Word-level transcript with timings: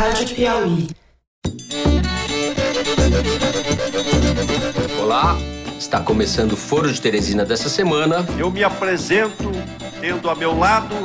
Rádio 0.00 0.34
Piauí. 0.34 0.88
Olá, 4.98 5.36
está 5.78 6.00
começando 6.00 6.52
o 6.52 6.56
Foro 6.56 6.90
de 6.90 6.98
Teresina 6.98 7.44
dessa 7.44 7.68
semana. 7.68 8.24
Eu 8.38 8.50
me 8.50 8.64
apresento 8.64 9.52
tendo 10.00 10.30
a 10.30 10.34
meu 10.34 10.58
lado 10.58 10.96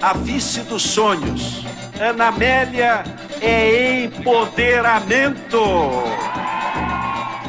a 0.00 0.12
vice 0.12 0.60
dos 0.60 0.82
sonhos. 0.82 1.64
Ana 1.98 2.28
Amélia 2.28 3.02
é 3.40 4.04
empoderamento. 4.04 5.58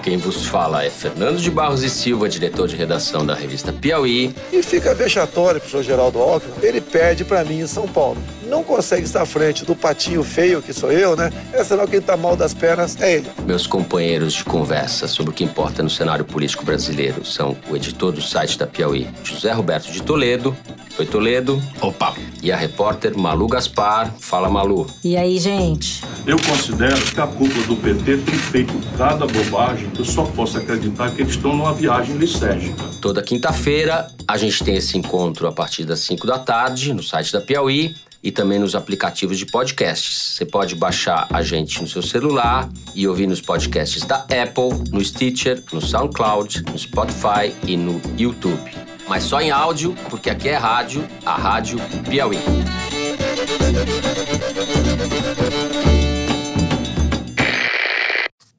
Quem 0.01 0.17
vos 0.17 0.47
fala 0.47 0.83
é 0.83 0.89
Fernando 0.89 1.37
de 1.37 1.51
Barros 1.51 1.83
e 1.83 1.89
Silva, 1.89 2.27
diretor 2.27 2.67
de 2.67 2.75
redação 2.75 3.23
da 3.23 3.35
revista 3.35 3.71
Piauí. 3.71 4.35
E 4.51 4.63
fica 4.63 4.95
vexatório 4.95 5.61
pro 5.61 5.69
senhor 5.69 5.83
Geraldo 5.83 6.19
Alckmin. 6.19 6.53
Ele 6.63 6.81
perde 6.81 7.23
para 7.23 7.43
mim 7.43 7.59
em 7.59 7.67
São 7.67 7.87
Paulo. 7.87 8.17
Não 8.45 8.63
consegue 8.63 9.05
estar 9.05 9.23
à 9.23 9.25
frente 9.25 9.65
do 9.65 9.75
patinho 9.75 10.23
feio 10.23 10.61
que 10.61 10.71
sou 10.71 10.91
eu, 10.91 11.15
né? 11.15 11.31
É 11.51 11.63
sinal 11.63 11.87
quem 11.87 11.99
tá 11.99 12.15
mal 12.15 12.35
das 12.35 12.53
pernas 12.53 12.99
é 13.01 13.15
ele. 13.15 13.27
Meus 13.45 13.65
companheiros 13.65 14.33
de 14.33 14.43
conversa 14.43 15.07
sobre 15.07 15.31
o 15.31 15.33
que 15.33 15.43
importa 15.43 15.81
no 15.81 15.89
cenário 15.89 16.23
político 16.23 16.63
brasileiro 16.63 17.25
são 17.25 17.57
o 17.69 17.75
editor 17.75 18.11
do 18.11 18.21
site 18.21 18.57
da 18.57 18.67
Piauí, 18.67 19.07
José 19.23 19.51
Roberto 19.51 19.91
de 19.91 20.01
Toledo. 20.03 20.55
Oi, 20.97 21.05
Toledo. 21.05 21.61
Opa. 21.81 22.13
E 22.41 22.51
a 22.51 22.55
repórter 22.55 23.17
Malu 23.17 23.47
Gaspar. 23.47 24.13
Fala, 24.17 24.49
Malu. 24.49 24.87
E 25.03 25.17
aí, 25.17 25.37
gente? 25.39 26.01
Eu 26.25 26.37
considero 26.37 27.01
que 27.01 27.19
a 27.19 27.27
cúpula 27.27 27.67
do 27.67 27.75
PT 27.75 28.17
tem 28.17 28.35
feito 28.35 28.73
cada 28.97 29.27
bobagem 29.27 29.89
que 29.89 29.99
eu 29.99 30.05
só 30.05 30.23
posso 30.23 30.57
acreditar 30.57 31.11
que 31.11 31.21
eles 31.21 31.33
estão 31.33 31.53
numa 31.53 31.73
viagem 31.73 32.15
lisérgica. 32.15 32.81
Toda 33.01 33.21
quinta-feira 33.21 34.07
a 34.25 34.37
gente 34.37 34.63
tem 34.63 34.75
esse 34.75 34.97
encontro 34.97 35.47
a 35.47 35.51
partir 35.51 35.83
das 35.83 35.99
5 35.99 36.25
da 36.25 36.39
tarde 36.39 36.93
no 36.93 37.03
site 37.03 37.33
da 37.33 37.41
Piauí 37.41 37.93
e 38.25 38.31
também 38.31 38.57
nos 38.57 38.73
aplicativos 38.73 39.37
de 39.37 39.45
podcasts. 39.45 40.33
Você 40.33 40.45
pode 40.45 40.73
baixar 40.73 41.27
a 41.31 41.43
gente 41.43 41.79
no 41.79 41.87
seu 41.87 42.01
celular 42.01 42.67
e 42.95 43.07
ouvir 43.07 43.27
nos 43.27 43.39
podcasts 43.39 44.03
da 44.03 44.15
Apple, 44.15 44.89
no 44.91 44.99
Stitcher, 45.05 45.63
no 45.71 45.79
SoundCloud, 45.79 46.63
no 46.63 46.77
Spotify 46.77 47.55
e 47.67 47.77
no 47.77 48.01
YouTube. 48.17 48.71
Mas 49.07 49.25
só 49.25 49.39
em 49.39 49.51
áudio, 49.51 49.95
porque 50.09 50.31
aqui 50.31 50.49
é 50.49 50.55
rádio, 50.55 51.07
a 51.23 51.35
Rádio 51.35 51.77
Piauí. 52.09 52.39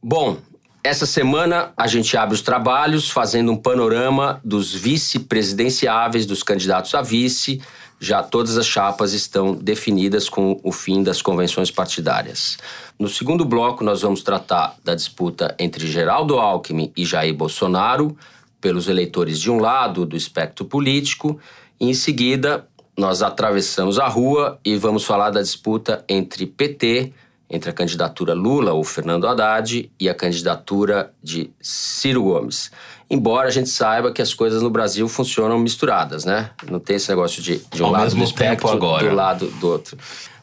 Bom, 0.01 0.39
essa 0.85 1.05
semana 1.05 1.73
a 1.77 1.89
gente 1.89 2.17
abre 2.17 2.37
os 2.37 2.43
trabalhos 2.43 3.11
fazendo 3.11 3.51
um 3.51 3.57
panorama 3.57 4.41
dos 4.45 4.73
vice-presidenciáveis, 4.73 6.25
dos 6.25 6.45
candidatos 6.45 6.95
a 6.95 7.03
vice. 7.03 7.61
Já 7.99 8.23
todas 8.23 8.59
as 8.59 8.67
chapas 8.67 9.13
estão 9.13 9.55
definidas 9.55 10.29
com 10.29 10.61
o 10.63 10.71
fim 10.71 11.03
das 11.03 11.23
convenções 11.23 11.71
partidárias. 11.71 12.59
No 12.99 13.09
segundo 13.09 13.45
bloco, 13.45 13.83
nós 13.83 14.03
vamos 14.03 14.23
tratar 14.23 14.77
da 14.85 14.95
disputa 14.95 15.55
entre 15.59 15.87
Geraldo 15.87 16.39
Alckmin 16.39 16.93
e 16.97 17.05
Jair 17.05 17.35
Bolsonaro, 17.35 18.17
pelos 18.61 18.89
eleitores 18.89 19.41
de 19.41 19.51
um 19.51 19.59
lado 19.59 20.05
do 20.05 20.17
espectro 20.17 20.65
político. 20.65 21.39
E 21.79 21.89
em 21.89 21.95
seguida, 21.95 22.67
nós 22.97 23.23
atravessamos 23.23 23.99
a 23.99 24.09
rua 24.09 24.59
e 24.65 24.77
vamos 24.77 25.05
falar 25.05 25.31
da 25.31 25.43
disputa 25.43 26.05
entre 26.09 26.47
PT, 26.47 27.13
entre 27.49 27.71
a 27.71 27.73
candidatura 27.73 28.35
Lula 28.35 28.73
ou 28.73 28.83
Fernando 28.83 29.27
Haddad 29.27 29.91
e 29.99 30.09
a 30.09 30.15
candidatura 30.15 31.13
de 31.23 31.51
Ciro 31.61 32.23
Gomes. 32.25 32.71
Embora 33.09 33.49
a 33.49 33.51
gente 33.53 33.69
saiba 33.69 34.13
que 34.13 34.21
as 34.21 34.35
coisas 34.35 34.63
no 34.63 34.71
Brasil 34.71 35.09
funcionam 35.09 35.59
misturadas, 35.59 36.25
né? 36.25 36.51
Não 36.69 36.81
tem 36.81 36.97
esse 36.97 37.09
negócio 37.09 37.41
de, 37.41 37.59
de 37.73 37.83
um 37.83 37.87
Ao 37.87 37.93
lado 37.93 38.15
do 38.15 38.25
espectro 38.25 38.69
agora. 38.69 39.09
do 39.09 39.15
lado 39.15 39.47
do 39.47 39.69
outro. 39.69 39.97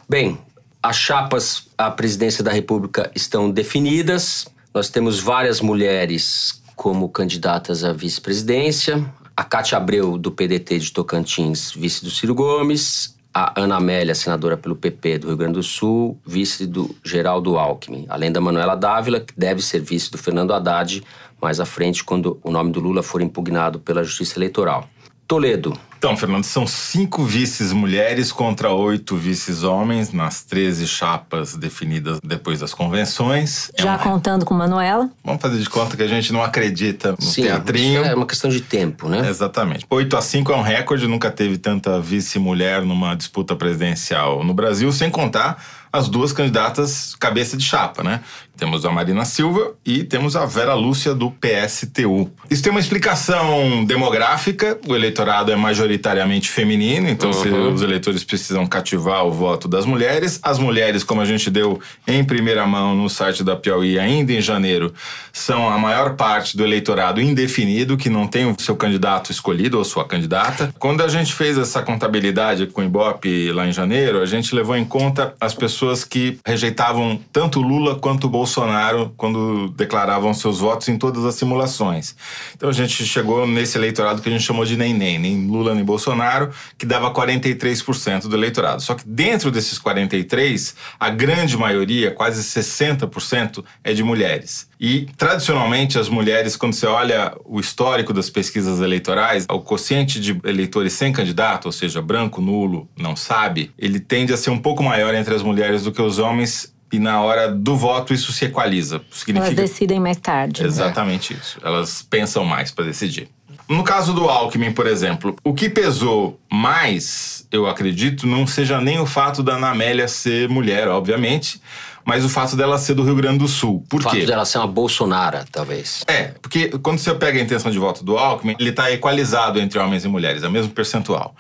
Bem, 0.08 0.40
as 0.82 0.96
chapas 0.96 1.68
à 1.78 1.92
presidência 1.92 2.44
da 2.44 2.52
República 2.52 3.12
estão 3.14 3.52
definidas. 3.52 4.48
Nós 4.74 4.90
temos 4.90 5.20
várias 5.20 5.60
mulheres 5.60 6.62
como 6.76 7.10
candidatas 7.10 7.84
à 7.84 7.92
vice-presidência. 7.92 9.06
A 9.36 9.44
Cátia 9.44 9.78
Abreu, 9.78 10.18
do 10.18 10.32
PDT 10.32 10.80
de 10.80 10.92
Tocantins, 10.92 11.72
vice 11.72 12.04
do 12.04 12.12
Ciro 12.12 12.34
Gomes. 12.36 13.16
A 13.34 13.60
Ana 13.60 13.78
Amélia, 13.78 14.14
senadora 14.14 14.56
pelo 14.56 14.76
PP 14.76 15.18
do 15.18 15.28
Rio 15.28 15.38
Grande 15.38 15.54
do 15.54 15.64
Sul, 15.64 16.20
vice 16.24 16.68
do 16.68 16.96
Geraldo 17.04 17.58
Alckmin. 17.58 18.06
Além 18.08 18.32
da 18.32 18.40
Manuela 18.40 18.76
Dávila, 18.76 19.20
que 19.22 19.34
deve 19.36 19.60
ser 19.62 19.80
vice 19.80 20.12
do 20.12 20.20
Fernando 20.20 20.54
Haddad 20.54 21.04
mais 21.42 21.60
à 21.60 21.66
frente, 21.66 22.04
quando 22.04 22.40
o 22.44 22.52
nome 22.52 22.72
do 22.72 22.80
Lula 22.80 23.02
for 23.04 23.22
impugnado 23.22 23.80
pela 23.80 24.04
Justiça 24.04 24.38
Eleitoral. 24.38 24.88
Toledo, 25.34 25.74
Então, 25.98 26.16
Fernando, 26.16 26.44
são 26.44 26.68
cinco 26.68 27.24
vices 27.24 27.72
mulheres 27.74 28.32
contra 28.32 28.70
oito 28.72 29.16
vices 29.16 29.64
homens 29.64 30.12
nas 30.14 30.44
13 30.44 30.86
chapas 30.86 31.56
definidas 31.56 32.20
depois 32.24 32.60
das 32.60 32.72
convenções. 32.74 33.72
É 33.76 33.82
Já 33.82 33.92
uma- 33.94 33.98
contando 33.98 34.46
com 34.46 34.54
Manuela. 34.54 35.10
Vamos 35.24 35.42
fazer 35.42 35.58
de 35.60 35.68
conta 35.70 35.98
que 35.98 36.04
a 36.04 36.08
gente 36.08 36.32
não 36.32 36.44
acredita 36.44 37.14
no 37.14 37.22
sim, 37.22 37.44
teatrinho. 37.44 38.04
é 38.06 38.14
uma 38.14 38.28
questão 38.28 38.48
de 38.50 38.62
tempo, 38.62 39.10
né? 39.10 39.28
Exatamente. 39.28 39.86
8 39.90 40.16
a 40.16 40.22
5 40.22 40.52
é 40.52 40.56
um 40.56 40.62
recorde, 40.62 41.08
nunca 41.08 41.32
teve 41.32 41.58
tanta 41.58 42.00
vice-mulher 42.00 42.84
numa 42.84 43.16
disputa 43.16 43.56
presidencial 43.56 44.44
no 44.44 44.54
Brasil, 44.54 44.92
sem 44.92 45.10
contar 45.10 45.64
as 45.94 46.10
duas 46.10 46.34
candidatas 46.34 47.14
cabeça 47.20 47.56
de 47.56 47.64
chapa, 47.64 48.04
né? 48.04 48.22
Temos 48.58 48.86
a 48.86 48.92
Marina 48.92 49.26
Silva 49.26 49.74
e 49.86 50.04
temos 50.04 50.36
a 50.36 50.46
Vera 50.46 50.74
Lúcia 50.74 51.14
do 51.14 51.32
PSTU. 51.32 52.32
Isso 52.50 52.62
tem 52.62 52.72
uma 52.72 52.80
explicação 52.80 53.84
demográfica, 53.84 54.80
o 54.88 54.96
eleitorado 54.96 55.52
é 55.52 55.56
majoritariamente 55.56 56.50
feminino, 56.50 57.10
então 57.10 57.34
se 57.34 57.48
os 57.48 57.82
eleitores 57.82 58.24
precisam 58.24 58.66
cativar 58.66 59.26
o 59.26 59.32
voto 59.32 59.68
das 59.68 59.86
mulheres. 59.86 60.40
As 60.42 60.60
mulheres, 60.60 61.04
como 61.04 61.22
a 61.22 61.26
gente 61.26 61.50
deu 61.50 61.80
em 62.08 62.24
primeira 62.24 62.66
mão 62.66 62.96
no 62.96 63.10
site 63.10 63.44
da 63.44 63.56
Piauí 63.56 64.00
ainda 64.00 64.34
em 64.34 64.42
janeiro, 64.42 64.94
são 65.32 65.68
a 65.68 65.78
maior 65.78 66.16
parte 66.16 66.56
do 66.56 66.64
eleitorado 66.64 67.22
indefinido, 67.22 67.98
que 67.98 68.10
não 68.10 68.28
tem 68.28 68.46
o 68.46 68.56
seu 68.60 68.76
candidato 68.76 69.32
escolhido 69.32 69.78
ou 69.78 69.84
sua 69.84 70.06
candidata. 70.06 70.74
Quando 70.80 71.02
a 71.02 71.08
gente 71.08 71.34
fez 71.34 71.58
essa 71.58 71.82
contabilidade 71.82 72.68
com 72.68 72.82
o 72.82 72.84
Ibope 72.84 73.52
lá 73.52 73.68
em 73.68 73.72
janeiro, 73.72 74.22
a 74.22 74.26
gente 74.26 74.56
levou 74.56 74.76
em 74.76 74.86
conta 74.86 75.34
as 75.40 75.54
pessoas 75.54 75.83
que 76.04 76.40
rejeitavam 76.46 77.20
tanto 77.32 77.60
Lula 77.60 77.96
quanto 77.96 78.30
Bolsonaro 78.30 79.14
quando 79.18 79.70
declaravam 79.70 80.34
seus 80.34 80.60
votos 80.60 80.88
em 80.88 80.98
todas 80.98 81.26
as 81.26 81.36
simulações. 81.36 82.16
Então 82.56 82.70
a 82.70 82.74
gente 82.74 83.06
chegou 83.06 83.46
nesse 83.46 83.78
eleitorado 83.78 84.22
que 84.22 84.30
a 84.30 84.32
gente 84.32 84.44
chamou 84.44 84.66
de 84.66 84.78
nem 84.78 84.94
nem, 84.94 85.20
nem 85.20 85.48
Lula 85.48 85.76
nem 85.76 85.84
Bolsonaro, 85.84 86.52
que 86.78 86.86
dava 86.86 87.12
43% 87.12 88.28
do 88.28 88.36
eleitorado. 88.36 88.82
Só 88.82 88.96
que 88.96 89.08
dentro 89.08 89.52
desses 89.52 89.78
43, 89.78 90.76
a 91.00 91.10
grande 91.10 91.58
maioria, 91.58 92.12
quase 92.12 92.42
60%, 92.42 93.64
é 93.84 93.94
de 93.94 94.04
mulheres. 94.04 94.68
E 94.86 95.08
tradicionalmente 95.16 95.98
as 95.98 96.10
mulheres, 96.10 96.58
quando 96.58 96.74
você 96.74 96.86
olha 96.86 97.34
o 97.46 97.58
histórico 97.58 98.12
das 98.12 98.30
pesquisas 98.30 98.82
eleitorais, 98.82 99.46
o 99.50 99.62
quociente 99.62 100.20
de 100.20 100.38
eleitores 100.44 100.92
sem 100.92 101.14
candidato, 101.14 101.68
ou 101.68 101.72
seja, 101.72 102.02
branco, 102.02 102.42
nulo, 102.42 102.86
não 103.00 103.16
sabe, 103.16 103.72
ele 103.80 103.98
tende 103.98 104.34
a 104.34 104.38
ser 104.38 104.50
um 104.50 104.58
pouco 104.58 104.84
maior 104.84 105.16
entre 105.16 105.34
as 105.34 105.42
mulheres 105.42 105.84
do 105.84 105.92
que 105.94 106.02
os 106.02 106.20
homens. 106.20 106.74
E 106.92 107.00
na 107.00 107.22
hora 107.22 107.50
do 107.50 107.78
voto 107.78 108.14
isso 108.14 108.34
se 108.34 108.44
equaliza. 108.44 108.96
Elas 108.98 109.06
Significa 109.10 109.56
decidem 109.56 110.02
mais 110.02 110.18
tarde. 110.18 110.62
né? 110.62 110.68
Exatamente 110.68 111.34
isso. 111.34 111.58
Elas 111.64 112.02
pensam 112.02 112.44
mais 112.44 112.70
para 112.70 112.84
decidir. 112.84 113.30
No 113.70 113.86
caso 113.86 114.14
do 114.14 114.30
Alckmin, 114.30 114.74
por 114.74 114.86
exemplo, 114.86 115.36
o 115.46 115.54
que 115.54 115.70
pesou 115.70 116.38
mais, 116.52 117.48
eu 117.50 117.68
acredito, 117.68 118.28
não 118.28 118.46
seja 118.46 118.82
nem 118.82 119.00
o 119.00 119.06
fato 119.06 119.42
da 119.42 119.54
Ana 119.56 119.70
Amélia 119.70 120.10
ser 120.10 120.50
mulher, 120.50 120.90
obviamente, 120.90 121.62
mas 122.06 122.24
o 122.26 122.30
fato 122.30 122.56
dela 122.56 122.78
ser 122.78 122.94
do 122.94 123.04
Rio 123.04 123.16
Grande 123.16 123.40
do 123.40 123.48
Sul. 123.48 123.86
Por 123.90 124.00
O 124.00 124.04
fato 124.04 124.16
quê? 124.16 124.26
dela 124.26 124.46
ser 124.46 124.58
uma 124.58 124.68
Bolsonara, 124.68 125.46
talvez. 125.52 126.04
É, 126.08 126.34
porque 126.42 126.70
quando 126.80 127.00
você 127.00 127.14
pega 127.14 127.40
a 127.40 127.42
intenção 127.42 127.72
de 127.72 127.78
voto 127.80 128.04
do 128.04 128.18
Alckmin, 128.18 128.56
ele 128.60 128.70
está 128.72 128.92
equalizado 128.92 129.60
entre 129.60 129.78
homens 129.80 130.04
e 130.06 130.08
mulheres, 130.08 130.44
é 130.44 130.48
o 130.48 130.52
mesmo 130.52 130.72
percentual. 130.72 131.36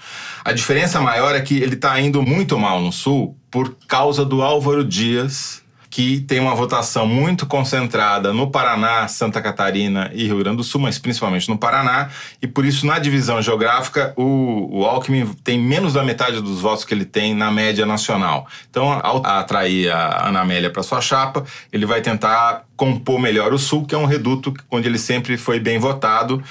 A 0.46 0.52
diferença 0.54 1.00
maior 1.02 1.36
é 1.36 1.42
que 1.42 1.58
ele 1.58 1.76
está 1.76 2.00
indo 2.00 2.22
muito 2.22 2.58
mal 2.60 2.80
no 2.82 2.92
Sul 2.92 3.38
por 3.50 3.76
causa 3.88 4.24
do 4.26 4.42
Álvaro 4.42 4.84
Dias, 4.84 5.63
que 5.94 6.22
tem 6.22 6.40
uma 6.40 6.56
votação 6.56 7.06
muito 7.06 7.46
concentrada 7.46 8.34
no 8.34 8.50
Paraná, 8.50 9.08
Santa 9.08 9.40
Catarina 9.40 10.10
e 10.12 10.26
Rio 10.26 10.40
Grande 10.40 10.58
do 10.58 10.64
Sul, 10.64 10.82
mas 10.82 10.98
principalmente 10.98 11.48
no 11.48 11.56
Paraná, 11.56 12.10
e 12.42 12.48
por 12.48 12.66
isso 12.66 12.88
na 12.88 12.98
divisão 12.98 13.40
geográfica 13.44 14.12
o, 14.18 14.80
o 14.80 14.86
Alckmin 14.86 15.28
tem 15.44 15.60
menos 15.60 15.94
da 15.94 16.04
metade 16.04 16.42
dos 16.42 16.62
votos 16.62 16.84
que 16.84 16.96
ele 16.96 17.06
tem 17.06 17.36
na 17.36 17.52
média 17.52 17.86
nacional. 17.86 18.48
Então, 18.72 18.92
ao 19.04 19.24
atrair 19.24 19.92
a 19.92 20.30
Ana 20.30 20.42
Amélia 20.42 20.72
para 20.72 20.82
sua 20.82 21.00
chapa, 21.00 21.46
ele 21.72 21.86
vai 21.86 22.02
tentar 22.02 22.64
compor 22.76 23.20
melhor 23.20 23.54
o 23.54 23.58
Sul, 23.58 23.86
que 23.86 23.94
é 23.94 23.98
um 23.98 24.06
reduto 24.06 24.54
onde 24.70 24.88
ele 24.88 24.98
sempre 24.98 25.38
foi 25.38 25.60
bem 25.60 25.78
votado, 25.80 26.44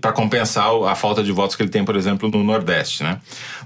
para 0.00 0.12
compensar 0.12 0.70
a 0.86 0.94
falta 0.94 1.22
de 1.22 1.32
votos 1.32 1.56
que 1.56 1.62
ele 1.62 1.70
tem, 1.70 1.84
por 1.84 1.96
exemplo, 1.96 2.30
no 2.30 2.44
Nordeste. 2.44 3.02
Né? 3.02 3.18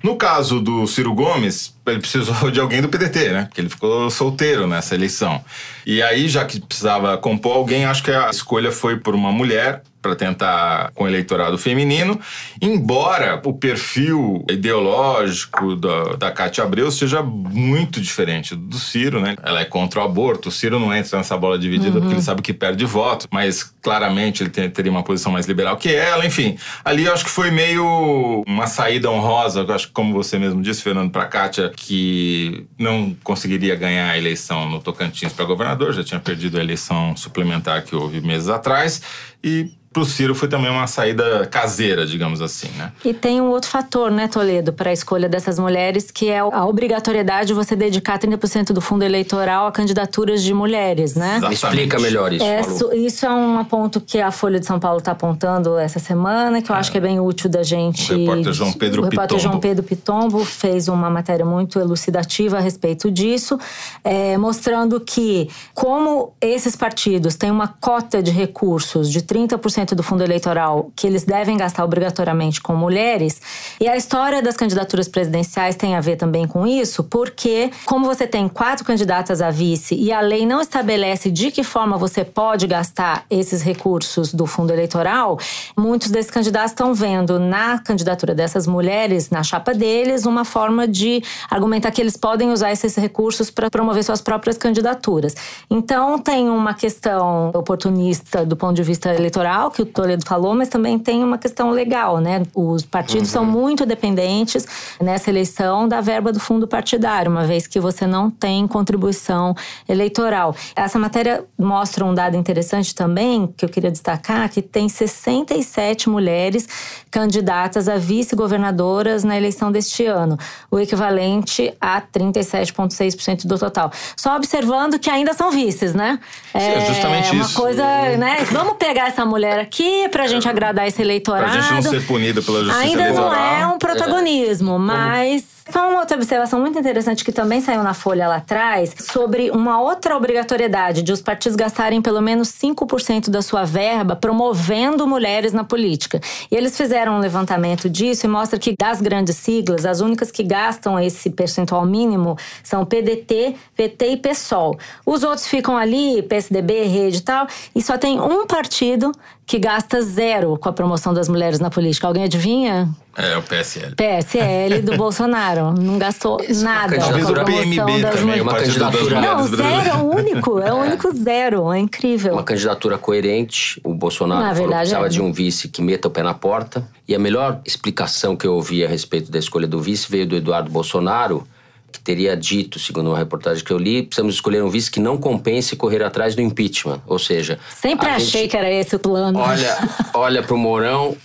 No 0.03 0.17
caso 0.17 0.61
do 0.61 0.87
Ciro 0.87 1.13
Gomes, 1.13 1.75
ele 1.87 2.01
precisou 2.01 2.51
de 2.53 2.61
alguém 2.61 2.81
do 2.81 2.89
PDT, 2.89 3.31
né? 3.31 3.45
Porque 3.45 3.61
ele 3.61 3.69
ficou 3.69 4.09
solteiro 4.11 4.67
nessa 4.67 4.95
eleição. 4.95 5.45
E 5.87 6.03
aí, 6.03 6.29
já 6.29 6.45
que 6.45 6.61
precisava 6.61 7.17
compor 7.19 7.57
alguém, 7.57 7.85
acho 7.85 8.03
que 8.03 8.11
a 8.11 8.31
escolha 8.31 8.73
foi 8.73 8.99
por 8.99 9.15
uma 9.15 9.33
mulher, 9.33 9.83
para 10.05 10.15
tentar 10.15 10.91
com 10.95 11.05
o 11.05 11.09
eleitorado 11.09 11.57
feminino, 11.57 12.21
embora 12.61 13.41
o 13.43 13.55
perfil 13.55 14.45
ideológico 14.51 15.75
da, 15.75 16.17
da 16.17 16.31
Cátia 16.31 16.63
Abreu 16.63 16.91
seja 16.91 17.23
muito 17.23 18.03
diferente 18.03 18.55
do 18.55 18.77
Ciro, 18.77 19.19
né? 19.19 19.35
Ela 19.43 19.63
é 19.63 19.65
contra 19.65 20.01
o 20.01 20.05
aborto, 20.05 20.51
o 20.51 20.53
Ciro 20.53 20.79
não 20.79 20.95
entra 20.95 21.17
nessa 21.17 21.39
bola 21.39 21.59
dividida 21.59 21.95
uhum. 21.95 22.01
porque 22.01 22.15
ele 22.17 22.23
sabe 22.23 22.43
que 22.43 22.53
perde 22.53 22.85
voto, 22.85 23.27
mas 23.33 23.63
claramente 23.81 24.43
ele 24.43 24.51
tem, 24.51 24.69
teria 24.69 24.93
uma 24.93 25.03
posição 25.03 25.33
mais 25.33 25.47
liberal 25.47 25.79
que 25.79 25.95
ela, 25.95 26.27
enfim. 26.27 26.59
Ali 26.85 27.07
eu 27.07 27.15
acho 27.15 27.25
que 27.25 27.31
foi 27.31 27.51
meio 27.51 28.45
uma 28.47 28.67
saída 28.67 29.11
honrosa, 29.11 29.65
acho 29.73 29.87
que 29.87 29.95
como 29.95 30.13
você 30.13 30.39
mesmo 30.39 30.61
disse, 30.61 30.83
Fernando, 30.83 31.11
para 31.11 31.25
Kátia, 31.25 31.73
que 31.75 32.67
não 32.79 33.17
conseguiria 33.25 33.75
ganhar 33.75 34.11
a 34.11 34.19
eleição 34.19 34.69
no 34.69 34.81
Tocantins 34.81 35.33
para 35.33 35.47
governador, 35.47 35.74
já 35.93 36.05
tinha 36.05 36.21
perdido 36.21 36.59
a 36.59 36.61
eleição 36.61 37.17
suplementar 37.17 37.85
que 37.85 37.95
houve 37.95 38.21
meses 38.21 38.49
atrás, 38.49 39.03
e 39.43 39.71
pro 39.95 40.05
Ciro 40.05 40.35
foi 40.35 40.49
também 40.49 40.69
uma 40.69 40.89
saída 40.89 41.47
caseira, 41.47 42.05
digamos 42.05 42.43
assim, 42.43 42.67
né? 42.77 42.93
E 43.05 43.15
tem 43.15 43.41
um 43.41 43.49
outro 43.49 43.71
fator, 43.71 44.11
né, 44.11 44.27
Toledo, 44.27 44.73
para 44.73 44.91
a 44.91 44.93
escolha 44.93 45.29
dessas 45.29 45.57
mulheres, 45.57 46.11
que 46.11 46.29
é 46.29 46.41
a 46.41 46.67
obrigatoriedade 46.67 47.47
de 47.47 47.55
você 47.55 47.77
dedicar 47.77 48.19
30% 48.19 48.73
do 48.73 48.81
fundo 48.81 49.05
eleitoral 49.05 49.69
a 49.69 49.73
candidaturas 49.73 50.43
de 50.43 50.53
mulheres, 50.53 51.15
né? 51.15 51.37
Exatamente. 51.37 51.65
Explica 51.65 51.99
melhor 52.01 52.33
isso, 52.33 52.45
é, 52.45 52.97
Isso 52.97 53.25
é 53.25 53.31
um 53.31 53.65
ponto 53.65 54.01
que 54.01 54.21
a 54.21 54.33
Folha 54.33 54.59
de 54.59 54.67
São 54.67 54.81
Paulo 54.81 54.99
está 54.99 55.13
apontando 55.13 55.79
essa 55.79 56.01
semana, 56.01 56.61
que 56.61 56.71
eu 56.71 56.75
é. 56.75 56.79
acho 56.81 56.91
que 56.91 56.99
é 56.99 57.01
bem 57.01 57.21
útil 57.21 57.49
da 57.49 57.63
gente... 57.63 58.13
O 58.13 58.19
repórter 58.19 58.53
João 58.53 58.73
Pedro 58.73 59.03
o 59.03 59.05
repórter 59.05 59.37
Pitombo. 59.37 59.43
João 59.43 59.61
Pedro 59.61 59.83
Pitombo 59.85 60.45
fez 60.45 60.89
uma 60.89 61.09
matéria 61.09 61.47
muito 61.47 61.79
elucidativa 61.79 62.59
a 62.59 62.61
respeito 62.61 63.13
disso, 63.13 63.57
é, 64.03 64.37
mostrando 64.37 64.99
que 64.99 65.49
como 65.73 66.35
esses 66.41 66.75
partidos 66.75 67.37
têm 67.37 67.53
uma 67.53 67.69
cota 67.69 68.21
de 68.21 68.33
recursos 68.33 69.09
de 69.09 69.21
30% 69.21 69.84
do 69.93 70.05
fundo 70.05 70.23
eleitoral 70.23 70.93
que 70.95 71.05
eles 71.05 71.25
devem 71.25 71.57
gastar 71.57 71.85
obrigatoriamente 71.85 72.61
com 72.61 72.77
mulheres. 72.77 73.43
E 73.81 73.89
a 73.89 73.97
história 73.97 74.41
das 74.41 74.57
candidaturas 74.57 75.09
presidenciais 75.09 75.75
tem 75.75 75.97
a 75.97 76.01
ver 76.01 76.15
também 76.15 76.47
com 76.47 76.65
isso, 76.65 77.03
porque, 77.03 77.73
como 77.85 78.07
você 78.07 78.25
tem 78.25 78.49
quatro 78.49 78.85
candidatas 78.85 79.43
a 79.43 79.51
vice 79.51 79.97
e 79.97 80.13
a 80.13 80.21
lei 80.21 80.47
não 80.47 80.61
estabelece 80.61 81.29
de 81.29 81.51
que 81.51 81.65
forma 81.65 81.99
você 81.99 82.25
pode 82.25 82.69
gastar 82.69 83.25
esses 83.29 83.63
recursos 83.63 84.33
do 84.33 84.47
fundo 84.47 84.73
eleitoral, 84.73 85.39
muitos 85.77 86.11
desses 86.11 86.31
candidatos 86.31 86.71
estão 86.71 86.95
vendo 86.95 87.41
na 87.41 87.81
candidatura 87.81 88.35
dessas 88.35 88.67
mulheres, 88.69 89.31
na 89.31 89.43
chapa 89.43 89.75
deles, 89.75 90.27
uma 90.27 90.45
forma 90.45 90.87
de 90.87 91.23
argumentar 91.51 91.91
que 91.91 92.01
eles 92.01 92.17
podem 92.17 92.53
usar 92.53 92.71
esses 92.71 92.95
recursos 92.95 93.51
para 93.51 93.71
promover 93.71 94.05
suas 94.05 94.21
próprias 94.21 94.57
candidaturas. 94.57 95.35
Então, 95.71 96.19
tem 96.19 96.49
uma 96.49 96.75
questão 96.75 97.51
oportunista 97.55 98.45
do 98.45 98.57
ponto 98.57 98.75
de 98.75 98.83
vista 98.83 99.15
eleitoral, 99.15 99.71
que 99.75 99.83
o 99.83 99.87
Toledo 99.87 100.25
falou, 100.25 100.55
mas 100.55 100.69
também 100.69 100.99
tem 100.99 101.25
uma 101.25 101.37
questão 101.37 101.71
legal, 101.71 102.19
né? 102.19 102.43
Os 102.55 102.85
partidos 102.85 103.29
uhum. 103.29 103.33
são 103.33 103.45
muito 103.45 103.85
dependentes 103.85 104.67
nessa 105.01 105.31
eleição 105.31 105.89
da 105.89 106.01
verba 106.01 106.33
do 106.33 106.39
fundo 106.39 106.69
partidário, 106.69 107.31
uma 107.31 107.45
vez 107.45 107.67
que 107.67 107.81
você 107.81 108.07
não 108.07 108.31
tem 108.31 108.69
contribuição 108.69 109.55
eleitoral. 109.89 110.55
Essa 110.77 110.99
matéria 110.99 111.45
mostra 111.59 112.05
um 112.05 112.15
dado 112.15 112.37
interessante 112.37 112.95
também, 112.95 113.53
que 113.57 113.65
eu 113.65 113.69
queria 113.69 113.91
destacar, 113.91 114.49
que 114.49 114.63
tem 114.63 114.89
67 114.89 116.09
mulheres 116.09 116.69
candidatas 117.11 117.89
a 117.89 117.97
vice-governadoras 117.97 119.25
na 119.25 119.37
eleição 119.37 119.73
deste 119.73 120.07
ano, 120.07 120.39
o 120.71 120.79
equivalente 120.79 121.75
a 121.81 122.01
37,6% 122.01 123.47
do 123.47 123.59
total. 123.59 123.91
Só 124.17 124.37
observando 124.37 124.99
que 124.99 125.11
ainda 125.11 125.33
são 125.35 125.51
vices, 125.51 125.95
né? 125.95 126.21
Sim, 126.53 126.59
é 126.59 126.87
justamente 126.87 127.33
uma 127.33 127.45
isso. 127.45 127.55
coisa, 127.55 127.85
né? 128.17 128.45
Vamos 128.53 128.77
pegar 128.77 129.09
essa 129.09 129.25
mulher 129.25 129.64
aqui 129.65 130.09
pra 130.11 130.27
gente 130.27 130.49
agradar 130.49 130.87
esse 130.87 131.03
eleitorado. 131.03 131.51
Pra 131.51 131.61
gente 131.61 131.73
não 131.75 131.83
ser 131.83 132.07
punido 132.07 132.43
pela 132.43 132.61
justiça 132.61 132.81
Ainda 132.81 133.03
eleitoral. 133.03 133.31
não 133.31 133.35
é 133.35 133.67
um 133.67 133.79
protagonismo, 133.79 134.77
é. 134.77 134.79
mas 134.79 135.45
só 135.75 135.91
uma 135.91 135.99
outra 135.99 136.17
observação 136.17 136.61
muito 136.61 136.79
interessante 136.79 137.25
que 137.25 137.33
também 137.33 137.61
saiu 137.61 137.83
na 137.83 137.93
Folha 137.93 138.29
lá 138.29 138.37
atrás, 138.37 138.95
sobre 138.97 139.51
uma 139.51 139.81
outra 139.81 140.17
obrigatoriedade 140.17 141.03
de 141.03 141.11
os 141.11 141.21
partidos 141.21 141.57
gastarem 141.57 142.01
pelo 142.01 142.21
menos 142.21 142.51
5% 142.51 143.29
da 143.29 143.43
sua 143.43 143.65
verba 143.65 144.15
promovendo 144.15 145.05
mulheres 145.05 145.53
na 145.53 145.65
política. 145.65 146.21
E 146.49 146.55
eles 146.55 146.77
fizeram 146.77 147.15
um 147.17 147.19
levantamento 147.19 147.91
disso 147.91 148.25
e 148.25 148.29
mostra 148.29 148.57
que 148.57 148.77
das 148.79 149.01
grandes 149.01 149.35
siglas, 149.35 149.85
as 149.85 150.01
únicas 150.01 150.31
que 150.31 150.45
gastam 150.45 150.97
esse 150.97 151.29
percentual 151.29 151.85
mínimo 151.85 152.39
são 152.63 152.87
PDT, 152.87 153.57
PT 153.75 154.11
e 154.11 154.17
PSOL. 154.17 154.79
Os 155.05 155.25
outros 155.25 155.49
ficam 155.49 155.77
ali, 155.77 156.23
PSDB, 156.23 156.85
Rede 156.85 157.17
e 157.17 157.23
tal, 157.23 157.49
e 157.75 157.83
só 157.83 157.99
tem 157.99 158.21
um 158.21 158.47
partido 158.47 159.11
que 159.45 159.59
gasta 159.59 160.01
zero 160.03 160.57
com 160.57 160.69
a 160.69 160.73
promoção 160.73 161.13
das 161.13 161.29
mulheres 161.29 161.59
na 161.59 161.69
política. 161.69 162.07
Alguém 162.07 162.23
adivinha? 162.23 162.89
É, 163.17 163.37
o 163.37 163.43
PSL. 163.43 163.95
PSL 163.95 164.83
do 164.83 164.97
Bolsonaro. 164.99 165.73
Não 165.73 165.99
gastou 165.99 166.41
Isso, 166.41 166.65
nada. 166.65 166.99
Talvez 166.99 167.29
o 167.29 167.35
PMB 167.35 168.03
das 168.03 168.21
também, 168.21 168.41
uma 168.41 168.55
candidatura. 168.55 169.21
Não, 169.21 169.47
zero, 169.47 169.89
é 169.89 169.95
o 169.95 170.15
único. 170.15 170.59
É 170.61 170.73
o 170.73 170.77
único 170.83 171.15
zero. 171.17 171.73
É 171.73 171.79
incrível. 171.79 172.33
Uma 172.33 172.43
candidatura 172.43 172.99
coerente. 172.99 173.81
O 173.85 173.95
Bolsonaro 173.95 174.43
na 174.43 174.53
verdade, 174.53 174.79
precisava 174.79 175.07
é. 175.07 175.09
de 175.09 175.23
um 175.23 175.33
vice 175.33 175.69
que 175.69 175.81
meta 175.81 176.09
o 176.09 176.11
pé 176.11 176.23
na 176.23 176.35
porta. 176.35 176.87
E 177.07 177.15
a 177.15 177.19
melhor 177.19 177.61
explicação 177.65 178.37
que 178.37 178.47
eu 178.47 178.55
ouvi 178.55 178.85
a 178.85 178.89
respeito 178.89 179.31
da 179.31 179.39
escolha 179.39 179.67
do 179.67 179.81
vice 179.81 180.11
veio 180.11 180.27
do 180.27 180.37
Eduardo 180.37 180.71
Bolsonaro, 180.71 181.47
que 181.93 182.01
teria 182.01 182.37
dito, 182.37 182.79
segundo 182.79 183.11
uma 183.11 183.19
reportagem 183.19 183.63
que 183.63 183.71
eu 183.71 183.79
li, 183.79 184.03
precisamos 184.03 184.35
escolher 184.35 184.63
um 184.65 184.69
vice 184.69 184.91
que 184.91 184.99
não 184.99 185.17
compense 185.17 185.77
correr 185.77 186.03
atrás 186.03 186.35
do 186.35 186.43
impeachment. 186.43 187.01
Ou 187.07 187.19
seja. 187.19 187.61
Sempre 187.71 188.09
achei 188.09 188.43
gente 188.43 188.51
que 188.51 188.57
era 188.57 188.71
esse 188.71 188.97
o 188.97 188.99
plano. 188.99 189.39
Olha, 189.39 189.77
olha 190.13 190.43
para 190.43 190.55
o 190.55 190.59
Mourão 190.59 191.17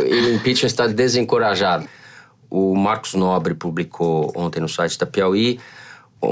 o 0.00 0.34
impeachment 0.34 0.66
está 0.66 0.86
desencorajado. 0.86 1.88
O 2.50 2.74
Marcos 2.74 3.14
Nobre 3.14 3.54
publicou 3.54 4.32
ontem 4.36 4.60
no 4.60 4.68
site 4.68 4.98
da 4.98 5.06
Piauí 5.06 5.58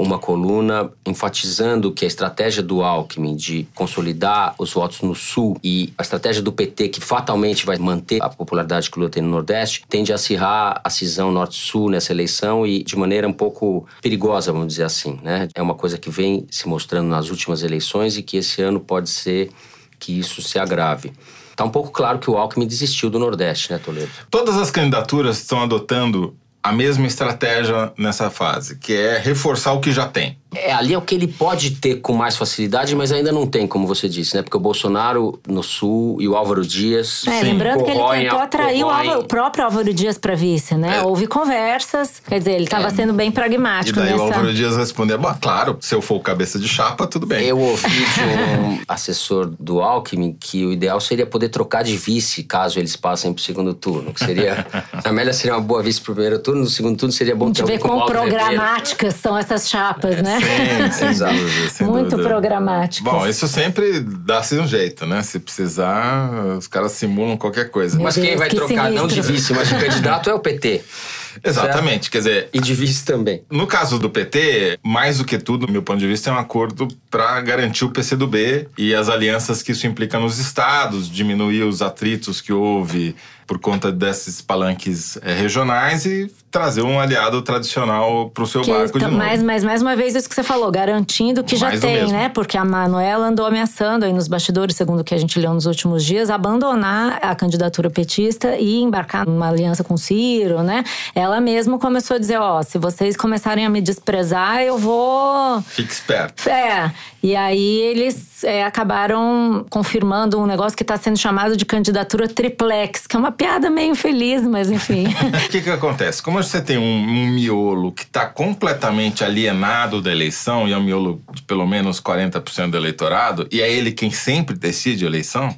uma 0.01 0.17
coluna 0.17 0.91
enfatizando 1.05 1.91
que 1.91 2.05
a 2.05 2.07
estratégia 2.07 2.63
do 2.63 2.81
Alckmin 2.81 3.35
de 3.35 3.67
consolidar 3.75 4.55
os 4.57 4.73
votos 4.73 5.01
no 5.01 5.13
Sul 5.13 5.57
e 5.63 5.93
a 5.97 6.01
estratégia 6.01 6.41
do 6.41 6.51
PT, 6.51 6.89
que 6.89 7.01
fatalmente 7.01 7.65
vai 7.65 7.77
manter 7.77 8.21
a 8.21 8.29
popularidade 8.29 8.89
que 8.89 8.97
o 8.97 8.99
Lula 9.01 9.11
tem 9.11 9.21
no 9.21 9.29
Nordeste, 9.29 9.83
tende 9.87 10.11
a 10.11 10.15
acirrar 10.15 10.81
a 10.83 10.89
cisão 10.89 11.31
Norte-Sul 11.31 11.89
nessa 11.89 12.11
eleição 12.11 12.65
e 12.65 12.83
de 12.83 12.95
maneira 12.95 13.27
um 13.27 13.33
pouco 13.33 13.85
perigosa, 14.01 14.51
vamos 14.51 14.67
dizer 14.67 14.83
assim. 14.83 15.19
Né? 15.23 15.47
É 15.53 15.61
uma 15.61 15.75
coisa 15.75 15.97
que 15.97 16.09
vem 16.09 16.45
se 16.49 16.67
mostrando 16.67 17.07
nas 17.07 17.29
últimas 17.29 17.63
eleições 17.63 18.17
e 18.17 18.23
que 18.23 18.37
esse 18.37 18.61
ano 18.61 18.79
pode 18.79 19.09
ser 19.09 19.51
que 19.99 20.17
isso 20.17 20.41
se 20.41 20.59
agrave. 20.59 21.13
Tá 21.55 21.63
um 21.63 21.69
pouco 21.69 21.91
claro 21.91 22.19
que 22.19 22.29
o 22.29 22.37
Alckmin 22.37 22.67
desistiu 22.67 23.09
do 23.09 23.19
Nordeste, 23.19 23.71
né, 23.71 23.77
Toledo? 23.77 24.09
Todas 24.29 24.57
as 24.57 24.71
candidaturas 24.71 25.37
estão 25.37 25.61
adotando 25.61 26.35
a 26.63 26.71
mesma 26.71 27.05
estratégia 27.05 27.91
nessa 27.97 28.29
fase, 28.29 28.77
que 28.77 28.93
é 28.93 29.17
reforçar 29.17 29.73
o 29.73 29.81
que 29.81 29.91
já 29.91 30.07
tem. 30.07 30.39
É, 30.55 30.71
ali 30.73 30.93
é 30.93 30.97
o 30.97 31.01
que 31.01 31.15
ele 31.15 31.27
pode 31.27 31.71
ter 31.71 31.95
com 32.01 32.13
mais 32.13 32.35
facilidade, 32.35 32.95
mas 32.95 33.11
ainda 33.11 33.31
não 33.31 33.45
tem, 33.47 33.65
como 33.67 33.87
você 33.87 34.07
disse, 34.09 34.35
né? 34.35 34.41
Porque 34.41 34.57
o 34.57 34.59
Bolsonaro 34.59 35.39
no 35.47 35.63
Sul 35.63 36.21
e 36.21 36.27
o 36.27 36.35
Álvaro 36.35 36.65
Dias. 36.65 37.23
É, 37.27 37.39
sim, 37.39 37.43
lembrando 37.43 37.83
que 37.83 37.91
ele 37.91 37.99
tentou 38.23 38.39
a- 38.39 38.43
atrair 38.43 38.83
o, 38.83 38.89
Álvaro- 38.89 39.19
o 39.21 39.23
próprio 39.25 39.65
Álvaro 39.65 39.93
Dias 39.93 40.17
para 40.17 40.35
vice, 40.35 40.75
né? 40.75 40.97
É. 40.97 41.01
Houve 41.01 41.27
conversas, 41.27 42.21
quer 42.27 42.39
dizer, 42.39 42.51
ele 42.53 42.65
estava 42.65 42.89
sendo 42.89 43.13
bem 43.13 43.29
E 43.29 43.31
pragmático 43.31 43.99
daí 43.99 44.09
o 44.09 44.11
nessa. 44.17 44.23
Álvaro 44.23 44.53
Dias 44.53 44.77
respondeu: 44.77 45.17
Bom, 45.17 45.33
claro, 45.41 45.77
se 45.79 45.93
eu 45.95 46.01
for 46.01 46.15
o 46.15 46.19
cabeça 46.19 46.57
de 46.59 46.67
chapa, 46.67 47.07
tudo 47.07 47.25
bem. 47.25 47.45
Eu 47.45 47.59
ouvi 47.59 47.87
de 47.89 48.21
um 48.59 48.79
assessor 48.87 49.51
do 49.59 49.81
Alckmin 49.81 50.35
que 50.39 50.65
o 50.65 50.71
ideal 50.71 50.99
seria 50.99 51.25
poder 51.25 51.49
trocar 51.49 51.83
de 51.83 51.95
vice 51.97 52.43
caso 52.43 52.79
eles 52.79 52.95
passem 52.95 53.33
pro 53.33 53.43
segundo 53.43 53.73
turno. 53.73 54.13
Que 54.13 54.23
seria. 54.23 54.65
A 54.93 55.09
Amélia 55.09 55.33
seria 55.33 55.53
uma 55.55 55.61
boa 55.61 55.81
vice 55.81 55.99
pro 56.01 56.13
primeiro 56.13 56.39
turno, 56.39 56.61
no 56.61 56.69
segundo 56.69 56.97
turno 56.97 57.11
seria 57.11 57.35
bom 57.35 57.45
A 57.45 57.47
gente 57.47 57.57
ter 57.63 57.65
vê 57.65 57.77
quão 57.79 58.05
programáticas 58.05 59.15
são 59.15 59.37
essas 59.37 59.69
chapas, 59.69 60.21
né? 60.21 60.39
Sim, 60.43 60.91
sem 60.97 61.07
Exato. 61.09 61.33
dúvida, 61.35 61.69
sem 61.69 61.87
Muito 61.87 62.09
dúvida. 62.11 62.29
programáticas. 62.29 63.13
Bom, 63.13 63.27
isso 63.27 63.47
sempre 63.47 63.99
dá-se 63.99 64.57
um 64.59 64.67
jeito, 64.67 65.05
né? 65.05 65.21
Se 65.23 65.39
precisar, 65.39 66.29
os 66.57 66.67
caras 66.67 66.91
simulam 66.93 67.37
qualquer 67.37 67.69
coisa. 67.69 67.95
Meu 67.95 68.03
Mas 68.05 68.15
quem 68.15 68.23
Deus, 68.25 68.39
vai 68.39 68.49
que 68.49 68.55
trocar 68.55 68.91
não 68.91 69.07
de 69.07 69.13
sinistro. 69.15 69.33
vice, 69.33 69.53
mas 69.53 69.67
de 69.69 69.75
candidato 69.75 70.29
é 70.29 70.33
o 70.33 70.39
PT. 70.39 70.81
Exatamente, 71.43 72.11
quer 72.11 72.19
dizer, 72.19 72.49
E 72.53 72.59
de 72.59 72.73
vice 72.75 73.03
também. 73.03 73.41
No 73.49 73.65
caso 73.65 73.97
do 73.97 74.07
PT, 74.07 74.77
mais 74.83 75.17
do 75.17 75.25
que 75.25 75.37
tudo, 75.39 75.65
do 75.65 75.71
meu 75.71 75.81
ponto 75.81 75.99
de 75.99 76.07
vista, 76.07 76.29
é 76.29 76.33
um 76.33 76.37
acordo 76.37 76.87
para 77.09 77.41
garantir 77.41 77.85
o 77.85 77.89
PCdoB 77.89 78.67
e 78.77 78.93
as 78.93 79.09
alianças 79.09 79.63
que 79.63 79.71
isso 79.71 79.87
implica 79.87 80.19
nos 80.19 80.37
estados, 80.37 81.09
diminuir 81.09 81.63
os 81.63 81.81
atritos 81.81 82.39
que 82.39 82.53
houve 82.53 83.15
por 83.53 83.59
conta 83.59 83.91
desses 83.91 84.41
palanques 84.41 85.15
eh, 85.21 85.31
regionais 85.33 86.07
e 86.07 86.27
trazer 86.49 86.81
um 86.81 86.99
aliado 86.99 87.39
tradicional 87.43 88.29
para 88.31 88.43
o 88.43 88.47
seu 88.47 88.61
Que 88.61 88.71
barco 88.71 88.93
de 88.97 89.05
tá- 89.05 89.11
novo. 89.11 89.17
mais, 89.17 89.41
mais, 89.43 89.63
mais 89.63 89.81
uma 89.81 89.95
vez, 89.95 90.15
isso 90.15 90.27
que 90.29 90.33
você 90.35 90.43
falou, 90.43 90.71
garantindo 90.71 91.43
que 91.43 91.55
já 91.55 91.67
Mais 91.67 91.79
do 91.79 91.85
tem, 91.87 92.07
né? 92.11 92.29
Porque 92.29 92.57
a 92.57 92.65
Manuela 92.65 93.27
andou 93.27 93.45
ameaçando 93.45 94.05
aí 94.05 94.13
nos 94.13 94.27
bastidores, 94.27 94.75
segundo 94.75 95.01
o 95.01 95.03
que 95.03 95.13
a 95.13 95.17
gente 95.19 95.39
leu 95.39 95.53
nos 95.53 95.65
últimos 95.67 96.03
dias, 96.03 96.29
abandonar 96.31 97.19
a 97.21 97.35
candidatura 97.35 97.89
petista 97.91 98.55
e 98.57 98.81
embarcar 98.81 99.25
numa 99.27 99.49
aliança 99.49 99.83
com 99.83 99.93
o 99.95 99.97
Ciro, 99.97 100.61
né? 100.63 100.83
Ela 101.15 101.39
mesma 101.41 101.77
começou 101.77 102.15
a 102.15 102.19
dizer: 102.19 102.37
ó, 102.39 102.61
se 102.63 102.77
vocês 102.79 103.15
começarem 103.17 103.65
a 103.65 103.69
me 103.69 103.81
desprezar, 103.81 104.61
eu 104.61 104.77
vou. 104.79 105.61
Fique 105.61 105.91
esperto. 105.91 106.47
É, 106.49 106.91
E 107.23 107.35
aí 107.35 107.79
eles 107.81 108.43
é, 108.43 108.63
acabaram 108.63 109.65
confirmando 109.69 110.39
um 110.39 110.45
negócio 110.45 110.75
que 110.77 110.83
está 110.83 110.97
sendo 110.97 111.17
chamado 111.17 111.55
de 111.57 111.65
candidatura 111.65 112.27
triplex, 112.27 113.07
que 113.07 113.15
é 113.15 113.19
uma 113.19 113.31
piada 113.43 113.69
meio 113.69 113.93
feliz, 113.93 114.41
mas 114.43 114.71
enfim. 114.71 115.03
O 115.45 115.49
que, 115.49 115.61
que 115.61 115.69
acontece? 115.69 116.23
Como 116.23 116.41
você 116.41 116.61
tem 116.61 116.77
um, 116.77 116.81
um 116.81 117.27
miolo 117.27 117.91
que 117.91 118.03
está 118.03 118.25
completamente 118.25 119.21
alienado 119.21 120.01
da 120.01 120.09
eleição, 120.09 120.65
e 120.65 120.71
é 120.71 120.77
um 120.77 120.83
miolo 120.83 121.21
de 121.33 121.41
pelo 121.41 121.67
menos 121.67 122.01
40% 122.01 122.69
do 122.69 122.77
eleitorado, 122.77 123.45
e 123.51 123.61
é 123.61 123.69
ele 123.69 123.91
quem 123.91 124.09
sempre 124.09 124.55
decide 124.55 125.03
a 125.03 125.07
eleição, 125.07 125.53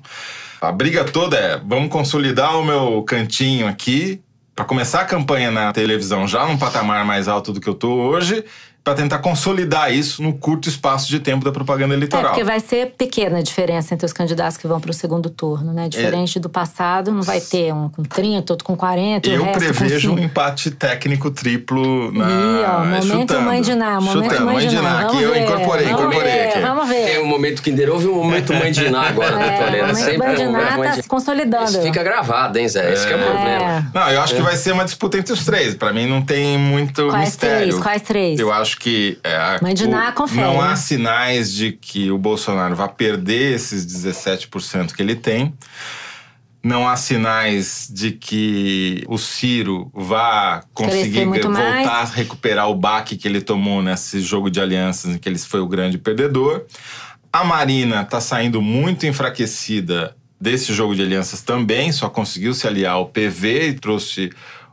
a 0.60 0.72
briga 0.72 1.04
toda 1.04 1.38
é: 1.38 1.62
vamos 1.64 1.90
consolidar 1.90 2.58
o 2.58 2.66
meu 2.66 3.04
cantinho 3.04 3.68
aqui, 3.68 4.20
para 4.56 4.66
começar 4.66 5.02
a 5.02 5.06
campanha 5.06 5.52
na 5.52 5.72
televisão 5.72 6.28
já 6.28 6.44
num 6.48 6.58
patamar 6.58 7.06
mais 7.06 7.28
alto 7.28 7.54
do 7.54 7.62
que 7.62 7.70
eu 7.70 7.76
tô 7.76 7.94
hoje 7.94 8.44
para 8.86 8.94
tentar 8.94 9.18
consolidar 9.18 9.92
isso 9.92 10.22
no 10.22 10.32
curto 10.32 10.70
espaço 10.70 11.10
de 11.10 11.20
tempo 11.20 11.44
da 11.44 11.52
propaganda 11.52 11.96
eleitoral. 11.96 12.26
É, 12.26 12.28
porque 12.30 12.44
vai 12.44 12.60
ser 12.60 12.94
pequena 12.96 13.40
a 13.40 13.42
diferença 13.42 13.96
entre 13.96 14.06
os 14.06 14.14
candidatos 14.14 14.58
que 14.58 14.68
vão 14.68 14.80
para 14.80 14.92
o 14.92 14.94
segundo 14.94 15.28
turno, 15.28 15.74
né? 15.74 15.90
Diferente 15.90 16.38
é. 16.38 16.42
do 16.42 16.48
passado, 16.50 17.12
não 17.12 17.24
vai 17.24 17.42
ter 17.42 17.74
um 17.74 17.90
com 17.90 18.04
30, 18.04 18.54
outro 18.54 18.64
com 18.64 18.78
40, 18.78 19.28
Eu 19.28 19.42
o 19.42 19.46
resto 19.46 19.58
prevejo 19.58 20.10
com 20.14 20.22
um 20.22 20.24
empate 20.24 20.70
técnico 20.70 21.32
triplo 21.32 22.12
na... 22.12 22.26
Ih, 22.30 22.64
ó, 22.64 22.80
momento 22.80 23.08
chutando, 23.08 23.42
mãe 23.42 23.62
de 23.64 23.74
Ná, 23.74 24.00
momento 24.00 24.24
chutando, 24.24 24.46
mãe 24.46 24.68
de 24.68 24.76
Ná. 24.76 25.00
aqui, 25.02 25.24
eu 25.24 25.36
incorporei, 25.36 25.86
vamos 25.86 26.00
incorporei 26.02 26.32
ver, 26.32 26.48
aqui. 26.50 26.60
Vamos 26.60 26.88
ver. 26.88 27.06
Tem 27.08 27.24
um 27.24 27.26
momento 27.26 27.62
Kinder 27.64 27.90
Ovo 27.92 28.08
e 28.08 28.12
um 28.12 28.16
momento 28.24 28.54
Mãe 28.54 28.72
de 28.72 28.88
Ná 28.88 29.08
agora, 29.08 29.36
né, 29.36 29.48
É, 29.48 29.58
Toledo? 29.66 29.76
o 29.84 29.88
momento 29.88 30.06
Sempre 30.06 30.28
Mãe 30.28 30.36
de 30.36 30.44
um 30.44 30.52
Ná 30.52 30.78
tá 30.78 30.94
se 30.94 31.08
consolidando. 31.08 31.64
Isso 31.72 31.82
fica 31.82 32.04
gravado, 32.04 32.60
hein, 32.60 32.70
Zé? 32.70 32.94
Esse 32.94 33.08
que 33.08 33.14
é 33.14 33.16
o 33.16 33.20
É. 33.20 33.24
problema. 33.24 33.92
Não, 33.96 34.10
eu 34.12 34.22
acho 34.22 34.36
que 34.36 34.42
vai 34.44 34.56
ser 34.56 34.74
uma 34.74 34.86
disputa 34.86 35.18
entre 35.18 35.34
os 35.34 35.44
três. 35.44 35.74
Pra 35.74 35.92
mim 35.92 36.06
não 36.06 36.22
tem 36.22 36.56
muito 36.60 37.08
Quais 37.08 37.30
mistério. 37.30 37.68
três? 37.70 37.80
Quais 37.82 38.02
três? 38.04 38.40
Eu 38.40 38.54
acho 38.54 38.75
que 38.80 39.18
é, 39.24 39.36
a- 39.36 39.60
Mãe 39.62 39.74
de 39.74 39.88
Ná 39.88 40.12
confere, 40.12 40.42
não 40.42 40.62
há 40.62 40.70
né? 40.70 40.76
sinais 40.76 41.54
de 41.54 41.72
que 41.72 42.12
o 42.12 42.18
Bolsonaro 42.18 42.76
vá 42.76 42.88
perder 42.88 43.54
esses 43.56 43.86
17% 43.86 44.94
que 44.94 45.02
ele 45.02 45.16
tem. 45.16 45.54
Não 46.64 46.88
há 46.88 46.96
sinais 46.96 47.88
de 47.92 48.12
que 48.12 49.04
o 49.08 49.20
Ciro 49.20 49.92
vá 49.94 50.64
conseguir 50.74 51.26
voltar 51.26 51.50
mais. 51.50 51.88
a 51.88 52.04
recuperar 52.06 52.68
o 52.70 52.76
baque 52.76 53.16
que 53.18 53.28
ele 53.28 53.40
tomou 53.40 53.84
nesse 53.84 54.20
jogo 54.20 54.50
de 54.50 54.60
alianças 54.60 55.14
em 55.14 55.18
que 55.20 55.30
ele 55.30 55.38
foi 55.38 55.60
o 55.60 55.68
grande 55.68 56.00
perdedor. 56.00 56.66
A 57.32 57.44
Marina 57.44 58.02
está 58.02 58.20
saindo 58.20 58.64
muito 58.64 59.06
enfraquecida 59.06 60.16
desse 60.42 60.74
jogo 60.74 60.96
de 60.96 61.04
alianças 61.04 61.42
também, 61.42 61.92
só 61.92 62.10
conseguiu 62.10 62.54
se 62.54 62.66
aliar 62.68 62.94
ao 62.94 63.06
PV 63.10 63.70
e 63.70 63.74
trouxe 63.74 64.32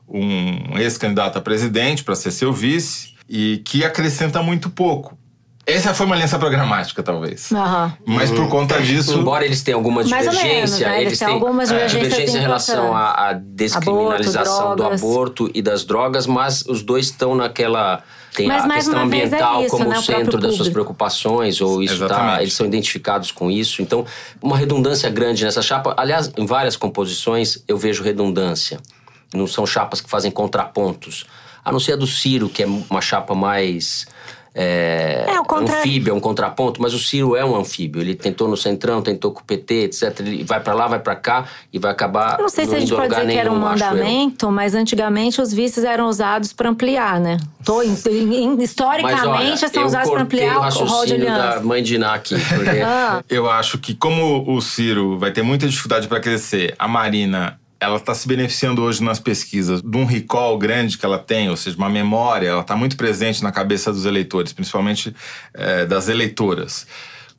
um 0.09 0.79
ex-candidato 0.79 1.37
a 1.39 1.41
presidente 1.43 2.03
para 2.05 2.15
ser 2.15 2.31
seu 2.31 2.53
vice 2.53 3.12
e 3.35 3.63
que 3.65 3.83
acrescenta 3.83 4.43
muito 4.43 4.69
pouco. 4.69 5.17
Essa 5.65 5.95
foi 5.95 6.05
uma 6.05 6.15
aliança 6.15 6.39
programática, 6.39 7.03
talvez. 7.03 7.51
Aham. 7.51 7.97
Mas 8.05 8.31
por 8.31 8.47
conta 8.51 8.83
disso. 8.83 9.19
Embora 9.19 9.43
eles 9.47 9.63
tenham 9.63 9.79
alguma 9.79 10.05
divergência, 10.05 10.43
menos, 10.43 10.79
né? 10.81 11.01
Eles 11.01 11.19
têm 11.19 11.29
algumas 11.29 11.71
é, 11.71 11.75
divergências 11.75 12.11
divergência 12.11 12.39
em 12.39 12.41
relação 12.43 12.95
à, 12.95 13.29
à 13.29 13.33
descriminalização 13.33 14.73
Aborto, 14.73 14.77
do 14.77 14.85
aborto 14.85 15.51
e 15.55 15.63
das 15.63 15.85
drogas, 15.85 16.27
mas 16.27 16.63
os 16.67 16.83
dois 16.83 17.07
estão 17.07 17.35
naquela. 17.35 18.03
Tem 18.35 18.47
Mas, 18.49 18.65
a 18.65 18.67
mais 18.67 18.85
questão 18.85 19.01
é 19.01 19.05
ambiental 19.05 19.63
isso, 19.63 19.71
como 19.71 19.89
né? 19.89 19.99
O 19.99 20.03
centro 20.03 20.39
das 20.39 20.57
suas 20.57 20.69
preocupações, 20.69 21.61
ou 21.61 21.83
isso 21.83 22.07
tá, 22.07 22.43
eles 22.43 22.55
são 22.55 22.67
identificados 22.67 23.31
com 23.31 23.51
isso. 23.51 23.81
Então, 23.81 24.05
uma 24.43 24.59
redundância 24.59 25.09
grande 25.09 25.45
nessa 25.45 25.63
chapa. 25.63 25.95
Aliás, 25.97 26.31
em 26.37 26.45
várias 26.45 26.77
composições 26.77 27.63
eu 27.67 27.79
vejo 27.79 28.03
redundância. 28.03 28.79
Não 29.33 29.47
são 29.47 29.65
chapas 29.65 30.03
que 30.03 30.11
fazem 30.11 30.31
contrapontos. 30.31 31.25
A 31.65 31.71
não 31.73 31.79
ser 31.81 31.93
a 31.93 31.97
do 31.97 32.07
Ciro, 32.07 32.49
que 32.49 32.63
é 32.63 32.67
uma 32.67 33.01
chapa 33.01 33.35
mais. 33.35 34.07
É, 34.55 35.25
É, 35.29 35.41
o 35.41 35.45
contra- 35.45 35.79
anfíbio, 35.79 36.11
é 36.11 36.15
um 36.15 36.21
contraponto, 36.21 36.83
mas 36.83 36.93
o 36.93 36.99
Ciro 36.99 37.35
é 37.35 37.43
um 37.43 37.57
anfíbio. 37.57 38.03
Ele 38.03 38.15
tentou 38.15 38.47
no 38.47 38.55
Centrão, 38.57 39.01
tentou 39.01 39.33
com 39.33 39.41
o 39.41 39.45
PT, 39.45 39.85
etc. 39.85 40.21
Ele 40.21 40.45
vai 40.45 40.61
pra 40.61 40.75
lá, 40.75 40.87
vai 40.87 40.99
pra 40.99 41.17
cá 41.17 41.47
e 41.73 41.79
vai 41.79 41.91
acabar. 41.91 42.37
Eu 42.39 42.43
não 42.43 42.49
sei 42.51 42.67
se 42.67 42.75
a 42.75 42.79
gente 42.81 42.93
pode 42.95 43.09
dizer 43.09 43.27
que 43.29 43.39
era 43.39 43.51
um 43.51 43.59
mandamento, 43.59 44.51
mas 44.53 44.75
antigamente 44.75 45.41
os 45.41 45.55
vices 45.55 45.85
eram 45.85 46.07
usados 46.07 46.53
para 46.53 46.69
ampliar, 46.69 47.19
né? 47.19 47.39
Tô, 47.65 47.83
em- 47.83 47.97
em- 48.11 48.49
Mas 48.57 48.65
historicamente 48.69 49.27
olha, 49.65 49.69
são 49.73 49.87
usados 49.87 50.11
para 50.11 50.23
ampliar 50.23 50.57
o 50.57 50.61
o 50.61 50.63
rol 50.63 50.71
de 50.71 50.79
raciocínio 51.15 51.27
da 51.27 51.61
mãe 51.63 51.83
de 51.83 51.95
Iná 51.95 52.13
aqui. 52.15 52.35
Porque 52.39 52.71
Ah, 52.85 53.25
Eu 53.31 53.51
acho 53.51 53.79
que 53.79 53.95
como 53.95 54.45
o 54.55 54.61
Ciro 54.61 55.19
vai 55.19 55.31
ter 55.31 55.43
muita 55.43 55.67
dificuldade 55.67 56.07
para 56.09 56.21
crescer, 56.21 56.75
a 56.79 56.87
Marina 56.87 57.59
ela 57.83 57.97
está 57.97 58.15
se 58.15 58.29
beneficiando 58.29 58.81
hoje 58.81 59.03
nas 59.03 59.19
pesquisas 59.19 59.83
de 59.83 59.97
um 59.97 60.05
recall 60.05 60.57
grande 60.57 60.97
que 60.97 61.05
ela 61.05 61.19
tem, 61.19 61.51
ou 61.51 61.57
seja, 61.57 61.77
uma 61.77 61.91
memória, 61.91 62.47
ela 62.47 62.61
está 62.61 62.77
muito 62.77 62.97
presente 62.97 63.43
na 63.43 63.51
cabeça 63.51 63.93
dos 63.93 64.07
eleitores, 64.07 64.53
principalmente 64.53 65.13
eh, 65.53 65.85
das 65.85 66.09
eleitoras, 66.09 66.87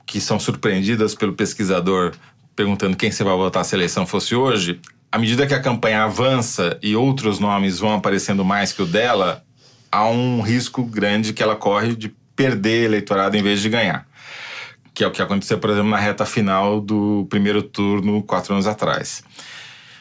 que 0.05 0.19
são 0.19 0.37
surpreendidas 0.37 1.15
pelo 1.15 1.31
pesquisador 1.31 2.11
perguntando 2.57 2.97
quem 2.97 3.09
você 3.09 3.23
vai 3.23 3.35
votar 3.37 3.63
se 3.63 3.73
a 3.73 3.77
eleição 3.77 4.05
fosse 4.05 4.35
hoje. 4.35 4.81
À 5.09 5.17
medida 5.17 5.47
que 5.47 5.53
a 5.53 5.61
campanha 5.61 6.03
avança 6.03 6.77
e 6.83 6.93
outros 6.93 7.39
nomes 7.39 7.79
vão 7.79 7.93
aparecendo 7.93 8.43
mais 8.43 8.73
que 8.73 8.81
o 8.81 8.85
dela, 8.85 9.45
há 9.89 10.05
um 10.09 10.41
risco 10.41 10.83
grande 10.83 11.31
que 11.31 11.41
ela 11.41 11.55
corre 11.55 11.95
de 11.95 12.13
perder 12.35 12.83
eleitorado 12.83 13.37
em 13.37 13.41
vez 13.41 13.61
de 13.61 13.69
ganhar 13.69 14.05
que 14.93 15.03
é 15.03 15.07
o 15.07 15.11
que 15.11 15.23
aconteceu, 15.23 15.57
por 15.57 15.71
exemplo, 15.71 15.89
na 15.89 15.97
reta 15.97 16.23
final 16.23 16.79
do 16.79 17.25
primeiro 17.27 17.63
turno, 17.63 18.21
quatro 18.21 18.53
anos 18.53 18.67
atrás. 18.67 19.23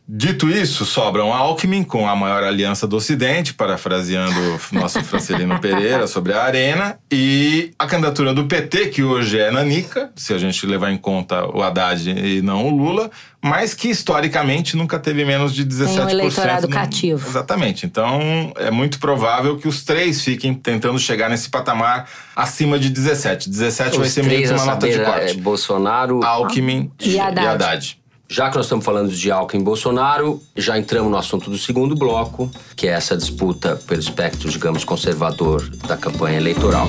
Dito 0.08 0.50
isso, 0.50 0.84
sobram 0.84 1.32
Alckmin 1.32 1.84
com 1.84 2.08
a 2.08 2.14
maior 2.16 2.42
aliança 2.42 2.86
do 2.88 2.96
Ocidente, 2.96 3.54
parafraseando 3.54 4.38
o 4.72 4.74
nosso 4.74 5.00
Francelino 5.04 5.58
Pereira 5.60 6.06
sobre 6.08 6.32
a 6.32 6.42
Arena, 6.42 6.98
e 7.10 7.70
a 7.78 7.86
candidatura 7.86 8.34
do 8.34 8.44
PT, 8.46 8.88
que 8.88 9.02
hoje 9.02 9.38
é 9.38 9.50
Nanica, 9.50 10.10
se 10.16 10.34
a 10.34 10.38
gente 10.38 10.66
levar 10.66 10.90
em 10.90 10.98
conta 10.98 11.46
o 11.46 11.62
Haddad 11.62 12.10
e 12.10 12.42
não 12.42 12.66
o 12.66 12.76
Lula, 12.76 13.10
mas 13.40 13.74
que 13.74 13.88
historicamente 13.88 14.76
nunca 14.76 14.98
teve 14.98 15.24
menos 15.24 15.54
de 15.54 15.64
17%. 15.64 16.04
um 16.04 16.10
eleitorado 16.10 16.68
no- 16.68 16.74
cativo. 16.74 17.26
Exatamente. 17.28 17.86
Então, 17.86 18.52
é 18.56 18.70
muito 18.70 18.98
provável 18.98 19.56
que 19.56 19.68
os 19.68 19.84
três 19.84 20.20
fiquem 20.22 20.52
tentando 20.52 20.98
chegar 20.98 21.30
nesse 21.30 21.48
patamar 21.48 22.08
acima 22.36 22.78
de 22.78 22.90
17. 22.90 23.48
17 23.48 23.96
vai 23.96 24.06
os 24.08 24.12
ser 24.12 24.24
meio 24.24 24.42
que 24.42 24.52
uma 24.52 24.64
nota 24.66 24.88
de 24.88 24.98
corte. 24.98 25.30
é, 25.30 25.34
Bolsonaro. 25.34 26.22
Alckmin 26.24 26.90
E 27.00 27.18
Haddad. 27.20 27.98
Já 28.32 28.48
que 28.48 28.56
nós 28.56 28.64
estamos 28.64 28.82
falando 28.82 29.12
de 29.12 29.30
Alckmin 29.30 29.60
e 29.60 29.62
Bolsonaro, 29.62 30.42
já 30.56 30.78
entramos 30.78 31.10
no 31.10 31.18
assunto 31.18 31.50
do 31.50 31.58
segundo 31.58 31.94
bloco, 31.94 32.50
que 32.74 32.88
é 32.88 32.92
essa 32.92 33.14
disputa 33.14 33.76
pelo 33.86 34.00
espectro, 34.00 34.48
digamos, 34.48 34.84
conservador 34.84 35.68
da 35.86 35.98
campanha 35.98 36.38
eleitoral. 36.38 36.86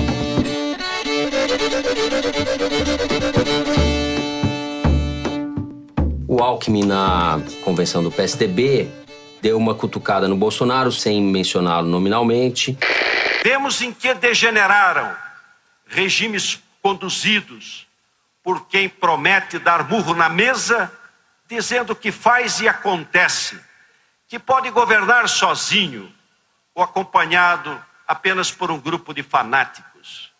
O 6.26 6.42
Alckmin, 6.42 6.86
na 6.86 7.38
convenção 7.62 8.02
do 8.02 8.10
PSDB, 8.10 8.88
deu 9.42 9.58
uma 9.58 9.74
cutucada 9.74 10.26
no 10.26 10.36
Bolsonaro, 10.36 10.90
sem 10.90 11.22
mencioná-lo 11.22 11.86
nominalmente. 11.86 12.78
Vemos 13.42 13.82
em 13.82 13.92
que 13.92 14.14
degeneraram 14.14 15.14
regimes 15.86 16.58
conduzidos 16.80 17.86
por 18.42 18.66
quem 18.66 18.88
promete 18.88 19.58
dar 19.58 19.86
murro 19.86 20.14
na 20.14 20.30
mesa, 20.30 20.90
dizendo 21.46 21.94
que 21.94 22.10
faz 22.10 22.60
e 22.60 22.68
acontece, 22.68 23.60
que 24.28 24.38
pode 24.38 24.70
governar 24.70 25.28
sozinho 25.28 26.12
ou 26.74 26.82
acompanhado 26.82 27.82
apenas 28.06 28.50
por 28.50 28.70
um 28.70 28.80
grupo 28.80 29.12
de 29.14 29.22
fanáticos. 29.22 30.32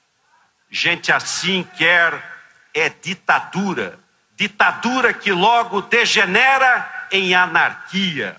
Gente 0.70 1.12
assim 1.12 1.62
quer 1.76 2.22
é 2.74 2.88
ditadura, 2.88 3.98
ditadura 4.34 5.12
que 5.14 5.30
logo 5.30 5.82
degenera 5.82 7.06
em 7.12 7.34
anarquia. 7.34 8.36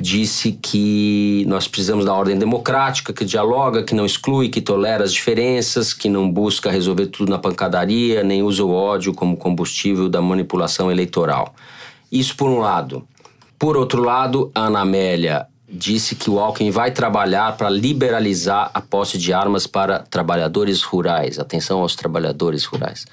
Disse 0.00 0.52
que 0.52 1.44
nós 1.48 1.66
precisamos 1.66 2.04
da 2.04 2.14
ordem 2.14 2.38
democrática, 2.38 3.12
que 3.12 3.24
dialoga, 3.24 3.82
que 3.82 3.94
não 3.94 4.06
exclui, 4.06 4.48
que 4.48 4.60
tolera 4.60 5.04
as 5.04 5.12
diferenças, 5.12 5.92
que 5.92 6.08
não 6.08 6.30
busca 6.30 6.70
resolver 6.70 7.06
tudo 7.06 7.30
na 7.30 7.38
pancadaria, 7.38 8.22
nem 8.22 8.42
usa 8.42 8.64
o 8.64 8.72
ódio 8.72 9.12
como 9.12 9.36
combustível 9.36 10.08
da 10.08 10.20
manipulação 10.20 10.90
eleitoral. 10.90 11.54
Isso 12.10 12.36
por 12.36 12.48
um 12.48 12.58
lado. 12.58 13.06
Por 13.58 13.76
outro 13.76 14.02
lado, 14.02 14.50
a 14.54 14.66
Ana 14.66 14.80
Amélia 14.80 15.46
disse 15.68 16.14
que 16.14 16.30
o 16.30 16.38
Alckmin 16.38 16.70
vai 16.70 16.90
trabalhar 16.90 17.56
para 17.56 17.68
liberalizar 17.68 18.70
a 18.72 18.80
posse 18.80 19.18
de 19.18 19.32
armas 19.32 19.66
para 19.66 19.98
trabalhadores 19.98 20.82
rurais. 20.82 21.38
Atenção 21.38 21.80
aos 21.80 21.94
trabalhadores 21.94 22.64
rurais 22.64 23.04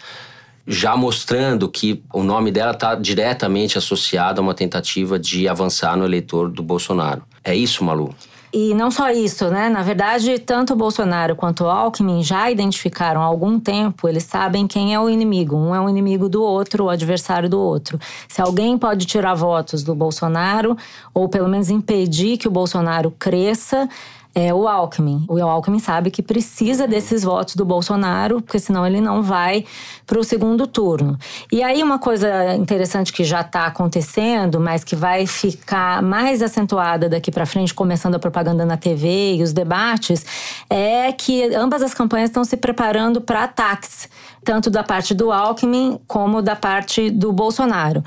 já 0.67 0.95
mostrando 0.95 1.69
que 1.69 2.03
o 2.13 2.24
nome 2.24 2.51
dela 2.51 2.72
está 2.72 2.95
diretamente 2.95 3.77
associado 3.77 4.41
a 4.41 4.43
uma 4.43 4.53
tentativa 4.53 5.19
de 5.19 5.48
avançar 5.48 5.95
no 5.95 6.05
eleitor 6.05 6.50
do 6.50 6.63
Bolsonaro. 6.63 7.24
É 7.43 7.55
isso, 7.55 7.84
Malu? 7.84 8.13
E 8.57 8.74
não 8.74 8.89
só 8.89 9.12
isso, 9.12 9.50
né? 9.50 9.67
Na 9.67 9.84
verdade, 9.84 10.39
tanto 10.39 10.72
o 10.72 10.75
Bolsonaro 10.77 11.36
quanto 11.36 11.65
o 11.65 11.69
Alckmin 11.69 12.24
já 12.24 12.50
identificaram 12.50 13.22
há 13.22 13.25
algum 13.25 13.60
tempo, 13.60 14.07
eles 14.07 14.24
sabem 14.24 14.65
quem 14.65 14.93
é 14.93 15.00
o 15.00 15.10
inimigo. 15.10 15.57
Um 15.57 15.75
é 15.75 15.81
o 15.81 15.89
inimigo 15.89 16.29
do 16.29 16.41
outro, 16.41 16.86
o 16.86 16.89
adversário 16.89 17.50
do 17.50 17.60
outro. 17.60 18.00
Se 18.29 18.41
alguém 18.41 18.77
pode 18.77 19.05
tirar 19.05 19.34
votos 19.34 19.84
do 19.84 19.93
Bolsonaro, 19.93 20.77
ou 21.13 21.27
pelo 21.27 21.50
menos 21.50 21.69
impedir 21.69 22.38
que 22.38 22.48
o 22.48 22.51
Bolsonaro 22.51 23.12
cresça, 23.12 23.89
é 24.36 24.54
o 24.54 24.68
Alckmin. 24.68 25.25
O 25.30 25.42
Alckmin 25.42 25.80
sabe 25.80 26.12
que 26.12 26.22
precisa 26.22 26.86
desses 26.86 27.24
votos 27.24 27.56
do 27.56 27.63
Bolsonaro, 27.63 28.42
porque 28.42 28.60
senão 28.60 28.86
ele 28.86 29.00
não 29.00 29.24
vai 29.24 29.63
para 30.06 30.20
o 30.20 30.24
segundo 30.25 30.68
turno. 30.68 31.18
E 31.50 31.63
aí, 31.63 31.82
uma 31.82 31.98
coisa 31.98 32.54
interessante 32.56 33.13
que 33.13 33.24
já 33.24 33.39
está 33.39 33.65
acontecendo, 33.65 34.60
mas 34.60 34.84
que 34.84 34.94
vai 34.94 35.25
ficar 35.25 36.01
mais 36.01 36.42
acentuada 36.42 37.08
daqui 37.08 37.32
para 37.32 37.46
frente, 37.46 37.74
começando 37.74 38.15
a 38.15 38.20
propaganda 38.20 38.65
na 38.65 38.75
TV 38.75 39.36
e 39.36 39.42
os 39.42 39.54
debates, 39.54 40.25
é 40.70 41.13
que 41.13 41.56
ambas 41.56 41.82
as 41.82 41.94
campanhas 41.94 42.30
estão 42.30 42.44
se 42.44 42.58
preparando 42.58 43.22
para 43.22 43.46
ataques, 43.46 44.10
tanto 44.44 44.70
da 44.70 44.84
parte 44.84 45.13
do 45.13 45.32
Alckmin 45.32 45.98
como 46.08 46.42
da 46.42 46.58
parte 46.58 47.10
do 47.10 47.32
Bolsonaro. 47.32 48.04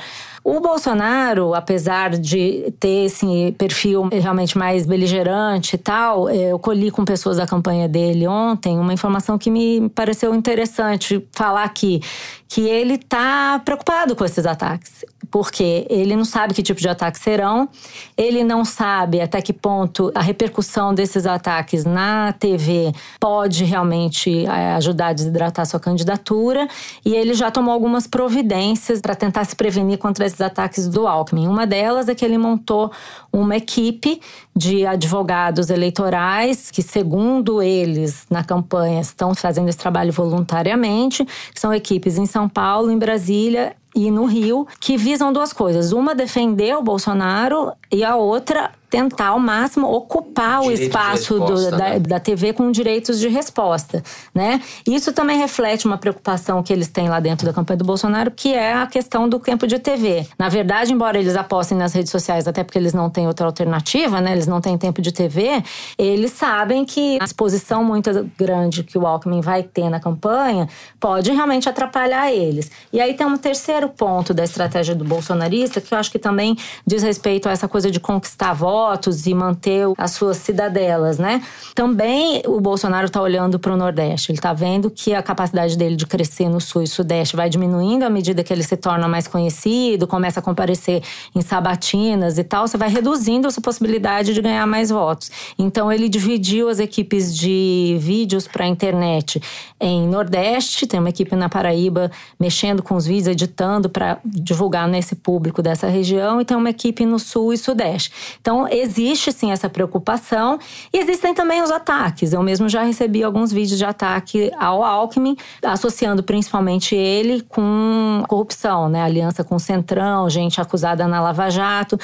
O 0.51 0.61
Bolsonaro, 0.61 1.53
apesar 1.53 2.09
de 2.09 2.73
ter 2.81 3.05
esse 3.05 3.55
perfil 3.59 4.09
realmente 4.11 4.57
mais 4.57 4.87
beligerante 4.87 5.77
e 5.77 5.79
tal, 5.79 6.27
é, 6.27 6.53
eu 6.53 6.59
colhi 6.59 6.91
com 6.91 7.05
pessoas 7.05 7.37
da 7.37 7.47
campanha 7.47 7.87
dele 7.87 8.27
ontem 8.27 8.79
uma 8.79 8.95
informação 8.95 9.37
que 9.37 9.51
me 9.51 9.91
pareceu 9.91 10.35
interessante 10.35 11.23
falar 11.33 11.65
aqui, 11.65 12.01
que 12.49 12.63
ele 12.63 12.95
está 12.95 13.61
preocupado 13.63 14.17
com 14.17 14.25
esses 14.25 14.47
ataques 14.47 15.05
porque 15.31 15.87
ele 15.91 16.17
não 16.17 16.25
sabe 16.25 16.55
que 16.55 16.63
tipo 16.63 16.81
de 16.81 16.89
ataques 16.89 17.21
serão, 17.21 17.69
ele 18.17 18.43
não 18.43 18.65
sabe 18.65 19.21
até 19.21 19.41
que 19.43 19.53
ponto 19.53 20.11
a 20.15 20.21
repercussão 20.21 20.95
desses 20.95 21.27
ataques 21.27 21.85
na 21.85 22.33
TV 22.33 22.93
pode 23.21 23.65
realmente 23.65 24.47
é, 24.47 24.75
ajudar 24.75 25.09
a 25.09 25.13
desidratar 25.13 25.67
sua 25.67 25.81
candidatura, 25.81 26.69
e 27.05 27.15
ele 27.15 27.35
já 27.35 27.51
tomou 27.51 27.73
algumas 27.73 28.07
providências 28.07 29.01
para 29.01 29.15
tentar 29.15 29.45
se 29.45 29.55
prevenir 29.55 29.99
contra 29.99 30.27
esses 30.27 30.41
ataques 30.41 30.89
do 30.89 31.07
Alckmin. 31.07 31.47
Uma 31.49 31.67
delas 31.67 32.09
é 32.09 32.15
que 32.15 32.25
ele 32.25 32.39
montou 32.39 32.91
uma 33.33 33.57
equipe 33.57 34.21
de 34.59 34.85
advogados 34.85 35.71
eleitorais 35.71 36.71
que, 36.71 36.83
segundo 36.83 37.63
eles, 37.63 38.27
na 38.29 38.43
campanha, 38.43 39.01
estão 39.01 39.33
fazendo 39.35 39.69
esse 39.69 39.79
trabalho 39.79 40.13
voluntariamente, 40.13 41.27
são 41.55 41.73
equipes 41.73 42.19
em 42.19 42.27
São 42.27 42.49
Paulo, 42.49 42.91
em 42.91 42.99
Brasília 42.99 43.77
e 43.95 44.11
no 44.11 44.27
Rio, 44.27 44.67
que 44.81 44.97
visam 44.97 45.33
duas 45.33 45.53
coisas. 45.53 45.93
Uma, 45.93 46.15
defender 46.15 46.77
o 46.77 46.83
Bolsonaro 46.83 47.73
e 47.91 48.05
a 48.05 48.17
outra, 48.17 48.73
tentar 48.91 49.29
ao 49.29 49.39
máximo 49.39 49.87
ocupar 49.87 50.61
Direito 50.61 50.81
o 50.81 50.85
espaço 50.85 51.39
resposta, 51.39 51.71
do, 51.71 51.71
da, 51.71 51.77
né? 51.77 51.99
da, 51.99 52.21
TV 52.21 52.53
com 52.53 52.71
direitos 52.71 53.21
de 53.21 53.29
resposta, 53.29 54.03
né? 54.35 54.61
Isso 54.87 55.13
também 55.13 55.39
reflete 55.39 55.87
uma 55.87 55.99
preocupação 55.99 56.63
que 56.63 56.73
eles 56.73 56.89
têm 56.89 57.09
lá 57.09 57.21
dentro 57.21 57.47
da 57.47 57.53
campanha 57.53 57.77
do 57.77 57.85
Bolsonaro, 57.85 58.31
que 58.31 58.55
é 58.55 58.73
a 58.73 58.87
questão 58.87 59.29
do 59.29 59.39
tempo 59.39 59.67
de 59.67 59.79
TV. 59.79 60.27
Na 60.39 60.49
verdade, 60.49 60.93
embora 60.93 61.19
eles 61.19 61.37
apostem 61.37 61.77
nas 61.77 61.93
redes 61.93 62.11
sociais, 62.11 62.49
até 62.49 62.65
porque 62.65 62.79
eles 62.79 62.95
não 62.95 63.11
têm 63.11 63.27
outra 63.27 63.47
alternativa, 63.47 64.21
né? 64.21 64.33
Eles 64.33 64.47
não 64.47 64.61
têm 64.61 64.77
tempo 64.79 65.03
de 65.03 65.13
TV, 65.13 65.63
eles 65.99 66.33
sabem 66.33 66.85
que 66.85 67.19
a 67.21 67.25
exposição 67.25 67.85
muito 67.85 68.11
grande 68.39 68.83
que 68.83 68.97
o 68.97 69.07
Alckmin 69.07 69.41
vai 69.41 69.63
ter 69.63 69.91
na 69.91 70.01
campanha 70.01 70.69
pode 70.99 71.31
realmente 71.31 71.69
atrapalhar 71.69 72.33
eles. 72.33 72.71
E 72.93 73.01
aí 73.01 73.15
tem 73.15 73.27
um 73.27 73.37
terceiro 73.37 73.89
ponto 73.89 74.33
da 74.33 74.45
estratégia 74.45 74.95
do 74.95 75.05
bolsonarista, 75.05 75.81
que 75.81 75.93
eu 75.93 75.99
acho 75.99 76.11
que 76.11 76.19
também 76.19 76.57
diz 76.87 77.03
respeito 77.03 77.49
a 77.49 77.53
essa 77.53 77.69
coisa 77.69 77.91
de 77.91 78.01
conquistar 78.01 78.55
votos 78.55 78.78
votos 78.79 79.27
e 79.27 79.35
manter 79.35 79.87
as 79.99 80.13
suas 80.13 80.37
cidadelas, 80.37 81.19
né? 81.19 81.43
Também 81.75 82.43
o 82.47 82.61
Bolsonaro 82.61 83.07
está 83.07 83.21
olhando 83.21 83.59
para 83.59 83.73
o 83.73 83.77
Nordeste. 83.77 84.31
Ele 84.31 84.39
está 84.39 84.53
vendo 84.53 84.89
que 84.89 85.13
a 85.15 85.23
capacidade 85.23 85.77
dele 85.77 85.97
de 85.97 86.07
crescer 86.07 86.49
no 86.49 86.61
Sul 86.61 86.83
e 86.83 86.87
Sudeste 86.87 87.35
vai 87.35 87.49
diminuindo 87.51 88.05
à 88.05 88.11
medida 88.11 88.45
que 88.45 88.53
ele 88.53 88.63
se 88.63 88.77
torna 88.77 89.09
mais 89.09 89.27
conhecido, 89.27 90.07
começa 90.07 90.39
a 90.39 90.43
comparecer 90.43 91.03
em 91.35 91.41
sabatinas 91.41 92.39
e 92.39 92.45
tal. 92.45 92.69
Você 92.69 92.77
vai 92.77 92.89
reduzindo 92.89 93.49
a 93.49 93.51
sua 93.51 93.63
possibilidade 93.63 94.33
de 94.33 94.41
ganhar 94.41 94.67
mais 94.67 94.91
votos. 94.91 95.31
Então 95.59 95.91
ele 95.91 96.09
dividiu 96.09 96.69
as 96.69 96.79
equipes 96.79 97.37
de 97.37 97.97
vídeos 97.99 98.47
para 98.47 98.65
a 98.65 98.69
internet 98.69 99.43
em 99.81 100.07
Nordeste, 100.07 100.87
tem 100.87 101.01
uma 101.01 101.09
equipe 101.09 101.35
na 101.35 101.49
Paraíba 101.49 102.11
mexendo 102.39 102.83
com 102.83 102.95
os 102.95 103.07
vídeos, 103.07 103.29
editando 103.29 103.89
para 103.89 104.19
divulgar 104.25 104.87
nesse 104.89 105.15
público 105.17 105.63
dessa 105.63 105.89
região, 105.89 106.41
e 106.41 106.45
tem 106.45 106.57
uma 106.57 106.71
equipe 106.71 107.05
no 107.05 107.19
Sul 107.19 107.53
e 107.53 107.57
Sudeste. 107.57 108.13
Então 108.41 108.68
existe 108.71 109.33
sim 109.33 109.53
essa 109.53 109.69
preocupação 109.69 110.59
e 110.93 110.99
existem 110.99 111.35
também 111.35 111.63
os 111.63 111.71
ataques. 111.71 112.33
Eu 112.33 112.43
mesmo 112.43 112.69
já 112.69 112.83
recebi 112.83 113.23
alguns 113.23 113.53
vídeos 113.53 113.79
de 113.79 113.85
ataque 113.85 114.51
ao 114.59 114.83
Alckmin, 114.83 115.37
associando 115.63 116.23
principalmente 116.23 116.95
ele 116.95 117.43
com 117.49 118.23
corrupção, 118.29 118.89
né? 118.89 119.03
Aliança 119.03 119.45
com 119.45 119.57
o 119.57 119.61
Centrão, 119.61 120.29
gente 120.29 120.61
acusada 120.61 121.07
na 121.07 121.21
Lava 121.21 121.51
Jato 121.51 121.99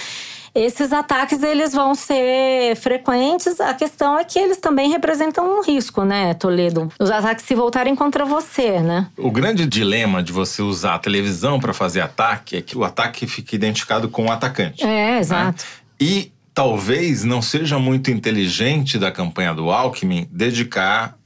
esses 0.54 0.92
ataques 0.92 1.42
eles 1.42 1.72
vão 1.72 1.94
ser 1.94 2.76
frequentes. 2.76 3.60
A 3.60 3.74
questão 3.74 4.16
é 4.16 4.22
que 4.22 4.38
eles 4.38 4.58
também 4.58 4.88
representam 4.88 5.58
um 5.58 5.62
risco, 5.62 6.04
né, 6.04 6.32
Toledo? 6.34 6.88
Os 6.98 7.10
ataques 7.10 7.44
se 7.44 7.54
voltarem 7.54 7.96
contra 7.96 8.24
você, 8.24 8.78
né? 8.78 9.08
O 9.18 9.32
grande 9.32 9.66
dilema 9.66 10.22
de 10.22 10.32
você 10.32 10.62
usar 10.62 10.94
a 10.94 10.98
televisão 10.98 11.58
para 11.58 11.72
fazer 11.72 12.00
ataque 12.00 12.56
é 12.56 12.62
que 12.62 12.78
o 12.78 12.84
ataque 12.84 13.26
fica 13.26 13.56
identificado 13.56 14.08
com 14.08 14.26
o 14.26 14.30
atacante. 14.30 14.84
É, 14.84 15.18
exato. 15.18 15.64
Né? 15.64 15.84
E 16.00 16.32
talvez 16.54 17.24
não 17.24 17.42
seja 17.42 17.78
muito 17.78 18.10
inteligente 18.10 18.98
da 18.98 19.10
campanha 19.10 19.52
do 19.52 19.70
Alckmin 19.70 20.28
dedicar 20.30 21.18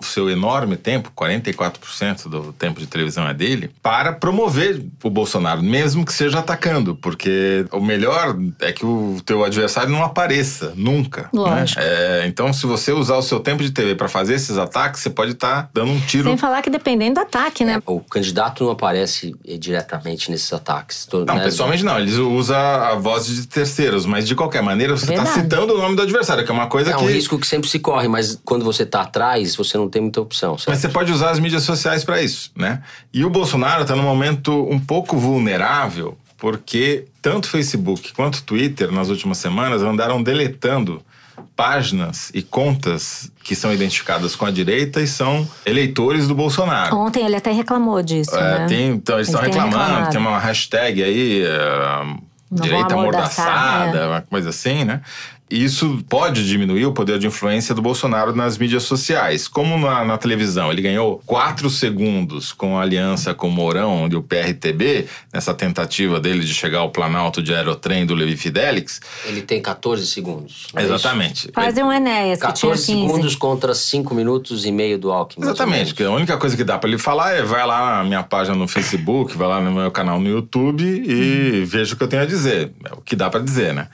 o 0.00 0.04
seu 0.04 0.30
enorme 0.30 0.76
tempo, 0.76 1.12
44% 1.16 2.28
do 2.28 2.52
tempo 2.52 2.80
de 2.80 2.86
televisão 2.86 3.28
é 3.28 3.34
dele, 3.34 3.70
para 3.82 4.12
promover 4.12 4.82
o 5.02 5.10
Bolsonaro, 5.10 5.62
mesmo 5.62 6.04
que 6.04 6.12
seja 6.12 6.38
atacando, 6.38 6.96
porque 6.96 7.66
o 7.70 7.80
melhor 7.80 8.36
é 8.60 8.72
que 8.72 8.84
o 8.84 9.18
teu 9.24 9.44
adversário 9.44 9.90
não 9.90 10.02
apareça 10.02 10.72
nunca. 10.74 11.22
Né? 11.22 11.28
Lógico. 11.32 11.80
Né? 11.80 11.86
É, 11.86 12.26
então, 12.26 12.52
se 12.52 12.66
você 12.66 12.92
usar 12.92 13.16
o 13.16 13.22
seu 13.22 13.40
tempo 13.40 13.62
de 13.62 13.70
TV 13.70 13.94
para 13.94 14.08
fazer 14.08 14.34
esses 14.34 14.56
ataques, 14.56 15.00
você 15.00 15.10
pode 15.10 15.32
estar 15.32 15.64
tá 15.64 15.70
dando 15.74 15.92
um 15.92 16.00
tiro. 16.00 16.24
Sem 16.24 16.36
falar 16.36 16.62
que 16.62 16.70
dependendo 16.70 17.14
do 17.14 17.20
ataque, 17.20 17.64
né? 17.64 17.74
É, 17.74 17.82
o 17.84 18.00
candidato 18.00 18.64
não 18.64 18.70
aparece 18.70 19.34
diretamente 19.58 20.30
nesses 20.30 20.52
ataques. 20.52 21.04
Tô, 21.04 21.24
não, 21.24 21.34
né? 21.34 21.44
pessoalmente 21.44 21.84
não. 21.84 21.98
Eles 21.98 22.14
usam 22.14 22.56
a 22.56 22.94
voz 22.94 23.26
de 23.26 23.46
terceiros, 23.46 24.06
mas 24.06 24.26
de 24.26 24.34
qualquer 24.34 24.62
maneira 24.62 24.96
você 24.96 25.12
está 25.12 25.26
citando 25.26 25.74
o 25.74 25.78
nome 25.78 25.96
do 25.96 26.02
adversário, 26.02 26.44
que 26.44 26.50
é 26.50 26.54
uma 26.54 26.68
coisa 26.68 26.90
é 26.90 26.94
que. 26.94 27.02
É 27.02 27.06
um 27.06 27.10
risco 27.10 27.38
que 27.38 27.46
sempre 27.46 27.68
se 27.68 27.78
corre, 27.78 28.08
mas 28.08 28.40
quando 28.44 28.64
você 28.64 28.84
está 28.84 29.02
atrás, 29.02 29.54
você 29.56 29.76
não 29.76 29.89
tem 29.90 30.02
muita 30.02 30.20
opção. 30.20 30.56
Certo? 30.56 30.70
Mas 30.70 30.78
você 30.78 30.88
pode 30.88 31.12
usar 31.12 31.30
as 31.30 31.38
mídias 31.38 31.62
sociais 31.62 32.04
para 32.04 32.22
isso, 32.22 32.50
né? 32.56 32.82
E 33.12 33.24
o 33.24 33.30
Bolsonaro 33.30 33.82
está 33.82 33.94
num 33.94 34.02
momento 34.02 34.66
um 34.70 34.78
pouco 34.78 35.16
vulnerável, 35.16 36.16
porque 36.38 37.04
tanto 37.20 37.48
Facebook 37.48 38.12
quanto 38.14 38.42
Twitter, 38.42 38.90
nas 38.90 39.08
últimas 39.08 39.38
semanas, 39.38 39.82
andaram 39.82 40.22
deletando 40.22 41.02
páginas 41.56 42.30
e 42.32 42.42
contas 42.42 43.30
que 43.44 43.54
são 43.54 43.72
identificadas 43.72 44.34
com 44.34 44.46
a 44.46 44.50
direita 44.50 45.00
e 45.00 45.06
são 45.06 45.46
eleitores 45.66 46.26
do 46.26 46.34
Bolsonaro. 46.34 46.96
Ontem 46.96 47.24
ele 47.24 47.36
até 47.36 47.50
reclamou 47.50 48.02
disso, 48.02 48.34
é, 48.34 48.60
né? 48.60 48.66
Tem, 48.66 48.88
então, 48.88 49.16
eles 49.16 49.28
estão 49.28 49.42
reclamando, 49.42 49.76
reclamado. 49.76 50.10
tem 50.10 50.20
uma 50.20 50.38
hashtag 50.38 51.02
aí, 51.02 51.42
uh, 51.44 52.18
direita 52.50 52.94
amordaçada, 52.94 54.08
uma 54.08 54.20
coisa 54.22 54.50
assim, 54.50 54.84
né? 54.84 55.02
Isso 55.50 56.04
pode 56.08 56.46
diminuir 56.46 56.86
o 56.86 56.92
poder 56.92 57.18
de 57.18 57.26
influência 57.26 57.74
do 57.74 57.82
Bolsonaro 57.82 58.34
nas 58.34 58.56
mídias 58.56 58.84
sociais. 58.84 59.48
Como 59.48 59.76
na, 59.76 60.04
na 60.04 60.16
televisão 60.16 60.70
ele 60.70 60.80
ganhou 60.80 61.20
quatro 61.26 61.68
segundos 61.68 62.52
com 62.52 62.78
a 62.78 62.82
aliança 62.82 63.34
com 63.34 63.48
o 63.48 63.50
Mourão 63.50 64.08
e 64.10 64.14
o 64.14 64.22
PRTB, 64.22 65.08
nessa 65.32 65.52
tentativa 65.52 66.20
dele 66.20 66.44
de 66.44 66.54
chegar 66.54 66.78
ao 66.78 66.90
Planalto 66.90 67.42
de 67.42 67.52
aerotrem 67.52 68.06
do 68.06 68.14
Levi 68.14 68.36
Fidelix. 68.36 69.00
Ele 69.24 69.42
tem 69.42 69.60
14 69.60 70.06
segundos. 70.06 70.68
É 70.76 70.82
Exatamente. 70.82 71.48
Quase 71.48 71.82
um 71.82 71.92
Enéas, 71.92 72.38
que 72.38 72.46
14 72.46 72.86
tinha 72.86 72.96
15. 72.96 73.08
segundos 73.08 73.34
contra 73.34 73.74
5 73.74 74.14
minutos 74.14 74.64
e 74.64 74.70
meio 74.70 74.98
do 74.98 75.10
Alckmin. 75.10 75.44
Exatamente, 75.44 75.88
porque 75.88 76.04
a 76.04 76.10
única 76.10 76.36
coisa 76.36 76.56
que 76.56 76.62
dá 76.62 76.78
para 76.78 76.88
ele 76.88 76.98
falar 76.98 77.32
é 77.32 77.42
vai 77.42 77.66
lá 77.66 77.98
na 77.98 78.04
minha 78.04 78.22
página 78.22 78.56
no 78.56 78.68
Facebook, 78.68 79.36
vai 79.36 79.48
lá 79.48 79.60
no 79.60 79.72
meu 79.72 79.90
canal 79.90 80.20
no 80.20 80.28
YouTube 80.28 80.84
e 80.84 81.62
hum. 81.62 81.66
veja 81.66 81.94
o 81.94 81.96
que 81.96 82.04
eu 82.04 82.08
tenho 82.08 82.22
a 82.22 82.26
dizer. 82.26 82.72
É 82.84 82.94
o 82.94 83.00
que 83.00 83.16
dá 83.16 83.28
para 83.28 83.40
dizer, 83.40 83.74
né? 83.74 83.88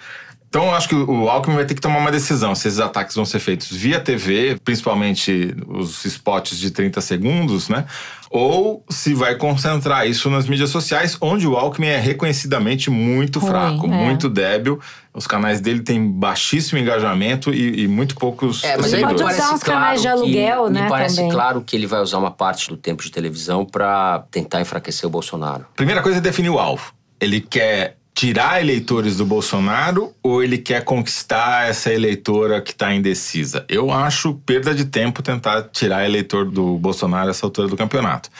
Então, 0.56 0.68
eu 0.68 0.74
acho 0.74 0.88
que 0.88 0.94
o 0.94 1.28
Alckmin 1.28 1.54
vai 1.54 1.66
ter 1.66 1.74
que 1.74 1.82
tomar 1.82 1.98
uma 1.98 2.10
decisão 2.10 2.54
se 2.54 2.66
esses 2.66 2.80
ataques 2.80 3.14
vão 3.14 3.26
ser 3.26 3.40
feitos 3.40 3.70
via 3.70 4.00
TV, 4.00 4.58
principalmente 4.64 5.54
os 5.68 6.02
spots 6.06 6.58
de 6.58 6.70
30 6.70 6.98
segundos, 7.02 7.68
né? 7.68 7.84
Ou 8.30 8.82
se 8.88 9.12
vai 9.12 9.34
concentrar 9.34 10.08
isso 10.08 10.30
nas 10.30 10.48
mídias 10.48 10.70
sociais, 10.70 11.14
onde 11.20 11.46
o 11.46 11.58
Alckmin 11.58 11.88
é 11.88 11.98
reconhecidamente 11.98 12.88
muito 12.88 13.38
Ruim, 13.38 13.50
fraco, 13.50 13.84
é. 13.84 13.88
muito 13.90 14.30
débil. 14.30 14.80
Os 15.12 15.26
canais 15.26 15.60
dele 15.60 15.80
têm 15.80 16.10
baixíssimo 16.10 16.78
engajamento 16.78 17.52
e, 17.52 17.82
e 17.82 17.86
muito 17.86 18.14
poucos 18.14 18.64
é, 18.64 18.78
mas 18.78 18.86
seguidores. 18.86 19.20
Pode 19.20 19.34
usar 19.34 19.52
uns 19.52 19.62
claro 19.62 19.80
canais 19.80 20.00
de 20.00 20.08
aluguel, 20.08 20.64
que, 20.64 20.70
né? 20.70 20.82
Me 20.84 20.88
parece 20.88 21.16
também. 21.16 21.32
claro 21.32 21.60
que 21.60 21.76
ele 21.76 21.86
vai 21.86 22.00
usar 22.00 22.16
uma 22.16 22.30
parte 22.30 22.70
do 22.70 22.78
tempo 22.78 23.02
de 23.02 23.10
televisão 23.10 23.66
para 23.66 24.24
tentar 24.30 24.62
enfraquecer 24.62 25.06
o 25.06 25.10
Bolsonaro. 25.10 25.66
Primeira 25.76 26.00
coisa 26.00 26.16
é 26.16 26.20
definir 26.22 26.48
o 26.48 26.58
alvo. 26.58 26.94
Ele 27.20 27.42
quer 27.42 27.95
tirar 28.16 28.62
eleitores 28.62 29.18
do 29.18 29.26
Bolsonaro 29.26 30.14
ou 30.22 30.42
ele 30.42 30.56
quer 30.56 30.82
conquistar 30.82 31.68
essa 31.68 31.92
eleitora 31.92 32.62
que 32.62 32.70
está 32.70 32.94
indecisa? 32.94 33.62
Eu 33.68 33.92
acho 33.92 34.32
perda 34.46 34.74
de 34.74 34.86
tempo 34.86 35.22
tentar 35.22 35.64
tirar 35.64 36.06
eleitor 36.06 36.50
do 36.50 36.78
Bolsonaro 36.78 37.28
essa 37.28 37.44
altura 37.44 37.68
do 37.68 37.76
campeonato. 37.76 38.30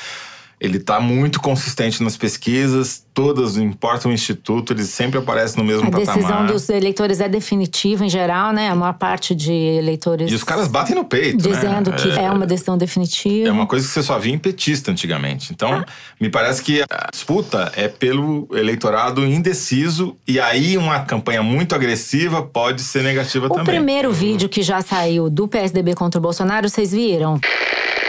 Ele 0.59 0.79
está 0.79 0.99
muito 0.99 1.39
consistente 1.43 2.03
nas 2.03 2.17
pesquisas, 2.17 3.06
todas, 3.17 3.57
não 3.57 3.65
importa 3.65 4.07
o 4.11 4.13
instituto, 4.13 4.75
ele 4.75 4.85
sempre 4.85 5.19
aparece 5.19 5.57
no 5.57 5.65
mesmo 5.65 5.89
A 5.89 5.91
patamar. 5.91 6.15
decisão 6.17 6.45
dos 6.47 6.69
eleitores 6.69 7.19
é 7.19 7.27
definitiva 7.27 8.05
em 8.05 8.11
geral, 8.11 8.53
né? 8.53 8.69
A 8.69 8.75
maior 8.77 8.93
parte 8.93 9.35
de 9.35 9.51
eleitores 9.51 10.31
E 10.31 10.35
os 10.35 10.45
caras 10.45 10.69
batem 10.69 10.95
no 10.95 11.03
peito, 11.03 11.39
dizendo 11.39 11.91
né? 11.91 11.97
que 11.97 12.11
é 12.11 12.31
uma 12.31 12.45
decisão 12.47 12.77
definitiva. 12.77 13.49
É 13.49 13.51
uma 13.53 13.67
coisa 13.67 13.87
que 13.87 13.93
você 13.95 14.03
só 14.03 14.19
via 14.19 14.35
em 14.35 14.39
petista 14.39 14.91
antigamente. 14.91 15.51
Então, 15.51 15.83
me 16.21 16.29
parece 16.29 16.63
que 16.63 16.83
a 16.83 17.09
disputa 17.11 17.73
é 17.75 17.89
pelo 17.89 18.47
eleitorado 18.53 19.25
indeciso 19.25 20.15
e 20.29 20.39
aí 20.39 20.77
uma 20.77 21.01
campanha 21.01 21.43
muito 21.43 21.75
agressiva 21.75 22.43
pode 22.43 22.83
ser 22.83 23.03
negativa 23.03 23.47
O 23.47 23.49
também. 23.49 23.77
primeiro 23.77 24.13
vídeo 24.13 24.47
que 24.47 24.61
já 24.63 24.83
saiu 24.83 25.31
do 25.31 25.49
PSDB 25.49 25.95
contra 25.95 26.19
o 26.19 26.23
Bolsonaro, 26.23 26.69
vocês 26.69 26.93
viram? 26.93 27.41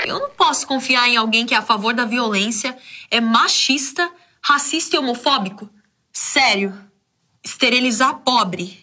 Eu 0.05 0.19
não 0.19 0.29
posso 0.31 0.67
confiar 0.67 1.07
em 1.07 1.15
alguém 1.15 1.45
que 1.45 1.53
é 1.53 1.57
a 1.57 1.61
favor 1.61 1.93
da 1.93 2.03
violência, 2.03 2.75
é 3.09 3.21
machista, 3.21 4.09
racista 4.47 4.95
e 4.95 4.99
homofóbico. 4.99 5.69
Sério. 6.11 6.73
Esterilizar 7.43 8.19
pobre. 8.19 8.79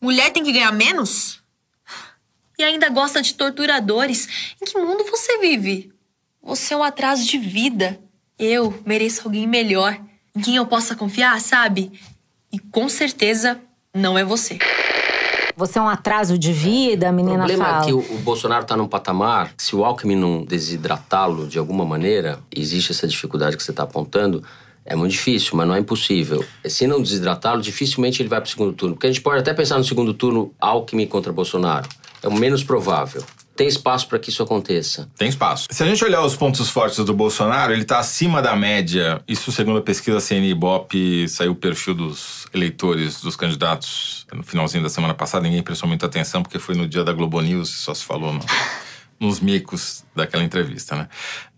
Mulher 0.00 0.30
tem 0.30 0.42
que 0.42 0.52
ganhar 0.52 0.72
menos? 0.72 1.42
E 2.58 2.62
ainda 2.64 2.88
gosta 2.88 3.20
de 3.20 3.34
torturadores. 3.34 4.54
Em 4.60 4.64
que 4.64 4.78
mundo 4.78 5.04
você 5.04 5.38
vive? 5.38 5.92
Você 6.42 6.74
é 6.74 6.76
um 6.76 6.82
atraso 6.82 7.24
de 7.26 7.38
vida. 7.38 8.00
Eu 8.38 8.82
mereço 8.86 9.22
alguém 9.24 9.46
melhor, 9.46 9.98
em 10.34 10.40
quem 10.40 10.56
eu 10.56 10.66
possa 10.66 10.96
confiar, 10.96 11.40
sabe? 11.40 11.92
E 12.50 12.58
com 12.58 12.88
certeza 12.88 13.60
não 13.94 14.18
é 14.18 14.24
você. 14.24 14.58
Você 15.54 15.78
é 15.78 15.82
um 15.82 15.88
atraso 15.88 16.38
de 16.38 16.52
vida, 16.52 17.08
a 17.08 17.12
O 17.12 17.14
menina 17.14 17.38
problema 17.38 17.64
fala. 17.64 17.82
é 17.82 17.86
que 17.86 17.92
o, 17.92 17.98
o 17.98 18.18
Bolsonaro 18.18 18.62
está 18.62 18.74
num 18.76 18.88
patamar, 18.88 19.52
se 19.58 19.76
o 19.76 19.84
Alckmin 19.84 20.16
não 20.16 20.44
desidratá-lo 20.44 21.46
de 21.46 21.58
alguma 21.58 21.84
maneira, 21.84 22.40
existe 22.50 22.92
essa 22.92 23.06
dificuldade 23.06 23.56
que 23.56 23.62
você 23.62 23.70
está 23.70 23.82
apontando, 23.82 24.42
é 24.84 24.96
muito 24.96 25.12
difícil, 25.12 25.52
mas 25.56 25.66
não 25.68 25.74
é 25.74 25.78
impossível. 25.78 26.44
Se 26.66 26.86
não 26.86 27.00
desidratá-lo, 27.02 27.60
dificilmente 27.62 28.20
ele 28.22 28.28
vai 28.28 28.40
para 28.40 28.46
o 28.48 28.50
segundo 28.50 28.72
turno. 28.72 28.94
Porque 28.94 29.06
a 29.06 29.10
gente 29.10 29.22
pode 29.22 29.38
até 29.40 29.54
pensar 29.54 29.78
no 29.78 29.84
segundo 29.84 30.12
turno 30.12 30.52
Alckmin 30.60 31.06
contra 31.06 31.32
Bolsonaro. 31.32 31.88
É 32.22 32.28
o 32.28 32.32
menos 32.32 32.62
provável. 32.64 33.22
Tem 33.54 33.68
espaço 33.68 34.08
para 34.08 34.18
que 34.18 34.30
isso 34.30 34.42
aconteça. 34.42 35.10
Tem 35.16 35.28
espaço. 35.28 35.66
Se 35.70 35.82
a 35.82 35.86
gente 35.86 36.02
olhar 36.02 36.24
os 36.24 36.34
pontos 36.34 36.70
fortes 36.70 37.04
do 37.04 37.12
Bolsonaro, 37.12 37.72
ele 37.72 37.82
está 37.82 37.98
acima 37.98 38.40
da 38.40 38.56
média. 38.56 39.20
Isso 39.28 39.52
segundo 39.52 39.78
a 39.78 39.82
pesquisa 39.82 40.20
CNI 40.20 40.50
Ibope, 40.52 41.28
saiu 41.28 41.52
o 41.52 41.54
perfil 41.54 41.94
dos 41.94 42.46
eleitores 42.54 43.20
dos 43.20 43.36
candidatos 43.36 44.26
no 44.32 44.42
finalzinho 44.42 44.82
da 44.82 44.88
semana 44.88 45.12
passada. 45.12 45.44
Ninguém 45.44 45.62
prestou 45.62 45.86
muita 45.86 46.06
atenção 46.06 46.42
porque 46.42 46.58
foi 46.58 46.74
no 46.74 46.88
dia 46.88 47.04
da 47.04 47.12
Globo 47.12 47.40
News, 47.42 47.68
só 47.68 47.92
se 47.92 48.04
falou 48.04 48.32
no- 48.32 48.40
nos 49.20 49.38
micos 49.38 50.02
daquela 50.16 50.42
entrevista, 50.42 50.96
né? 50.96 51.08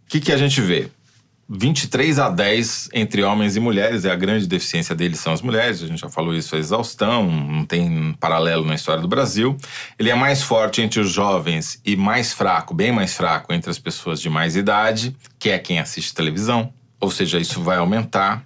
O 0.04 0.08
que, 0.08 0.20
que 0.20 0.32
a 0.32 0.37
gente 0.37 0.60
vê? 0.60 0.88
23 1.48 2.18
a 2.18 2.30
10 2.30 2.90
entre 2.94 3.22
homens 3.22 3.57
e 3.57 3.61
mulheres, 3.61 4.04
é 4.04 4.11
a 4.11 4.16
grande 4.16 4.46
deficiência 4.46 4.94
deles 4.94 5.20
são 5.20 5.33
as 5.33 5.42
mulheres, 5.42 5.83
a 5.83 5.87
gente 5.87 6.00
já 6.00 6.09
falou 6.09 6.35
isso 6.35 6.57
a 6.57 6.59
exaustão, 6.59 7.30
não 7.30 7.64
tem 7.64 8.14
paralelo 8.18 8.64
na 8.64 8.74
história 8.74 9.02
do 9.02 9.09
Brasil. 9.09 9.57
Ele 9.98 10.11
é 10.11 10.14
mais 10.14 10.42
forte 10.42 10.80
entre 10.80 11.00
os 11.00 11.11
jovens 11.11 11.80
e 11.85 11.96
mais 11.96 12.33
fraco, 12.33 12.74
bem 12.74 12.92
mais 12.92 13.14
fraco 13.14 13.52
entre 13.52 13.70
as 13.70 13.78
pessoas 13.78 14.20
de 14.20 14.30
mais 14.30 14.57
idade, 14.57 15.14
que 15.38 15.50
é 15.50 15.59
quem 15.59 15.78
assiste 15.78 16.14
televisão, 16.14 16.72
ou 16.98 17.11
seja, 17.11 17.38
isso 17.38 17.62
vai 17.62 17.76
aumentar. 17.76 18.44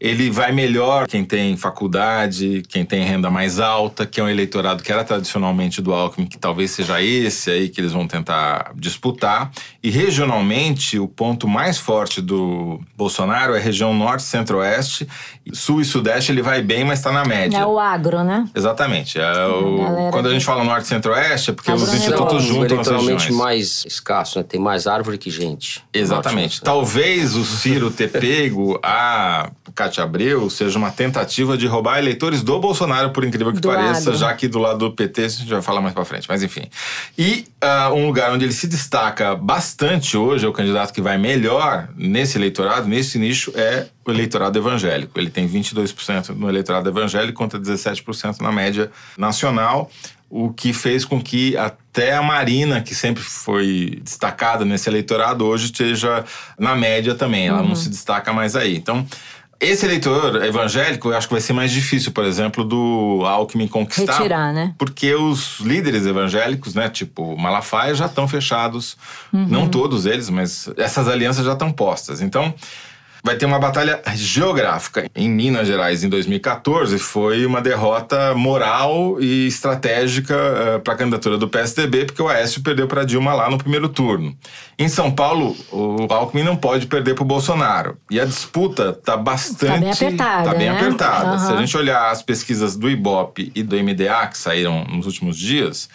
Ele 0.00 0.30
vai 0.30 0.52
melhor 0.52 1.08
quem 1.08 1.24
tem 1.24 1.56
faculdade, 1.56 2.62
quem 2.68 2.84
tem 2.84 3.02
renda 3.04 3.30
mais 3.30 3.58
alta, 3.58 4.06
que 4.06 4.20
é 4.20 4.24
um 4.24 4.28
eleitorado 4.28 4.82
que 4.82 4.92
era 4.92 5.02
tradicionalmente 5.02 5.82
do 5.82 5.92
Alckmin, 5.92 6.26
que 6.26 6.38
talvez 6.38 6.70
seja 6.70 7.02
esse 7.02 7.50
aí 7.50 7.68
que 7.68 7.80
eles 7.80 7.92
vão 7.92 8.06
tentar 8.06 8.72
disputar. 8.76 9.50
E 9.82 9.90
regionalmente, 9.90 10.98
o 10.98 11.08
ponto 11.08 11.48
mais 11.48 11.78
forte 11.78 12.20
do 12.20 12.80
Bolsonaro 12.96 13.54
é 13.54 13.58
a 13.58 13.60
região 13.60 13.92
norte, 13.94 14.22
centro-oeste. 14.22 15.08
Sul 15.52 15.80
e 15.80 15.84
sudeste 15.84 16.30
ele 16.30 16.42
vai 16.42 16.60
bem, 16.62 16.84
mas 16.84 16.98
está 16.98 17.10
na 17.10 17.24
média. 17.24 17.56
É 17.58 17.66
o 17.66 17.78
agro, 17.78 18.22
né? 18.22 18.46
Exatamente. 18.54 19.18
É 19.18 19.46
o- 19.46 19.78
galera 19.78 20.10
Quando 20.12 20.28
a 20.28 20.32
gente 20.32 20.44
fala 20.44 20.62
norte 20.62 20.84
e 20.84 20.88
centro-oeste, 20.88 21.50
é 21.50 21.52
porque 21.54 21.72
os 21.72 21.82
Agronegócio. 21.82 22.12
institutos 22.12 22.44
Não, 22.44 22.54
juntam 22.54 22.62
as 22.80 22.86
eleitoralmente 22.86 23.22
regiões. 23.24 23.36
mais 23.42 23.84
escasso, 23.86 24.38
né? 24.38 24.44
Tem 24.48 24.60
mais 24.60 24.86
árvore 24.86 25.18
que 25.18 25.30
gente. 25.30 25.82
Exatamente. 25.92 26.56
Norte? 26.56 26.62
Talvez 26.62 27.34
o 27.34 27.44
Ciro 27.44 27.90
ter 27.90 28.10
pego 28.10 28.78
a 28.82 29.50
Cátia 29.88 30.04
Abreu 30.04 30.50
seja 30.50 30.78
uma 30.78 30.90
tentativa 30.90 31.56
de 31.56 31.66
roubar 31.66 31.98
eleitores 31.98 32.42
do 32.42 32.58
Bolsonaro, 32.60 33.10
por 33.10 33.24
incrível 33.24 33.52
que 33.54 33.60
Do 33.60 33.68
pareça, 33.68 34.10
agro. 34.10 34.16
já 34.16 34.34
que 34.34 34.46
do 34.46 34.58
lado 34.58 34.78
do 34.78 34.92
PT 34.92 35.24
a 35.24 35.28
gente 35.28 35.48
vai 35.50 35.62
falar 35.62 35.80
mais 35.80 35.94
pra 35.94 36.04
frente, 36.04 36.26
mas 36.28 36.42
enfim. 36.42 36.64
E 37.16 37.46
ah, 37.60 37.90
um 37.92 38.06
lugar 38.06 38.30
onde 38.32 38.44
ele 38.44 38.52
se 38.52 38.66
destaca 38.66 39.34
bastante 39.34 40.16
hoje, 40.16 40.44
é 40.44 40.48
o 40.48 40.52
candidato 40.52 40.92
que 40.92 41.00
vai 41.00 41.16
melhor 41.16 41.88
nesse 41.96 42.36
eleitorado, 42.36 42.86
nesse 42.86 43.18
nicho, 43.18 43.50
é 43.56 43.86
o 44.06 44.10
eleitorado 44.10 44.58
evangélico. 44.58 45.18
Ele 45.18 45.30
tem 45.30 45.48
22% 45.48 46.30
no 46.36 46.48
eleitorado 46.48 46.88
evangélico 46.90 47.38
contra 47.38 47.58
17% 47.58 48.40
na 48.40 48.52
média 48.52 48.90
nacional 49.16 49.90
o 50.30 50.52
que 50.52 50.74
fez 50.74 51.06
com 51.06 51.18
que 51.22 51.56
até 51.56 52.14
a 52.14 52.20
Marina, 52.22 52.82
que 52.82 52.94
sempre 52.94 53.22
foi 53.22 53.98
destacada 54.04 54.62
nesse 54.62 54.86
eleitorado, 54.86 55.46
hoje 55.46 55.64
esteja 55.64 56.22
na 56.58 56.76
média 56.76 57.14
também. 57.14 57.46
Ela 57.46 57.62
Uhum. 57.62 57.68
não 57.68 57.74
se 57.74 57.88
destaca 57.88 58.30
mais 58.30 58.54
aí. 58.54 58.76
Então, 58.76 59.06
esse 59.60 59.84
eleitor 59.84 60.44
evangélico, 60.44 61.08
eu 61.08 61.16
acho 61.16 61.26
que 61.26 61.34
vai 61.34 61.40
ser 61.40 61.52
mais 61.52 61.72
difícil, 61.72 62.12
por 62.12 62.24
exemplo, 62.24 62.62
do 62.64 63.22
Alckmin 63.24 63.66
conquistar. 63.66 64.18
Retirar, 64.18 64.52
né? 64.52 64.72
Porque 64.78 65.12
os 65.14 65.58
líderes 65.60 66.06
evangélicos, 66.06 66.74
né, 66.74 66.88
tipo 66.88 67.36
Malafaia, 67.36 67.94
já 67.94 68.06
estão 68.06 68.28
fechados. 68.28 68.96
Uhum. 69.32 69.46
Não 69.48 69.68
todos 69.68 70.06
eles, 70.06 70.30
mas 70.30 70.70
essas 70.76 71.08
alianças 71.08 71.44
já 71.44 71.54
estão 71.54 71.72
postas. 71.72 72.20
Então, 72.20 72.54
vai 73.22 73.36
ter 73.36 73.46
uma 73.46 73.58
batalha 73.58 74.00
geográfica. 74.14 75.08
Em 75.14 75.28
Minas 75.28 75.66
Gerais, 75.66 76.04
em 76.04 76.08
2014, 76.08 76.98
foi 76.98 77.44
uma 77.44 77.60
derrota 77.60 78.34
moral 78.34 79.20
e 79.20 79.46
estratégica 79.46 80.80
para 80.84 80.94
a 80.94 80.96
candidatura 80.96 81.36
do 81.36 81.48
PSDB, 81.48 82.06
porque 82.06 82.22
o 82.22 82.28
Aécio 82.28 82.62
perdeu 82.62 82.86
para 82.86 83.04
Dilma 83.04 83.34
lá 83.34 83.50
no 83.50 83.58
primeiro 83.58 83.88
turno. 83.88 84.36
Em 84.78 84.88
São 84.88 85.10
Paulo, 85.10 85.56
o 85.72 86.06
Alckmin 86.08 86.44
não 86.44 86.56
pode 86.56 86.86
perder 86.86 87.14
para 87.14 87.22
o 87.22 87.26
Bolsonaro. 87.26 87.96
E 88.10 88.20
a 88.20 88.24
disputa 88.24 88.96
está 88.98 89.16
bastante. 89.16 89.72
Tá 89.72 89.78
bem 89.78 89.90
apertada, 89.90 90.50
tá 90.50 90.56
bem 90.56 90.70
né? 90.70 90.76
apertada. 90.76 91.38
Se 91.38 91.52
a 91.52 91.56
gente 91.56 91.76
olhar 91.76 92.10
as 92.10 92.22
pesquisas 92.22 92.76
do 92.76 92.88
Ibope 92.88 93.50
e 93.54 93.62
do 93.62 93.76
MDA 93.76 94.26
que 94.28 94.38
saíram 94.38 94.84
nos 94.84 95.06
últimos 95.06 95.36
dias, 95.36 95.88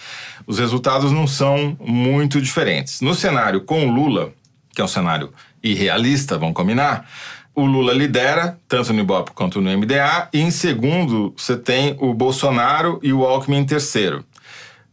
os 0.46 0.60
resultados 0.60 1.12
não 1.12 1.28
são 1.28 1.78
muito 1.80 2.42
diferentes. 2.42 3.02
No 3.02 3.16
cenário 3.16 3.62
com 3.62 3.88
o 3.88 3.92
Lula, 3.92 4.34
que 4.74 4.82
é 4.82 4.84
um 4.84 4.88
cenário 4.88 5.32
irrealista, 5.64 6.38
vamos 6.38 6.54
combinar, 6.54 7.10
o 7.56 7.66
Lula 7.66 7.94
lidera, 7.94 8.60
tanto 8.68 8.92
no 8.92 9.00
Ibope 9.00 9.32
quanto 9.32 9.62
no 9.62 9.70
MDA, 9.78 10.28
e 10.34 10.42
em 10.42 10.52
segundo 10.52 11.34
você 11.38 11.56
tem 11.56 11.96
o 12.00 12.14
Bolsonaro 12.14 13.00
e 13.04 13.14
o 13.14 13.24
Alckmin 13.24 13.58
em 13.58 13.66
terceiro, 13.66 14.26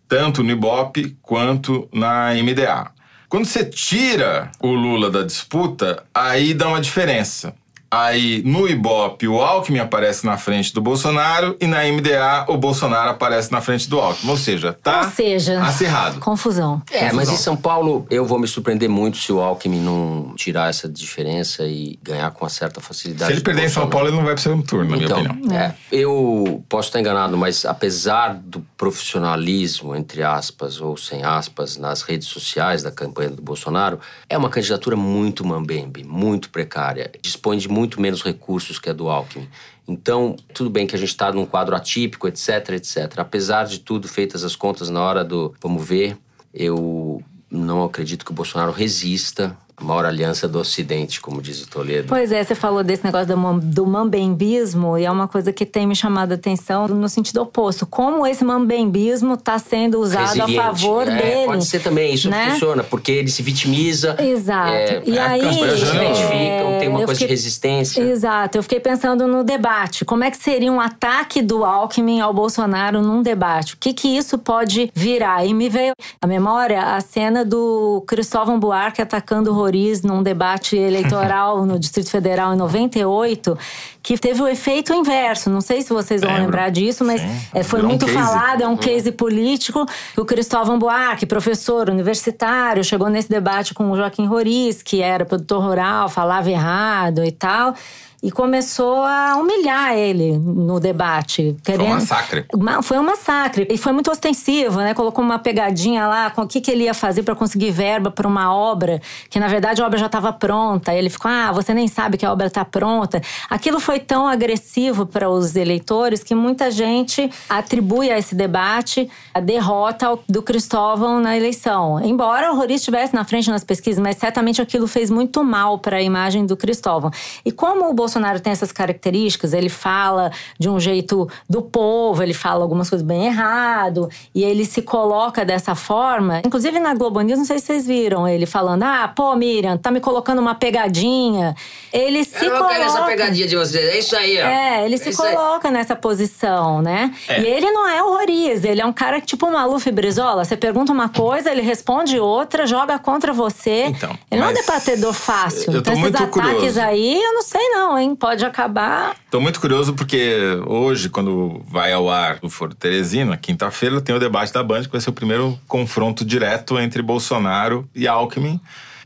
tanto 0.07 0.43
no 0.43 0.51
Ibope 0.51 1.17
quanto 1.23 1.89
na 1.93 2.33
MDA. 2.35 2.91
Quando 3.29 3.47
você 3.47 3.65
tira 3.65 4.51
o 4.61 4.73
Lula 4.73 5.09
da 5.09 5.23
disputa, 5.23 6.05
aí 6.13 6.53
dá 6.53 6.69
uma 6.69 6.81
diferença. 6.81 7.55
Aí 7.91 8.43
no 8.45 8.69
Ibope 8.69 9.27
o 9.27 9.41
Alckmin 9.43 9.81
aparece 9.81 10.25
na 10.25 10.37
frente 10.37 10.73
do 10.73 10.81
Bolsonaro 10.81 11.57
e 11.61 11.67
na 11.67 11.83
MDA 11.85 12.45
o 12.49 12.57
Bolsonaro 12.57 13.11
aparece 13.11 13.51
na 13.51 13.61
frente 13.61 13.89
do 13.91 13.99
Alckmin. 13.99 14.31
Ou 14.31 14.37
seja, 14.37 14.73
tá 14.83 15.01
Ou 15.05 15.11
seja, 15.11 15.61
acirrado. 15.63 16.21
confusão. 16.21 16.81
É, 16.91 17.05
mas 17.07 17.13
Confusão. 17.29 17.35
em 17.35 17.37
São 17.39 17.57
Paulo 17.57 18.07
eu 18.09 18.25
vou 18.25 18.39
me 18.39 18.47
surpreender 18.47 18.89
muito 18.89 19.17
se 19.19 19.33
o 19.33 19.41
Alckmin 19.41 19.81
não 19.81 20.35
tirar 20.37 20.71
essa 20.71 20.89
diferença 20.89 21.65
e 21.67 21.99
ganhar 22.03 22.31
com 22.31 22.45
uma 22.45 22.51
certa 22.51 22.81
facilidade. 22.81 23.27
Se 23.27 23.33
ele 23.39 23.41
perder 23.45 23.65
em 23.65 23.69
São. 23.69 23.89
Paulo, 23.91 24.07
ele 24.09 24.17
não 24.17 24.23
vai 24.25 24.35
para 24.35 24.41
o 24.41 24.43
segundo 24.43 24.63
turno, 24.63 24.91
na 24.97 25.03
Então, 25.03 25.19
minha 25.19 25.33
opinião. 25.33 25.59
é, 25.59 25.75
eu 25.91 26.63
posso 26.69 26.89
estar 26.91 27.01
enganado, 27.01 27.37
mas 27.37 27.65
apesar 27.65 28.35
do 28.35 28.61
profissionalismo, 28.77 29.97
entre 29.97 30.23
aspas, 30.23 30.81
ou 30.81 30.97
sem 30.97 31.25
aspas, 31.25 31.77
nas 31.77 32.03
redes 32.03 32.29
sociais 32.29 32.83
da 32.83 32.91
campanha 32.91 33.31
do 33.31 33.43
Bolsonaro, 33.43 33.99
é 34.29 34.39
uma 34.39 34.49
candidatura 34.49 34.95
muito 34.97 35.45
mambembe, 35.45 36.05
muito 36.05 36.51
precária. 36.51 37.11
Dispõe 37.23 37.59
de 37.59 37.69
muito 37.81 37.99
menos 37.99 38.23
recursos 38.23 38.79
que 38.79 38.91
a 38.91 38.93
do 38.93 39.09
Alckmin. 39.09 39.49
Então, 39.89 40.37
tudo 40.53 40.69
bem 40.69 40.87
que 40.87 40.95
a 40.95 40.99
gente 40.99 41.09
está 41.09 41.33
num 41.33 41.47
quadro 41.47 41.75
atípico, 41.75 42.29
etc, 42.29 42.73
etc. 42.73 43.19
Apesar 43.19 43.65
de 43.65 43.81
tudo, 43.81 44.07
feitas 44.07 44.45
as 44.45 44.55
contas 44.55 44.91
na 44.91 45.01
hora 45.01 45.25
do 45.25 45.55
vamos 45.63 45.83
ver, 45.89 46.19
eu 46.53 47.23
não 47.51 47.83
acredito 47.83 48.23
que 48.23 48.33
o 48.33 48.35
Bolsonaro 48.35 48.71
resista 48.71 49.57
maior 49.81 50.05
aliança 50.05 50.47
do 50.47 50.59
Ocidente, 50.59 51.21
como 51.21 51.41
diz 51.41 51.63
o 51.63 51.69
Toledo. 51.69 52.09
Pois 52.09 52.31
é, 52.33 52.43
você 52.45 52.55
falou 52.55 52.83
desse 52.85 53.05
negócio 53.05 53.27
do, 53.27 53.61
do 53.61 53.87
mambembismo 53.87 54.97
e 54.99 55.05
é 55.05 55.11
uma 55.11 55.27
coisa 55.27 55.53
que 55.53 55.65
tem 55.65 55.87
me 55.87 55.97
chamado 55.97 56.33
a 56.33 56.35
atenção 56.35 56.87
no 56.89 57.09
sentido 57.09 57.43
oposto. 57.43 57.87
Como 57.87 58.27
esse 58.27 58.45
mambembismo 58.45 59.35
está 59.35 59.59
sendo 59.59 59.99
usado 60.01 60.23
a 60.23 60.47
resiliente. 60.47 60.57
favor 60.57 61.09
É, 61.09 61.17
dele. 61.23 61.47
Pode 61.47 61.65
ser 61.67 61.81
também, 61.83 62.15
isso 62.15 62.29
né? 62.29 62.51
funciona, 62.53 62.83
porque 62.85 63.11
ele 63.13 63.31
se 63.31 63.43
vitimiza. 63.43 64.17
Exato. 64.23 64.71
É, 64.73 65.03
e 65.07 65.17
é, 65.19 65.21
aí, 65.23 65.41
as 65.41 65.57
pessoas 65.57 65.81
se 65.81 65.97
é, 65.97 66.05
identificam, 66.05 66.79
tem 66.79 66.89
uma 66.89 66.99
coisa 66.99 67.13
fiquei- 67.15 67.27
de 67.29 67.33
resistência. 67.35 68.03
Exato, 68.03 68.59
eu 68.59 68.63
fiquei 68.63 68.81
pensando 68.81 69.27
no 69.27 69.43
debate. 69.43 70.05
Como 70.05 70.25
é 70.25 70.31
que 70.31 70.37
seria 70.37 70.71
um 70.71 70.81
ataque 70.81 71.43
do 71.43 71.65
Alckmin 71.65 72.21
ao 72.21 72.33
Bolsonaro 72.35 73.03
num 73.03 73.23
debate? 73.23 73.75
O 73.75 73.77
que 73.79 73.93
que 73.93 74.09
isso 74.09 74.39
pode 74.39 74.91
virar? 74.95 75.45
E 75.47 75.55
me 75.55 75.69
veio 75.69 75.93
à 76.21 76.27
memória 76.27 76.83
a 76.83 77.01
cena 77.01 77.45
do 77.45 78.03
Cristóvão 78.07 78.59
Buarque 78.59 79.01
atacando 79.01 79.51
o 79.51 79.55
Roriz 79.71 80.03
num 80.03 80.21
debate 80.23 80.77
eleitoral 80.77 81.65
no 81.65 81.79
Distrito 81.79 82.11
Federal 82.11 82.53
em 82.53 82.57
98, 82.57 83.57
que 84.03 84.19
teve 84.19 84.43
o 84.43 84.49
efeito 84.49 84.93
inverso. 84.93 85.49
Não 85.49 85.61
sei 85.61 85.81
se 85.83 85.91
vocês 85.91 86.23
vão 86.23 86.31
Lembro. 86.31 86.47
lembrar 86.47 86.71
disso, 86.71 87.05
mas 87.05 87.23
é, 87.55 87.63
foi 87.63 87.79
Virou 87.79 87.85
um 87.85 87.89
muito 87.91 88.07
case. 88.07 88.19
falado, 88.19 88.63
é 88.63 88.67
um 88.67 88.77
case 88.77 89.13
político. 89.13 89.87
O 90.17 90.25
Cristóvão 90.25 90.77
Buarque, 90.79 91.25
professor 91.25 91.89
universitário, 91.89 92.83
chegou 92.83 93.09
nesse 93.09 93.29
debate 93.29 93.73
com 93.73 93.91
o 93.91 93.97
Joaquim 93.97 94.27
Roriz, 94.27 94.83
que 94.83 95.01
era 95.01 95.25
produtor 95.25 95.63
rural, 95.63 96.09
falava 96.09 96.51
errado 96.51 97.25
e 97.25 97.31
tal. 97.31 97.75
E 98.23 98.31
começou 98.31 99.03
a 99.03 99.37
humilhar 99.37 99.95
ele 99.95 100.37
no 100.37 100.79
debate. 100.79 101.57
Foi 101.65 101.75
um 101.75 101.79
querendo- 101.79 101.95
massacre. 101.95 102.45
Ma- 102.59 102.83
Foi 102.83 102.99
um 102.99 103.03
massacre. 103.03 103.67
E 103.71 103.79
foi 103.79 103.93
muito 103.93 104.11
ostensivo, 104.11 104.79
né? 104.81 104.93
Colocou 104.93 105.25
uma 105.25 105.39
pegadinha 105.39 106.07
lá 106.07 106.29
com 106.31 106.43
o 106.43 106.47
que, 106.47 106.61
que 106.61 106.71
ele 106.71 106.85
ia 106.85 106.93
fazer 106.93 107.23
para 107.23 107.35
conseguir 107.35 107.71
verba 107.71 108.11
para 108.11 108.29
uma 108.29 108.55
obra, 108.55 109.01
que 109.31 109.41
na 109.41 109.49
verdade 109.49 109.81
a 109.81 109.87
obra 109.87 109.99
já 109.99 110.05
estava 110.05 110.33
pronta. 110.35 110.93
Ele 110.93 111.09
ficou: 111.09 111.31
ah, 111.31 111.51
você 111.51 111.73
nem 111.73 111.89
sabe 111.89 112.19
que 112.19 112.27
a 112.27 112.31
obra 112.33 112.49
está 112.49 112.63
pronta. 112.63 113.23
Aquilo 113.49 113.81
foi 113.81 113.99
tão 113.99 114.29
agressivo 114.29 115.07
para 115.07 115.31
os 115.31 115.57
eleitores 115.57 116.23
que 116.23 116.35
muita 116.35 116.71
gente 116.71 117.31
atribui 117.49 118.11
a 118.11 118.19
esse 118.19 118.35
debate 118.35 119.09
a 119.33 119.41
derrota 119.41 120.19
do 120.29 120.43
Cristóvão 120.43 121.21
na 121.21 121.35
eleição. 121.39 121.99
Embora 122.05 122.53
o 122.53 122.57
Roriz 122.57 122.81
estivesse 122.83 123.15
na 123.15 123.25
frente 123.25 123.49
nas 123.51 123.65
pesquisas, 123.65 123.99
mas 124.03 124.17
certamente 124.19 124.61
aquilo 124.61 124.87
fez 124.87 125.11
muito 125.11 125.43
mal 125.43 125.79
para 125.79 125.97
a 125.97 126.03
imagem 126.03 126.45
do 126.45 126.55
Cristóvão. 126.55 127.11
E 127.47 127.51
como 127.51 127.89
o 127.89 127.95
Bolsonaro 127.95 128.10
tem 128.41 128.53
essas 128.53 128.73
características, 128.73 129.53
ele 129.53 129.69
fala 129.69 130.31
de 130.59 130.69
um 130.69 130.81
jeito 130.81 131.29
do 131.49 131.63
povo, 131.63 132.23
ele 132.23 132.35
fala 132.35 132.63
algumas 132.63 132.89
coisas 132.89 133.07
bem 133.07 133.27
errado, 133.27 134.09
e 134.35 134.43
ele 134.43 134.65
se 134.65 134.83
coloca 134.83 135.45
dessa 135.45 135.75
forma. 135.75 136.41
Inclusive 136.45 136.79
na 136.81 136.95
Globo 136.95 137.21
News, 137.21 137.39
não 137.39 137.47
sei 137.47 137.59
se 137.59 137.67
vocês 137.67 137.87
viram 137.87 138.27
ele 138.27 138.47
falando: 138.47 138.83
ah, 138.83 139.13
pô, 139.15 139.35
Miriam, 139.37 139.77
tá 139.77 139.91
me 139.91 140.01
colocando 140.01 140.39
uma 140.39 140.55
pegadinha. 140.55 141.55
Ele 141.93 142.25
se 142.25 142.45
Eu 142.45 142.53
coloca. 142.57 142.75
essa 142.75 143.03
pegadinha 143.03 143.47
de 143.47 143.57
vocês. 143.57 143.85
É 143.85 143.99
isso 143.99 144.17
aí, 144.17 144.41
ó. 144.41 144.47
É, 144.47 144.85
ele 144.85 144.99
se 144.99 145.11
isso 145.11 145.23
aí. 145.23 145.35
coloca 145.35 145.71
nessa 145.71 145.95
posição, 145.97 146.81
né? 146.81 147.13
É. 147.29 147.41
E 147.41 147.47
ele 147.47 147.71
não 147.71 147.89
é 147.89 148.03
o 148.03 148.11
Roriz, 148.11 148.65
ele 148.65 148.81
é 148.81 148.87
um 148.87 148.93
cara 148.93 149.21
tipo 149.21 149.47
o 149.47 149.53
Maluf 149.53 149.91
Brizola. 149.91 150.45
Você 150.45 150.57
pergunta 150.57 150.93
uma 150.93 151.09
coisa, 151.09 151.51
ele 151.51 151.63
responde 151.63 152.19
outra, 152.19 152.67
joga 152.67 152.99
contra 152.99 153.33
você. 153.33 153.87
Então, 153.87 154.17
ele 154.31 154.41
não 154.41 154.49
é 154.49 154.51
um 154.51 154.55
debatedor 154.55 155.13
fácil. 155.13 155.73
eu 155.73 155.83
tô 155.83 155.91
então, 155.91 156.05
esses 156.05 156.15
ataques 156.15 156.43
curioso. 156.43 156.81
aí, 156.81 157.23
eu 157.23 157.35
não 157.35 157.43
sei 157.43 157.69
não, 157.71 157.99
hein? 158.01 158.17
Pode 158.17 158.45
acabar. 158.45 159.15
Tô 159.31 159.41
muito 159.41 159.61
curioso 159.61 159.95
porque 159.95 160.39
hoje, 160.67 161.09
quando 161.09 161.63
vai 161.67 161.93
ao 161.93 162.11
ar 162.11 162.39
o 162.43 162.51
Foro 162.51 162.75
Teresina, 162.75 163.37
quinta-feira, 163.37 164.01
tem 164.01 164.15
o 164.15 164.19
debate 164.19 164.53
da 164.53 164.63
Band, 164.63 164.83
que 164.83 164.93
vai 164.93 165.01
ser 165.01 165.11
o 165.11 165.15
primeiro 165.15 165.59
confronto 165.69 166.25
direto 166.25 166.79
entre 166.79 167.03
Bolsonaro 167.03 167.89
e 167.95 168.09
Alckmin. 168.09 168.61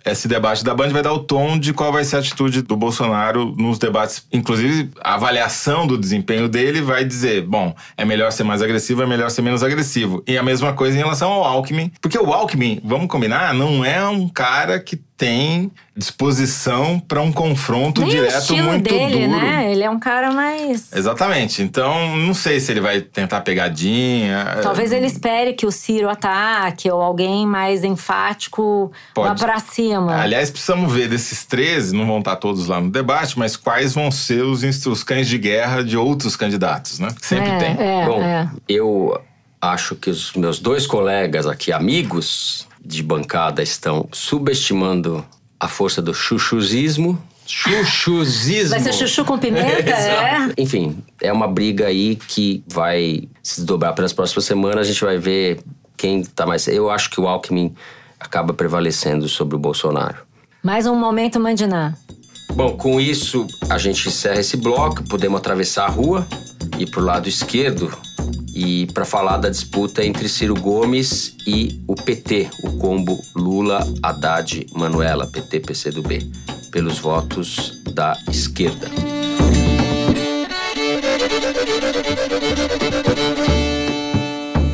Esse 0.04 0.28
debate 0.28 0.62
da 0.62 0.74
Band 0.74 0.90
vai 0.90 1.00
dar 1.00 1.14
o 1.14 1.18
tom 1.18 1.58
de 1.58 1.72
qual 1.72 1.90
vai 1.90 2.04
ser 2.04 2.16
a 2.16 2.18
atitude 2.18 2.60
do 2.60 2.76
Bolsonaro 2.76 3.54
nos 3.56 3.78
debates. 3.78 4.26
Inclusive, 4.30 4.90
a 5.02 5.14
avaliação 5.14 5.86
do 5.86 5.96
desempenho 5.96 6.46
dele 6.46 6.82
vai 6.82 7.06
dizer: 7.06 7.40
bom, 7.40 7.74
é 7.96 8.04
melhor 8.04 8.30
ser 8.30 8.44
mais 8.44 8.60
agressivo, 8.60 9.02
é 9.02 9.06
melhor 9.06 9.30
ser 9.30 9.40
menos 9.40 9.62
agressivo. 9.62 10.22
E 10.26 10.36
a 10.36 10.42
mesma 10.42 10.74
coisa 10.74 10.94
em 10.94 10.98
relação 10.98 11.32
ao 11.32 11.42
Alckmin. 11.44 11.90
Porque 12.02 12.18
o 12.18 12.34
Alckmin, 12.34 12.82
vamos 12.84 13.08
combinar, 13.08 13.54
não 13.54 13.82
é 13.82 14.06
um 14.06 14.28
cara 14.28 14.78
que 14.78 15.00
tem 15.24 15.72
disposição 15.96 17.00
para 17.00 17.22
um 17.22 17.32
confronto 17.32 18.02
Nem 18.02 18.10
direto 18.10 18.54
muito 18.58 18.90
dele, 18.90 19.26
duro. 19.26 19.40
né? 19.40 19.72
Ele 19.72 19.82
é 19.82 19.88
um 19.88 19.98
cara 19.98 20.30
mais. 20.32 20.92
Exatamente. 20.92 21.62
Então, 21.62 22.14
não 22.18 22.34
sei 22.34 22.60
se 22.60 22.70
ele 22.70 22.80
vai 22.80 23.00
tentar 23.00 23.40
pegadinha. 23.40 24.58
Talvez 24.62 24.92
ele 24.92 25.06
espere 25.06 25.54
que 25.54 25.64
o 25.64 25.70
Ciro 25.70 26.10
ataque 26.10 26.90
ou 26.90 27.00
alguém 27.00 27.46
mais 27.46 27.84
enfático 27.84 28.92
vá 29.16 29.28
Pode. 29.28 29.40
pra 29.40 29.58
cima. 29.60 30.20
Aliás, 30.20 30.50
precisamos 30.50 30.92
ver 30.92 31.08
desses 31.08 31.46
13, 31.46 31.96
não 31.96 32.06
vão 32.06 32.18
estar 32.18 32.36
todos 32.36 32.68
lá 32.68 32.80
no 32.80 32.90
debate, 32.90 33.38
mas 33.38 33.56
quais 33.56 33.94
vão 33.94 34.10
ser 34.10 34.42
os, 34.42 34.62
os 34.62 35.02
cães 35.02 35.26
de 35.26 35.38
guerra 35.38 35.82
de 35.82 35.96
outros 35.96 36.36
candidatos, 36.36 36.98
né? 36.98 37.08
Que 37.18 37.26
sempre 37.26 37.48
é, 37.48 37.58
tem. 37.58 37.76
É, 37.78 38.04
Bom, 38.04 38.22
é. 38.22 38.50
eu 38.68 39.18
acho 39.58 39.94
que 39.94 40.10
os 40.10 40.34
meus 40.34 40.58
dois 40.58 40.86
colegas 40.86 41.46
aqui, 41.46 41.72
amigos 41.72 42.68
de 42.84 43.02
bancada, 43.02 43.62
estão 43.62 44.08
subestimando 44.12 45.24
a 45.58 45.68
força 45.68 46.02
do 46.02 46.12
chuchuzismo. 46.12 47.20
Chuchuzismo. 47.46 48.70
Vai 48.70 48.80
ser 48.80 48.92
chuchu 48.92 49.24
com 49.24 49.38
pimenta, 49.38 49.90
é? 49.90 50.52
Enfim, 50.56 50.98
é 51.20 51.32
uma 51.32 51.48
briga 51.48 51.86
aí 51.86 52.16
que 52.16 52.62
vai 52.66 53.28
se 53.42 53.56
desdobrar 53.56 53.94
pelas 53.94 54.12
próximas 54.12 54.44
semanas. 54.44 54.86
A 54.86 54.90
gente 54.90 55.04
vai 55.04 55.18
ver 55.18 55.60
quem 55.96 56.22
tá 56.22 56.46
mais. 56.46 56.66
Eu 56.68 56.90
acho 56.90 57.10
que 57.10 57.20
o 57.20 57.26
Alckmin 57.26 57.74
acaba 58.18 58.52
prevalecendo 58.52 59.28
sobre 59.28 59.56
o 59.56 59.58
Bolsonaro. 59.58 60.18
Mais 60.62 60.86
um 60.86 60.96
momento 60.96 61.38
mandinar. 61.38 61.96
Bom, 62.54 62.76
com 62.76 63.00
isso 63.00 63.46
a 63.68 63.78
gente 63.78 64.08
encerra 64.08 64.40
esse 64.40 64.56
bloco, 64.56 65.02
podemos 65.08 65.38
atravessar 65.38 65.86
a 65.86 65.90
rua 65.90 66.26
e 66.78 66.86
pro 66.86 67.02
lado 67.02 67.28
esquerdo 67.28 67.92
e 68.54 68.86
para 68.94 69.04
falar 69.04 69.38
da 69.38 69.48
disputa 69.48 70.04
entre 70.04 70.28
Ciro 70.28 70.54
Gomes 70.54 71.36
e 71.44 71.82
o 71.88 71.96
PT, 71.96 72.48
o 72.62 72.78
combo 72.78 73.20
Lula, 73.34 73.84
Haddad, 74.00 74.66
Manuela, 74.72 75.26
PT, 75.26 75.60
PCdoB, 75.60 76.20
pelos 76.70 77.00
votos 77.00 77.82
da 77.92 78.16
esquerda. 78.30 78.88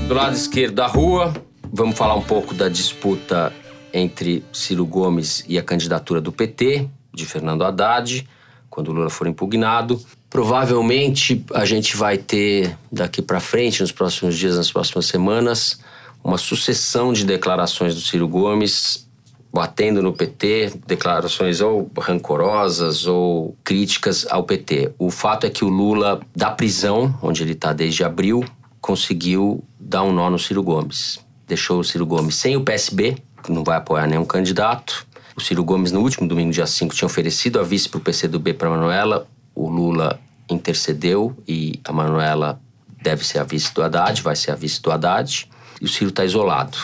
Do 0.07 0.15
lado 0.15 0.35
esquerdo 0.35 0.75
da 0.75 0.87
rua, 0.87 1.33
vamos 1.73 1.97
falar 1.97 2.17
um 2.17 2.23
pouco 2.23 2.53
da 2.53 2.69
disputa 2.69 3.51
entre 3.95 4.45
Ciro 4.53 4.85
Gomes 4.85 5.43
e 5.49 5.59
a 5.59 5.63
candidatura 5.63 6.21
do 6.21 6.31
PT, 6.31 6.87
de 7.15 7.25
Fernando 7.25 7.65
Haddad, 7.65 8.29
quando 8.71 8.89
o 8.89 8.93
Lula 8.93 9.11
for 9.11 9.27
impugnado. 9.27 10.01
Provavelmente 10.31 11.45
a 11.53 11.65
gente 11.65 11.97
vai 11.97 12.17
ter 12.17 12.79
daqui 12.91 13.21
para 13.21 13.41
frente, 13.41 13.83
nos 13.83 13.93
próximos 13.93 14.39
dias, 14.39 14.57
nas 14.57 14.71
próximas 14.71 15.07
semanas, 15.07 15.81
uma 16.23 16.39
sucessão 16.39 17.13
de 17.13 17.25
declarações 17.25 17.95
do 17.95 18.01
Ciro 18.01 18.29
Gomes 18.29 19.11
batendo 19.53 20.01
no 20.01 20.13
PT, 20.13 20.75
declarações 20.87 21.61
ou 21.61 21.91
rancorosas 21.99 23.07
ou 23.07 23.57
críticas 23.65 24.27
ao 24.31 24.45
PT. 24.45 24.93
O 24.99 25.11
fato 25.11 25.47
é 25.47 25.51
que 25.51 25.65
o 25.65 25.69
Lula, 25.69 26.21
da 26.35 26.51
prisão, 26.51 27.19
onde 27.21 27.43
ele 27.43 27.53
está 27.53 27.73
desde 27.73 28.05
abril, 28.05 28.45
conseguiu 28.81 29.63
dar 29.79 30.05
um 30.05 30.13
nó 30.13 30.31
no 30.31 30.39
Ciro 30.39 30.63
Gomes. 30.63 31.19
Deixou 31.49 31.81
o 31.81 31.85
Ciro 31.85 32.07
Gomes 32.07 32.37
sem 32.37 32.57
o 32.57 32.63
PSB, 32.63 33.17
que 33.43 33.51
não 33.51 33.65
vai 33.65 33.77
apoiar 33.77 34.07
nenhum 34.07 34.25
candidato. 34.25 35.07
O 35.37 35.41
Ciro 35.41 35.65
Gomes, 35.65 35.93
no 35.93 36.01
último 36.01 36.27
domingo, 36.27 36.53
dia 36.53 36.67
5, 36.67 36.95
tinha 36.95 37.07
oferecido 37.07 37.61
a 37.61 37.63
vice 37.63 37.89
para 37.89 37.99
o 37.99 38.01
PCdoB 38.01 38.55
para 38.55 38.71
Manuela. 38.71 39.27
O 39.55 39.69
Lula 39.69 40.21
intercedeu 40.49 41.37
e 41.47 41.81
a 41.85 41.93
Manuela 41.93 42.61
deve 43.03 43.25
ser 43.25 43.39
a 43.39 43.45
vice 43.45 43.73
do 43.73 43.83
Haddad, 43.83 44.21
vai 44.23 44.37
ser 44.37 44.51
a 44.51 44.55
vice 44.55 44.83
do 44.83 44.91
Haddad. 44.91 45.49
E 45.81 45.85
o 45.85 45.89
Ciro 45.89 46.11
está 46.11 46.25
isolado, 46.25 46.77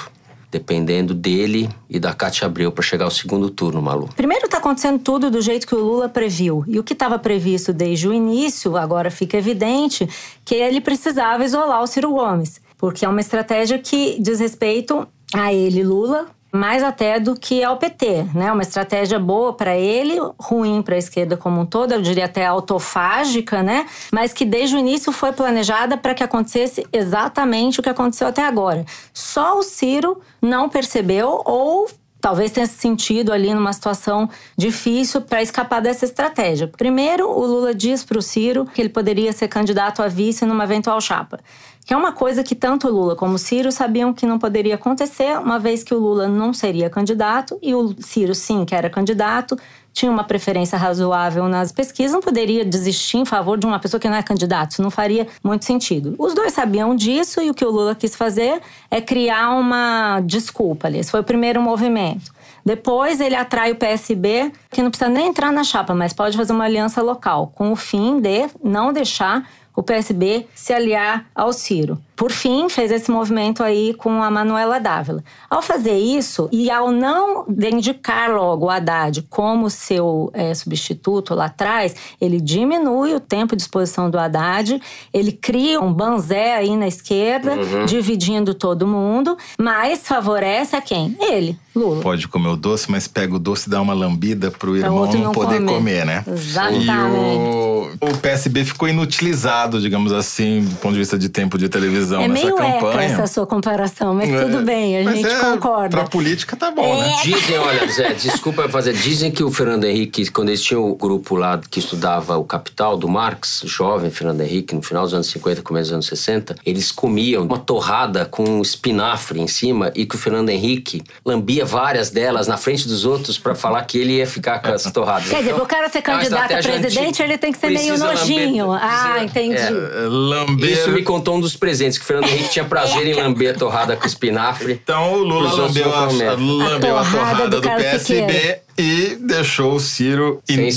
dependendo 0.50 1.12
dele 1.12 1.68
e 1.90 1.98
da 1.98 2.14
Cátia 2.14 2.46
Abreu 2.46 2.72
para 2.72 2.82
chegar 2.82 3.04
ao 3.04 3.10
segundo 3.10 3.50
turno, 3.50 3.82
Malu. 3.82 4.08
Primeiro, 4.16 4.46
está 4.46 4.58
acontecendo 4.58 4.98
tudo 5.00 5.30
do 5.30 5.42
jeito 5.42 5.66
que 5.66 5.74
o 5.74 5.80
Lula 5.80 6.08
previu. 6.08 6.64
E 6.66 6.78
o 6.78 6.84
que 6.84 6.92
estava 6.92 7.18
previsto 7.18 7.72
desde 7.72 8.08
o 8.08 8.14
início, 8.14 8.76
agora 8.76 9.10
fica 9.10 9.36
evidente 9.36 10.08
que 10.44 10.54
ele 10.54 10.80
precisava 10.80 11.44
isolar 11.44 11.82
o 11.82 11.86
Ciro 11.86 12.10
Gomes. 12.12 12.60
Porque 12.78 13.04
é 13.04 13.08
uma 13.08 13.20
estratégia 13.20 13.78
que 13.78 14.18
diz 14.20 14.40
respeito 14.40 15.06
a 15.34 15.52
ele, 15.52 15.82
Lula, 15.82 16.26
mais 16.52 16.82
até 16.82 17.20
do 17.20 17.34
que 17.34 17.62
ao 17.62 17.76
PT, 17.76 18.26
né? 18.34 18.50
Uma 18.52 18.62
estratégia 18.62 19.18
boa 19.18 19.52
para 19.52 19.76
ele, 19.76 20.16
ruim 20.38 20.82
para 20.82 20.94
a 20.94 20.98
esquerda 20.98 21.36
como 21.36 21.60
um 21.60 21.66
todo, 21.66 21.92
eu 21.92 22.00
diria 22.00 22.24
até 22.24 22.46
autofágica, 22.46 23.62
né? 23.62 23.86
Mas 24.12 24.32
que 24.32 24.44
desde 24.44 24.76
o 24.76 24.78
início 24.78 25.12
foi 25.12 25.32
planejada 25.32 25.96
para 25.96 26.14
que 26.14 26.22
acontecesse 26.22 26.86
exatamente 26.92 27.80
o 27.80 27.82
que 27.82 27.88
aconteceu 27.88 28.28
até 28.28 28.44
agora. 28.44 28.84
Só 29.12 29.58
o 29.58 29.62
Ciro 29.62 30.20
não 30.40 30.68
percebeu 30.68 31.42
ou 31.44 31.88
talvez 32.20 32.50
tenha 32.50 32.66
se 32.66 32.74
sentido 32.74 33.32
ali 33.32 33.54
numa 33.54 33.72
situação 33.72 34.28
difícil 34.56 35.20
para 35.20 35.42
escapar 35.42 35.80
dessa 35.80 36.04
estratégia. 36.04 36.66
Primeiro, 36.66 37.30
o 37.30 37.46
Lula 37.46 37.72
diz 37.72 38.02
para 38.02 38.18
o 38.18 38.22
Ciro 38.22 38.64
que 38.64 38.82
ele 38.82 38.88
poderia 38.88 39.32
ser 39.32 39.46
candidato 39.46 40.02
a 40.02 40.08
vice 40.08 40.44
numa 40.44 40.64
eventual 40.64 41.00
chapa. 41.00 41.38
Que 41.86 41.94
é 41.94 41.96
uma 41.96 42.10
coisa 42.10 42.42
que 42.42 42.56
tanto 42.56 42.88
o 42.88 42.90
Lula 42.90 43.14
como 43.14 43.34
o 43.34 43.38
Ciro 43.38 43.70
sabiam 43.70 44.12
que 44.12 44.26
não 44.26 44.40
poderia 44.40 44.74
acontecer, 44.74 45.38
uma 45.38 45.56
vez 45.56 45.84
que 45.84 45.94
o 45.94 45.98
Lula 46.00 46.26
não 46.26 46.52
seria 46.52 46.90
candidato 46.90 47.56
e 47.62 47.76
o 47.76 47.94
Ciro, 48.02 48.34
sim, 48.34 48.64
que 48.64 48.74
era 48.74 48.90
candidato, 48.90 49.56
tinha 49.92 50.10
uma 50.10 50.24
preferência 50.24 50.76
razoável 50.76 51.48
nas 51.48 51.70
pesquisas, 51.70 52.12
não 52.12 52.20
poderia 52.20 52.64
desistir 52.64 53.18
em 53.18 53.24
favor 53.24 53.56
de 53.56 53.66
uma 53.66 53.78
pessoa 53.78 54.00
que 54.00 54.08
não 54.08 54.16
é 54.16 54.22
candidato. 54.22 54.72
Isso 54.72 54.82
não 54.82 54.90
faria 54.90 55.28
muito 55.44 55.64
sentido. 55.64 56.16
Os 56.18 56.34
dois 56.34 56.52
sabiam 56.52 56.94
disso 56.96 57.40
e 57.40 57.50
o 57.50 57.54
que 57.54 57.64
o 57.64 57.70
Lula 57.70 57.94
quis 57.94 58.16
fazer 58.16 58.60
é 58.90 59.00
criar 59.00 59.50
uma 59.50 60.20
desculpa 60.20 60.88
ali. 60.88 60.98
Esse 60.98 61.12
foi 61.12 61.20
o 61.20 61.24
primeiro 61.24 61.62
movimento. 61.62 62.34
Depois 62.64 63.20
ele 63.20 63.36
atrai 63.36 63.70
o 63.70 63.76
PSB, 63.76 64.50
que 64.72 64.82
não 64.82 64.90
precisa 64.90 65.08
nem 65.08 65.28
entrar 65.28 65.52
na 65.52 65.62
chapa, 65.62 65.94
mas 65.94 66.12
pode 66.12 66.36
fazer 66.36 66.52
uma 66.52 66.64
aliança 66.64 67.00
local, 67.00 67.52
com 67.54 67.70
o 67.70 67.76
fim 67.76 68.20
de 68.20 68.48
não 68.60 68.92
deixar 68.92 69.48
o 69.76 69.82
PSB 69.82 70.46
se 70.54 70.72
aliar 70.72 71.26
ao 71.34 71.52
Ciro. 71.52 71.98
Por 72.16 72.32
fim, 72.32 72.70
fez 72.70 72.90
esse 72.90 73.10
movimento 73.10 73.62
aí 73.62 73.92
com 73.92 74.22
a 74.22 74.30
Manuela 74.30 74.80
Dávila. 74.80 75.22
Ao 75.50 75.60
fazer 75.60 75.98
isso, 75.98 76.48
e 76.50 76.70
ao 76.70 76.90
não 76.90 77.44
indicar 77.46 78.30
logo 78.30 78.64
o 78.64 78.70
Haddad 78.70 79.20
como 79.28 79.68
seu 79.68 80.30
é, 80.32 80.54
substituto 80.54 81.34
lá 81.34 81.44
atrás, 81.44 81.94
ele 82.18 82.40
diminui 82.40 83.14
o 83.14 83.20
tempo 83.20 83.54
de 83.54 83.60
exposição 83.60 84.08
do 84.08 84.18
Haddad, 84.18 84.80
ele 85.12 85.30
cria 85.30 85.78
um 85.78 85.92
banzé 85.92 86.54
aí 86.54 86.74
na 86.74 86.88
esquerda, 86.88 87.52
uhum. 87.52 87.84
dividindo 87.84 88.54
todo 88.54 88.86
mundo, 88.86 89.36
mas 89.58 90.08
favorece 90.08 90.74
a 90.74 90.80
quem? 90.80 91.14
Ele, 91.20 91.58
Lula. 91.76 92.02
Pode 92.02 92.26
comer 92.28 92.48
o 92.48 92.56
doce, 92.56 92.90
mas 92.90 93.06
pega 93.06 93.34
o 93.34 93.38
doce 93.38 93.68
e 93.68 93.70
dá 93.70 93.80
uma 93.80 93.92
lambida 93.94 94.50
pro 94.50 94.76
irmão 94.76 95.06
não, 95.06 95.12
não 95.12 95.32
poder 95.32 95.58
comer. 95.58 95.72
comer, 95.72 96.06
né? 96.06 96.24
Exatamente. 96.26 96.86
E 96.86 96.90
o, 96.90 97.90
o 98.00 98.16
PSB 98.18 98.64
ficou 98.64 98.88
inutilizado, 98.88 99.80
digamos 99.80 100.12
assim, 100.12 100.62
do 100.62 100.76
ponto 100.76 100.92
de 100.92 101.00
vista 101.00 101.18
de 101.18 101.28
tempo 101.28 101.58
de 101.58 101.68
televisão 101.68 102.22
é 102.22 102.28
nessa 102.28 102.48
campanha. 102.48 102.92
É 102.92 102.96
meio 102.96 103.12
essa 103.12 103.26
sua 103.26 103.46
comparação, 103.46 104.14
mas 104.14 104.30
é, 104.30 104.44
tudo 104.44 104.62
bem, 104.64 104.96
a 104.96 105.12
gente 105.12 105.26
é, 105.26 105.38
concorda. 105.38 105.88
Pra 105.90 106.04
política 106.04 106.56
tá 106.56 106.70
bom, 106.70 107.00
né? 107.00 107.12
É. 107.12 107.22
Dizem, 107.22 107.58
olha, 107.58 107.86
Zé, 107.88 108.14
desculpa 108.14 108.68
fazer, 108.68 108.94
dizem 108.94 109.30
que 109.30 109.44
o 109.44 109.50
Fernando 109.50 109.84
Henrique, 109.84 110.30
quando 110.30 110.48
eles 110.48 110.62
tinham 110.62 110.88
o 110.88 110.94
grupo 110.94 111.36
lá 111.36 111.60
que 111.70 111.78
estudava 111.78 112.36
o 112.36 112.44
Capital 112.44 112.96
do 112.96 113.08
Marx, 113.08 113.62
jovem 113.64 114.10
Fernando 114.10 114.40
Henrique, 114.40 114.74
no 114.74 114.82
final 114.82 115.04
dos 115.04 115.12
anos 115.12 115.26
50, 115.28 115.62
começo 115.62 115.90
dos 115.90 115.92
anos 115.92 116.06
60, 116.06 116.56
eles 116.64 116.90
comiam 116.90 117.44
uma 117.44 117.58
torrada 117.58 118.24
com 118.24 118.60
espinafre 118.62 119.40
em 119.40 119.46
cima 119.46 119.92
e 119.94 120.06
que 120.06 120.14
o 120.14 120.18
Fernando 120.18 120.48
Henrique 120.48 121.02
lambia 121.24 121.65
várias 121.66 122.10
delas 122.10 122.46
na 122.46 122.56
frente 122.56 122.88
dos 122.88 123.04
outros 123.04 123.36
para 123.36 123.54
falar 123.54 123.82
que 123.84 123.98
ele 123.98 124.14
ia 124.14 124.26
ficar 124.26 124.60
com 124.60 124.72
as 124.72 124.84
torradas. 124.92 125.28
Quer 125.28 125.38
dizer, 125.38 125.50
então, 125.50 125.58
pro 125.58 125.68
cara 125.68 125.88
ser 125.88 126.02
candidato 126.02 126.54
a 126.54 126.58
presidente, 126.58 127.22
ele 127.22 127.36
tem 127.36 127.52
que 127.52 127.58
ser 127.58 127.70
meio 127.70 127.98
nojinho. 127.98 128.68
Lamber, 128.68 128.88
ah, 128.88 129.24
entendi. 129.24 129.56
É, 129.56 129.70
lamber... 130.08 130.72
Isso 130.72 130.90
me 130.90 131.02
contou 131.02 131.36
um 131.36 131.40
dos 131.40 131.56
presentes, 131.56 131.98
que 131.98 132.04
o 132.04 132.06
Fernando 132.06 132.30
Henrique 132.30 132.50
tinha 132.50 132.64
prazer 132.64 133.06
em 133.06 133.14
lamber 133.14 133.54
a 133.54 133.58
torrada 133.58 133.96
com 133.96 134.06
espinafre. 134.06 134.72
Então 134.72 135.12
o 135.12 135.22
Lula 135.22 135.52
lambeu 135.52 135.94
a, 135.94 136.06
lambeu 136.06 136.98
a, 136.98 137.04
torrada 137.04 137.48
do, 137.48 137.60
do 137.60 137.68
PSB 137.68 138.60
e 138.78 139.18
deixou 139.20 139.74
o 139.74 139.80
Ciro 139.80 140.42
in, 140.48 140.68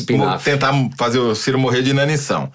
tentar 0.43 0.73
fazer 0.97 1.19
o 1.19 1.36
Ciro 1.36 1.60
morrer 1.60 1.82
de 1.82 1.91
inanição. 1.91 2.52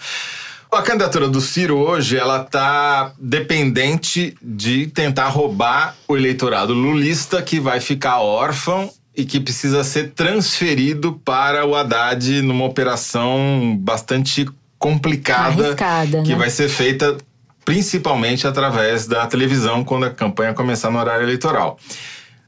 A 0.74 0.82
candidatura 0.82 1.28
do 1.28 1.40
Ciro 1.40 1.76
hoje, 1.76 2.16
ela 2.16 2.40
tá 2.40 3.12
dependente 3.18 4.37
de 4.42 4.88
tentar 4.88 5.28
roubar 5.28 5.94
o 6.08 6.16
eleitorado 6.16 6.74
lulista 6.74 7.40
que 7.40 7.60
vai 7.60 7.80
ficar 7.80 8.20
órfão 8.20 8.90
e 9.16 9.24
que 9.24 9.38
precisa 9.38 9.84
ser 9.84 10.10
transferido 10.10 11.20
para 11.24 11.64
o 11.64 11.76
Haddad 11.76 12.42
numa 12.42 12.64
operação 12.64 13.78
bastante 13.80 14.46
complicada 14.76 15.66
Arriscada, 15.66 16.22
que 16.22 16.30
né? 16.30 16.34
vai 16.34 16.50
ser 16.50 16.68
feita 16.68 17.16
principalmente 17.64 18.46
através 18.46 19.06
da 19.06 19.26
televisão 19.28 19.84
quando 19.84 20.06
a 20.06 20.10
campanha 20.10 20.52
começar 20.52 20.90
no 20.90 20.98
horário 20.98 21.24
eleitoral 21.24 21.78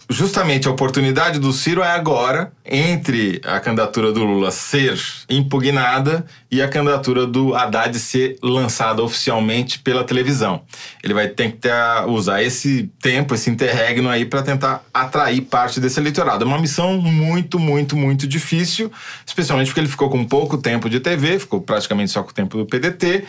justamente 0.08 0.68
a 0.68 0.70
oportunidade 0.70 1.38
do 1.38 1.52
Ciro 1.52 1.82
é 1.82 1.90
agora, 1.90 2.52
entre 2.64 3.40
a 3.44 3.58
candidatura 3.60 4.12
do 4.12 4.24
Lula 4.24 4.50
ser 4.50 4.98
impugnada 5.28 6.24
e 6.50 6.62
a 6.62 6.68
candidatura 6.68 7.26
do 7.26 7.54
Haddad 7.54 7.98
ser 7.98 8.36
lançada 8.42 9.02
oficialmente 9.02 9.78
pela 9.80 10.04
televisão. 10.04 10.62
Ele 11.02 11.14
vai 11.14 11.28
tentar 11.28 12.06
usar 12.06 12.42
esse 12.42 12.90
tempo, 13.00 13.34
esse 13.34 13.50
interregno 13.50 14.08
aí 14.08 14.24
para 14.24 14.42
tentar 14.42 14.84
atrair 14.94 15.42
parte 15.42 15.80
desse 15.80 15.98
eleitorado. 15.98 16.44
É 16.44 16.46
uma 16.46 16.58
missão 16.58 16.98
muito, 16.98 17.58
muito, 17.58 17.96
muito 17.96 18.26
difícil, 18.26 18.90
especialmente 19.26 19.68
porque 19.68 19.80
ele 19.80 19.88
ficou 19.88 20.08
com 20.08 20.24
pouco 20.24 20.56
tempo 20.56 20.88
de 20.88 21.00
TV, 21.00 21.38
ficou 21.38 21.60
praticamente 21.60 22.12
só 22.12 22.22
com 22.22 22.30
o 22.30 22.34
tempo 22.34 22.56
do 22.56 22.66
PDT 22.66 23.24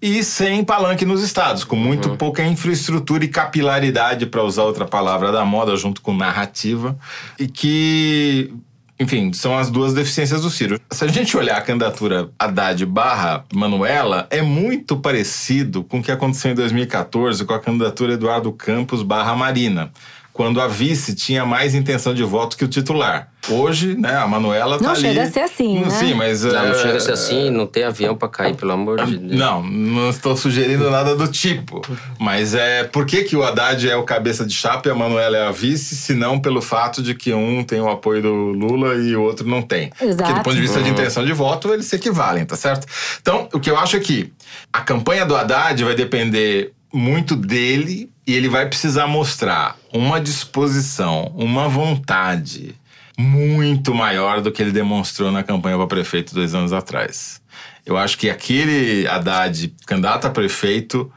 e 0.00 0.22
sem 0.22 0.64
palanque 0.64 1.04
nos 1.04 1.22
estados, 1.22 1.64
com 1.64 1.76
muito 1.76 2.10
uhum. 2.10 2.16
pouca 2.16 2.44
infraestrutura 2.46 3.24
e 3.24 3.28
capilaridade, 3.28 4.26
para 4.26 4.42
usar 4.42 4.62
outra 4.64 4.84
palavra 4.84 5.32
da 5.32 5.44
moda, 5.44 5.76
junto 5.76 6.00
com 6.00 6.14
narrativa, 6.14 6.96
e 7.38 7.48
que, 7.48 8.52
enfim, 8.98 9.32
são 9.32 9.58
as 9.58 9.70
duas 9.70 9.92
deficiências 9.92 10.42
do 10.42 10.50
Ciro. 10.50 10.80
Se 10.90 11.04
a 11.04 11.08
gente 11.08 11.36
olhar 11.36 11.56
a 11.56 11.62
candidatura 11.62 12.30
Haddad 12.38 12.86
barra 12.86 13.44
Manuela, 13.52 14.28
é 14.30 14.40
muito 14.40 14.96
parecido 14.96 15.82
com 15.82 15.98
o 15.98 16.02
que 16.02 16.12
aconteceu 16.12 16.52
em 16.52 16.54
2014 16.54 17.44
com 17.44 17.54
a 17.54 17.60
candidatura 17.60 18.12
Eduardo 18.12 18.52
Campos 18.52 19.02
barra 19.02 19.34
Marina, 19.34 19.90
quando 20.38 20.60
a 20.60 20.68
vice 20.68 21.16
tinha 21.16 21.44
mais 21.44 21.74
intenção 21.74 22.14
de 22.14 22.22
voto 22.22 22.56
que 22.56 22.64
o 22.64 22.68
titular. 22.68 23.28
Hoje, 23.48 23.96
né, 23.96 24.14
a 24.14 24.28
Manuela 24.28 24.78
tá 24.78 24.84
não 24.84 24.90
ali. 24.92 25.02
Não 25.02 25.08
chega 25.08 25.22
a 25.24 25.30
ser 25.32 25.40
assim, 25.40 25.80
né? 25.80 25.90
Sim, 25.90 26.14
mas... 26.14 26.44
Não, 26.44 26.64
é... 26.64 26.68
não 26.68 26.74
chega 26.76 26.96
a 26.96 27.00
ser 27.00 27.12
assim, 27.12 27.50
não 27.50 27.66
tem 27.66 27.82
avião 27.82 28.14
para 28.14 28.28
cair, 28.28 28.54
pelo 28.54 28.70
amor 28.70 29.04
de 29.04 29.16
Deus. 29.16 29.36
Não, 29.36 29.64
não 29.64 30.10
estou 30.10 30.36
sugerindo 30.36 30.88
nada 30.92 31.16
do 31.16 31.26
tipo. 31.26 31.82
Mas 32.20 32.54
é... 32.54 32.84
Por 32.84 33.04
que, 33.04 33.24
que 33.24 33.34
o 33.34 33.42
Haddad 33.42 33.90
é 33.90 33.96
o 33.96 34.04
cabeça 34.04 34.46
de 34.46 34.54
chapa 34.54 34.88
e 34.88 34.92
a 34.92 34.94
Manuela 34.94 35.36
é 35.36 35.48
a 35.48 35.50
vice, 35.50 35.96
se 35.96 36.14
não 36.14 36.38
pelo 36.38 36.62
fato 36.62 37.02
de 37.02 37.16
que 37.16 37.34
um 37.34 37.64
tem 37.64 37.80
o 37.80 37.90
apoio 37.90 38.22
do 38.22 38.32
Lula 38.32 38.94
e 38.94 39.16
o 39.16 39.22
outro 39.22 39.44
não 39.44 39.60
tem? 39.60 39.90
Exato. 40.00 40.18
Porque 40.18 40.32
do 40.34 40.44
ponto 40.44 40.54
de 40.54 40.62
vista 40.62 40.78
uhum. 40.78 40.84
de 40.84 40.90
intenção 40.90 41.24
de 41.24 41.32
voto, 41.32 41.72
eles 41.72 41.86
se 41.86 41.96
equivalem, 41.96 42.44
tá 42.44 42.54
certo? 42.54 42.86
Então, 43.20 43.48
o 43.52 43.58
que 43.58 43.68
eu 43.68 43.76
acho 43.76 43.96
é 43.96 44.00
que 44.00 44.32
a 44.72 44.82
campanha 44.82 45.26
do 45.26 45.34
Haddad 45.34 45.82
vai 45.82 45.96
depender 45.96 46.74
muito 46.92 47.36
dele 47.36 48.10
e 48.26 48.34
ele 48.34 48.48
vai 48.48 48.66
precisar 48.66 49.06
mostrar 49.06 49.76
uma 49.92 50.20
disposição, 50.20 51.32
uma 51.34 51.68
vontade 51.68 52.74
muito 53.16 53.94
maior 53.94 54.40
do 54.40 54.52
que 54.52 54.62
ele 54.62 54.70
demonstrou 54.70 55.32
na 55.32 55.42
campanha 55.42 55.76
para 55.76 55.86
prefeito 55.86 56.34
dois 56.34 56.54
anos 56.54 56.72
atrás. 56.72 57.40
Eu 57.84 57.96
acho 57.96 58.16
que 58.18 58.30
aquele 58.30 59.06
Haddad, 59.06 59.74
candidato 59.86 60.26
a 60.26 60.30
prefeito, 60.30 61.10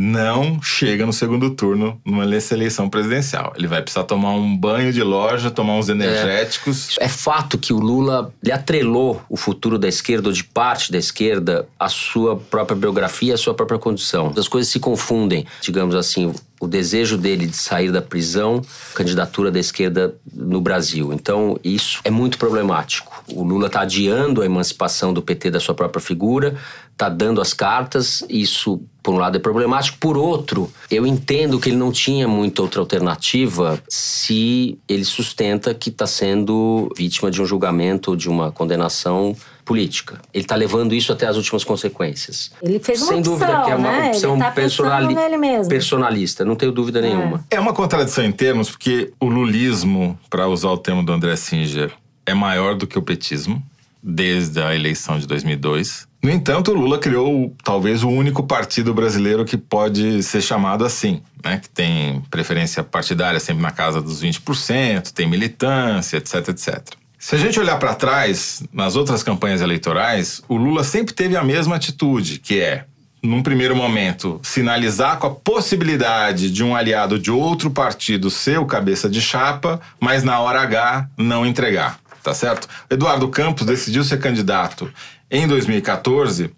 não 0.00 0.62
chega 0.62 1.04
no 1.04 1.12
segundo 1.12 1.50
turno 1.50 2.00
numa 2.04 2.22
eleição 2.22 2.88
presidencial. 2.88 3.52
Ele 3.56 3.66
vai 3.66 3.82
precisar 3.82 4.04
tomar 4.04 4.30
um 4.30 4.56
banho 4.56 4.92
de 4.92 5.02
loja, 5.02 5.50
tomar 5.50 5.74
uns 5.74 5.88
energéticos. 5.88 6.96
É, 7.00 7.06
é 7.06 7.08
fato 7.08 7.58
que 7.58 7.72
o 7.72 7.80
Lula 7.80 8.32
lhe 8.40 8.52
atrelou 8.52 9.20
o 9.28 9.36
futuro 9.36 9.76
da 9.76 9.88
esquerda 9.88 10.28
ou 10.28 10.32
de 10.32 10.44
parte 10.44 10.92
da 10.92 10.98
esquerda 10.98 11.66
à 11.76 11.88
sua 11.88 12.36
própria 12.36 12.76
biografia, 12.76 13.34
à 13.34 13.36
sua 13.36 13.54
própria 13.54 13.76
condição. 13.76 14.32
As 14.36 14.46
coisas 14.46 14.70
se 14.70 14.78
confundem, 14.78 15.44
digamos 15.60 15.96
assim 15.96 16.32
o 16.60 16.66
desejo 16.66 17.16
dele 17.16 17.46
de 17.46 17.56
sair 17.56 17.92
da 17.92 18.02
prisão, 18.02 18.60
candidatura 18.94 19.50
da 19.50 19.60
esquerda 19.60 20.14
no 20.32 20.60
Brasil. 20.60 21.12
Então, 21.12 21.58
isso 21.62 22.00
é 22.04 22.10
muito 22.10 22.36
problemático. 22.36 23.22
O 23.32 23.44
Lula 23.44 23.68
está 23.68 23.82
adiando 23.82 24.42
a 24.42 24.46
emancipação 24.46 25.12
do 25.12 25.22
PT 25.22 25.50
da 25.50 25.60
sua 25.60 25.74
própria 25.74 26.00
figura, 26.00 26.56
está 26.98 27.08
dando 27.08 27.40
as 27.40 27.52
cartas, 27.52 28.24
isso, 28.28 28.80
por 29.04 29.14
um 29.14 29.18
lado, 29.18 29.36
é 29.36 29.38
problemático. 29.38 29.98
Por 29.98 30.16
outro, 30.16 30.68
eu 30.90 31.06
entendo 31.06 31.60
que 31.60 31.68
ele 31.68 31.76
não 31.76 31.92
tinha 31.92 32.26
muita 32.26 32.60
outra 32.60 32.80
alternativa 32.80 33.80
se 33.88 34.76
ele 34.88 35.04
sustenta 35.04 35.72
que 35.72 35.90
está 35.90 36.08
sendo 36.08 36.92
vítima 36.96 37.30
de 37.30 37.40
um 37.40 37.46
julgamento, 37.46 38.16
de 38.16 38.28
uma 38.28 38.50
condenação 38.50 39.36
política. 39.64 40.20
Ele 40.34 40.42
está 40.42 40.56
levando 40.56 40.92
isso 40.92 41.12
até 41.12 41.26
as 41.28 41.36
últimas 41.36 41.62
consequências. 41.62 42.50
Ele 42.60 42.80
fez 42.80 43.00
uma 43.02 43.08
Sem 43.08 43.18
opção, 43.18 43.32
dúvida 43.34 43.62
que 43.62 43.70
é 43.70 43.76
uma 43.76 43.92
né? 43.92 44.08
opção 44.08 44.38
tá 44.38 44.50
personali 44.50 45.38
mesmo. 45.38 45.68
personalista, 45.68 46.44
não 46.44 46.56
tenho 46.56 46.72
dúvida 46.72 46.98
é. 46.98 47.02
nenhuma. 47.02 47.44
É 47.48 47.60
uma 47.60 47.72
contradição 47.72 48.24
em 48.24 48.32
termos, 48.32 48.70
porque 48.70 49.12
o 49.20 49.28
lulismo, 49.28 50.18
para 50.28 50.48
usar 50.48 50.70
o 50.70 50.78
termo 50.78 51.04
do 51.04 51.12
André 51.12 51.36
Singer, 51.36 51.92
é 52.26 52.34
maior 52.34 52.74
do 52.74 52.88
que 52.88 52.98
o 52.98 53.02
petismo, 53.02 53.62
desde 54.02 54.60
a 54.60 54.74
eleição 54.74 55.16
de 55.18 55.26
2002. 55.26 56.07
No 56.22 56.30
entanto, 56.30 56.72
Lula 56.72 56.98
criou 56.98 57.54
talvez 57.62 58.02
o 58.02 58.08
único 58.08 58.42
partido 58.42 58.92
brasileiro 58.92 59.44
que 59.44 59.56
pode 59.56 60.22
ser 60.24 60.42
chamado 60.42 60.84
assim, 60.84 61.22
né? 61.44 61.58
que 61.58 61.68
tem 61.70 62.20
preferência 62.28 62.82
partidária 62.82 63.38
sempre 63.38 63.62
na 63.62 63.70
casa 63.70 64.02
dos 64.02 64.22
20%, 64.22 65.12
tem 65.12 65.28
militância, 65.28 66.16
etc, 66.16 66.48
etc. 66.48 66.82
Se 67.18 67.36
a 67.36 67.38
gente 67.38 67.58
olhar 67.58 67.78
para 67.78 67.94
trás, 67.94 68.62
nas 68.72 68.96
outras 68.96 69.22
campanhas 69.22 69.60
eleitorais, 69.60 70.42
o 70.48 70.56
Lula 70.56 70.82
sempre 70.82 71.14
teve 71.14 71.36
a 71.36 71.44
mesma 71.44 71.76
atitude, 71.76 72.38
que 72.38 72.60
é, 72.60 72.84
num 73.22 73.42
primeiro 73.42 73.74
momento, 73.74 74.40
sinalizar 74.42 75.18
com 75.18 75.26
a 75.28 75.34
possibilidade 75.34 76.50
de 76.50 76.64
um 76.64 76.74
aliado 76.74 77.18
de 77.18 77.30
outro 77.30 77.70
partido 77.70 78.28
ser 78.28 78.58
o 78.58 78.66
cabeça 78.66 79.08
de 79.08 79.20
chapa, 79.20 79.80
mas 80.00 80.22
na 80.24 80.38
hora 80.40 80.62
H 80.62 81.08
não 81.16 81.44
entregar, 81.44 81.98
tá 82.22 82.32
certo? 82.32 82.68
Eduardo 82.88 83.28
Campos 83.28 83.66
decidiu 83.66 84.04
ser 84.04 84.18
candidato 84.18 84.92
em 85.30 85.46
2014 85.46 86.50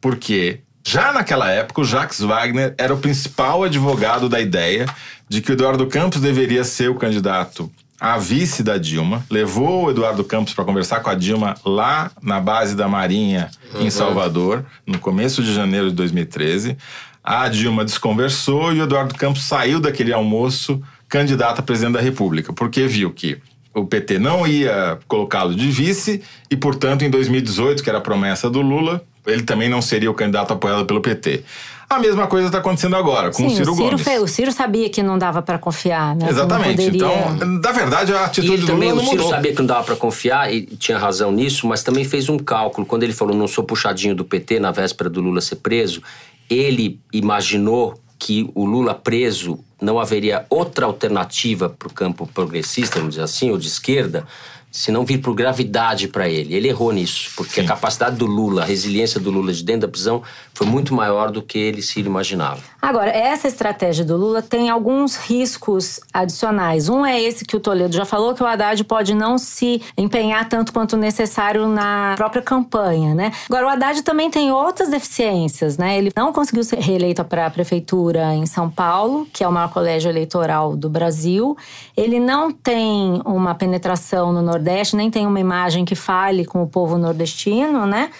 porque 0.00 0.60
já 0.86 1.12
naquela 1.12 1.50
época 1.50 1.82
o 1.82 1.84
Jacques 1.84 2.20
Wagner 2.20 2.74
era 2.78 2.94
o 2.94 2.98
principal 2.98 3.62
advogado 3.62 4.28
da 4.28 4.40
ideia 4.40 4.86
de 5.28 5.40
que 5.40 5.52
o 5.52 5.54
Eduardo 5.54 5.86
Campos 5.86 6.20
deveria 6.20 6.64
ser 6.64 6.90
o 6.90 6.96
candidato 6.96 7.70
a 8.00 8.16
vice 8.16 8.62
da 8.62 8.78
Dilma, 8.78 9.26
levou 9.30 9.84
o 9.84 9.90
Eduardo 9.90 10.24
Campos 10.24 10.54
para 10.54 10.64
conversar 10.64 11.00
com 11.00 11.10
a 11.10 11.14
Dilma 11.14 11.54
lá 11.62 12.10
na 12.22 12.40
base 12.40 12.74
da 12.74 12.88
Marinha, 12.88 13.50
uhum. 13.74 13.82
em 13.82 13.90
Salvador, 13.90 14.64
no 14.86 14.98
começo 14.98 15.42
de 15.42 15.52
janeiro 15.52 15.90
de 15.90 15.96
2013. 15.96 16.78
A 17.22 17.46
Dilma 17.48 17.84
desconversou 17.84 18.72
e 18.72 18.80
o 18.80 18.84
Eduardo 18.84 19.14
Campos 19.14 19.42
saiu 19.42 19.78
daquele 19.78 20.14
almoço 20.14 20.82
candidato 21.06 21.58
a 21.58 21.62
presidente 21.62 21.94
da 21.94 22.00
República, 22.00 22.54
porque 22.54 22.86
viu 22.86 23.10
que 23.10 23.36
o 23.74 23.84
PT 23.84 24.18
não 24.18 24.46
ia 24.46 24.98
colocá-lo 25.06 25.54
de 25.54 25.70
vice 25.70 26.22
e, 26.50 26.56
portanto, 26.56 27.02
em 27.04 27.10
2018, 27.10 27.82
que 27.82 27.88
era 27.88 27.98
a 27.98 28.02
promessa 28.02 28.50
do 28.50 28.60
Lula, 28.60 29.02
ele 29.26 29.42
também 29.42 29.68
não 29.68 29.80
seria 29.82 30.10
o 30.10 30.14
candidato 30.14 30.52
apoiado 30.52 30.84
pelo 30.86 31.00
PT. 31.00 31.42
A 31.88 31.98
mesma 31.98 32.28
coisa 32.28 32.46
está 32.46 32.58
acontecendo 32.58 32.94
agora 32.94 33.30
com 33.30 33.36
Sim, 33.38 33.46
o 33.46 33.50
Ciro, 33.50 33.72
o 33.72 33.74
Ciro 33.76 33.90
Gomes. 33.98 34.22
o 34.22 34.26
Ciro 34.28 34.52
sabia 34.52 34.88
que 34.88 35.02
não 35.02 35.18
dava 35.18 35.42
para 35.42 35.58
confiar, 35.58 36.14
né? 36.14 36.28
Exatamente. 36.30 36.76
poderia- 36.76 36.96
Então, 37.34 37.46
na 37.60 37.72
verdade, 37.72 38.12
a 38.12 38.20
E 38.20 38.24
atitude 38.24 38.52
ele 38.52 38.60
do 38.62 38.66
também, 38.68 38.90
Lula 38.90 39.02
o 39.02 39.04
Ciro 39.06 39.16
mudou. 39.22 39.30
sabia 39.30 39.52
que 39.52 39.58
não 39.58 39.66
dava 39.66 39.82
para 39.84 39.96
confiar 39.96 40.52
e 40.54 40.62
tinha 40.62 40.96
razão 40.98 41.32
nisso, 41.32 41.66
mas 41.66 41.82
também 41.82 42.04
fez 42.04 42.28
um 42.28 42.38
cálculo. 42.38 42.86
Quando 42.86 43.02
ele 43.02 43.12
falou, 43.12 43.34
não 43.36 43.48
sou 43.48 43.64
puxadinho 43.64 44.14
do 44.14 44.24
PT 44.24 44.60
na 44.60 44.70
véspera 44.70 45.10
do 45.10 45.20
Lula 45.20 45.40
ser 45.40 45.56
preso, 45.56 46.00
ele 46.48 47.00
imaginou 47.12 47.98
que 48.20 48.50
o 48.54 48.66
Lula 48.66 48.94
preso 48.94 49.58
não 49.80 49.98
haveria 49.98 50.44
outra 50.50 50.84
alternativa 50.84 51.70
para 51.70 51.88
o 51.88 51.92
campo 51.92 52.26
progressista, 52.26 52.98
vamos 52.98 53.14
dizer 53.14 53.24
assim, 53.24 53.50
ou 53.50 53.56
de 53.56 53.66
esquerda, 53.66 54.26
se 54.70 54.92
não 54.92 55.04
vir 55.04 55.18
por 55.18 55.34
gravidade 55.34 56.06
para 56.06 56.28
ele. 56.28 56.54
Ele 56.54 56.68
errou 56.68 56.92
nisso, 56.92 57.30
porque 57.34 57.54
Sim. 57.54 57.62
a 57.62 57.64
capacidade 57.64 58.16
do 58.16 58.26
Lula, 58.26 58.62
a 58.62 58.64
resiliência 58.64 59.18
do 59.18 59.30
Lula 59.30 59.52
de 59.52 59.64
dentro 59.64 59.82
da 59.82 59.88
prisão 59.88 60.22
foi 60.54 60.66
muito 60.66 60.94
maior 60.94 61.30
do 61.30 61.42
que 61.42 61.58
ele 61.58 61.80
se 61.80 61.98
imaginava. 62.00 62.60
Agora, 62.80 63.10
essa 63.10 63.46
estratégia 63.46 64.04
do 64.04 64.16
Lula 64.16 64.40
tem 64.40 64.70
alguns 64.70 65.16
riscos 65.16 66.00
adicionais. 66.12 66.88
Um 66.88 67.04
é 67.04 67.20
esse 67.20 67.44
que 67.44 67.54
o 67.54 67.60
Toledo 67.60 67.94
já 67.94 68.04
falou, 68.04 68.34
que 68.34 68.42
o 68.42 68.46
Haddad 68.46 68.82
pode 68.84 69.14
não 69.14 69.36
se 69.36 69.82
empenhar 69.96 70.48
tanto 70.48 70.72
quanto 70.72 70.96
necessário 70.96 71.68
na 71.68 72.14
própria 72.16 72.40
campanha, 72.40 73.14
né? 73.14 73.32
Agora, 73.46 73.66
o 73.66 73.68
Haddad 73.68 74.02
também 74.02 74.30
tem 74.30 74.50
outras 74.50 74.88
deficiências, 74.88 75.76
né? 75.76 75.98
Ele 75.98 76.10
não 76.16 76.32
conseguiu 76.32 76.64
ser 76.64 76.78
reeleito 76.78 77.22
para 77.24 77.46
a 77.46 77.50
prefeitura 77.50 78.34
em 78.34 78.46
São 78.46 78.70
Paulo, 78.70 79.26
que 79.32 79.44
é 79.44 79.48
o 79.48 79.52
maior 79.52 79.70
colégio 79.70 80.10
eleitoral 80.10 80.74
do 80.74 80.88
Brasil. 80.88 81.56
Ele 81.94 82.18
não 82.18 82.50
tem 82.50 83.20
uma 83.26 83.54
penetração 83.54 84.32
no 84.32 84.40
Nordeste, 84.40 84.96
nem 84.96 85.10
tem 85.10 85.26
uma 85.26 85.38
imagem 85.38 85.84
que 85.84 85.94
fale 85.94 86.46
com 86.46 86.62
o 86.62 86.66
povo 86.66 86.96
nordestino, 86.96 87.84
né? 87.84 88.10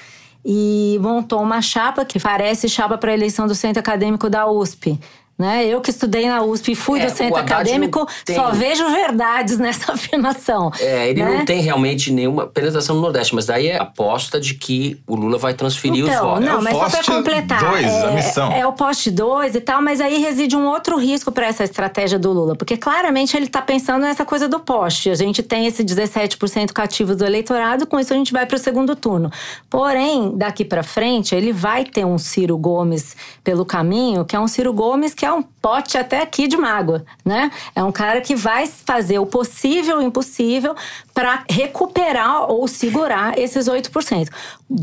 E 0.45 0.99
montou 1.01 1.43
uma 1.43 1.61
chapa 1.61 2.05
que 2.05 2.19
parece 2.19 2.69
chapa 2.69 2.97
para 2.97 3.13
eleição 3.13 3.47
do 3.47 3.55
centro 3.55 3.81
acadêmico 3.81 4.29
da 4.29 4.51
USP. 4.51 4.99
Né? 5.41 5.65
Eu 5.67 5.81
que 5.81 5.89
estudei 5.91 6.29
na 6.29 6.43
USP 6.43 6.73
e 6.73 6.75
fui 6.75 7.01
É, 7.01 7.07
do 7.07 7.17
centro 7.17 7.37
acadêmico, 7.41 8.07
tem- 8.27 8.37
só 8.37 8.51
vejo 8.51 8.87
verdades 8.91 9.57
nessa 9.59 9.93
afirmação. 9.93 10.71
É, 10.79 11.09
ele 11.09 11.23
né? 11.23 11.39
não 11.39 11.45
tem 11.47 11.63
realmente 11.63 12.13
nenhuma 12.13 12.47
penetração 12.47 12.97
no 12.97 13.01
Nordeste, 13.01 13.35
mas 13.35 13.47
daí 13.47 13.69
é 13.69 13.79
a 13.79 13.83
aposta 13.85 14.39
de 14.39 14.53
que 14.53 15.01
o 15.07 15.17
Lula 15.17 15.39
vai 15.39 15.55
transferir 15.55 16.05
os 16.05 16.11
Então, 16.11 16.27
votos. 16.27 16.45
não, 16.45 16.57
É 16.57 16.59
o 16.59 16.63
mas 16.63 16.75
só 16.77 16.81
poste 16.83 17.05
para 17.07 17.15
completar. 17.15 17.71
dois, 17.71 17.87
é, 17.87 18.07
a 18.07 18.11
missão. 18.11 18.53
É 18.53 18.67
o 18.67 18.73
poste 18.75 19.11
2 19.11 19.55
e 19.55 19.61
tal, 19.63 19.81
mas 19.81 19.99
aí 20.01 20.19
reside 20.19 20.55
um 20.55 20.67
outro 20.69 20.99
risco 20.99 21.33
para 21.33 21.47
essa 21.47 21.65
estratégia 21.65 22.19
do 22.19 22.31
Lula, 22.33 22.55
porque 22.55 22.77
claramente 22.77 23.35
ele 23.35 23.47
está 23.47 23.63
pensando 23.63 24.03
nessa 24.03 24.27
coisa 24.27 24.47
do 24.47 24.61
poste. 24.61 25.09
A 25.09 25.15
gente 25.15 25.43
tem 25.43 25.65
esse 25.67 25.83
17% 25.83 26.73
cativo 26.75 27.17
do 27.17 27.25
eleitorado, 27.25 27.87
com 27.87 27.99
isso 27.99 28.13
a 28.13 28.17
gente 28.17 28.31
vai 28.31 28.45
para 28.45 28.57
o 28.57 28.59
segundo 28.59 28.95
turno. 28.95 29.31
Porém, 29.71 30.33
daqui 30.37 30.67
para 30.67 30.83
frente, 30.83 31.35
ele 31.35 31.51
vai 31.51 31.85
ter 31.85 32.05
um 32.05 32.19
Ciro 32.19 32.59
Gomes 32.59 33.17
pelo 33.43 33.65
caminho, 33.65 34.25
que 34.25 34.37
é 34.37 34.41
um 34.41 34.47
Ciro 34.47 34.73
Gomes 34.75 35.15
que 35.15 35.25
é 35.25 35.30
um 35.33 35.43
pote 35.43 35.97
até 35.99 36.23
aqui 36.23 36.47
de 36.47 36.57
mágoa, 36.57 37.05
né? 37.25 37.51
É 37.75 37.83
um 37.83 37.93
cara 37.93 38.21
que 38.21 38.35
vai 38.35 38.67
fazer 38.67 39.19
o 39.19 39.27
possível 39.27 40.01
e 40.01 40.05
o 40.05 40.07
impossível 40.07 40.75
para 41.21 41.43
recuperar 41.51 42.51
ou 42.51 42.67
segurar 42.67 43.39
esses 43.39 43.67
8% 43.69 44.29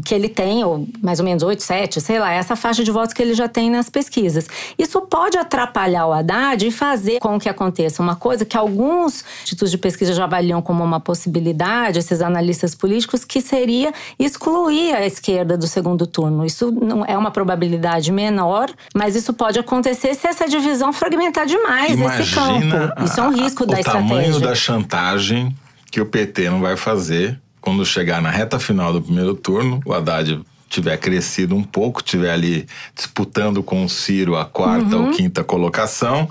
que 0.05 0.13
ele 0.13 0.29
tem, 0.29 0.63
ou 0.63 0.85
mais 1.01 1.17
ou 1.17 1.25
menos 1.25 1.41
8, 1.41 1.63
7, 1.63 1.99
sei 2.01 2.19
lá, 2.19 2.31
essa 2.31 2.55
faixa 2.55 2.83
de 2.83 2.91
votos 2.91 3.11
que 3.13 3.21
ele 3.23 3.33
já 3.33 3.47
tem 3.47 3.71
nas 3.71 3.89
pesquisas. 3.89 4.47
Isso 4.77 5.01
pode 5.01 5.35
atrapalhar 5.37 6.05
o 6.05 6.13
Haddad 6.13 6.67
e 6.67 6.69
fazer 6.71 7.19
com 7.19 7.39
que 7.39 7.49
aconteça 7.49 8.03
uma 8.03 8.15
coisa 8.15 8.45
que 8.45 8.55
alguns 8.55 9.23
institutos 9.41 9.71
de 9.71 9.77
pesquisa 9.79 10.13
já 10.13 10.25
avaliam 10.25 10.61
como 10.61 10.83
uma 10.83 10.99
possibilidade, 10.99 11.97
esses 11.97 12.21
analistas 12.21 12.75
políticos, 12.75 13.23
que 13.25 13.41
seria 13.41 13.91
excluir 14.19 14.93
a 14.93 15.05
esquerda 15.07 15.57
do 15.57 15.65
segundo 15.65 16.05
turno. 16.05 16.45
Isso 16.45 16.69
não 16.71 17.03
é 17.03 17.17
uma 17.17 17.31
probabilidade 17.31 18.11
menor, 18.11 18.69
mas 18.93 19.15
isso 19.15 19.33
pode 19.33 19.57
acontecer 19.57 20.13
se 20.13 20.27
essa 20.27 20.47
divisão 20.47 20.93
fragmentar 20.93 21.47
demais 21.47 21.93
esse 21.93 22.01
Imagina 22.01 22.89
campo. 22.89 23.03
Isso 23.05 23.19
é 23.19 23.23
um 23.23 23.31
risco 23.33 23.63
a- 23.63 23.67
da 23.67 23.77
o 23.77 23.79
estratégia. 23.79 24.07
tamanho 24.09 24.39
da 24.39 24.53
chantagem 24.53 25.55
que 25.97 26.01
o 26.01 26.05
PT 26.05 26.47
não 26.51 26.61
vai 26.61 26.77
fazer 26.77 27.39
quando 27.59 27.83
chegar 27.83 28.21
na 28.21 28.29
reta 28.29 28.59
final 28.59 28.93
do 28.93 29.01
primeiro 29.01 29.33
turno, 29.33 29.81
o 29.83 29.91
Haddad 29.91 30.39
tiver 30.69 30.95
crescido 30.97 31.55
um 31.55 31.63
pouco, 31.63 32.03
tiver 32.03 32.29
ali 32.29 32.67
disputando 32.93 33.63
com 33.63 33.83
o 33.83 33.89
Ciro 33.89 34.35
a 34.35 34.45
quarta 34.45 34.95
Uhum. 34.95 35.07
ou 35.07 35.11
quinta 35.11 35.43
colocação 35.43 36.29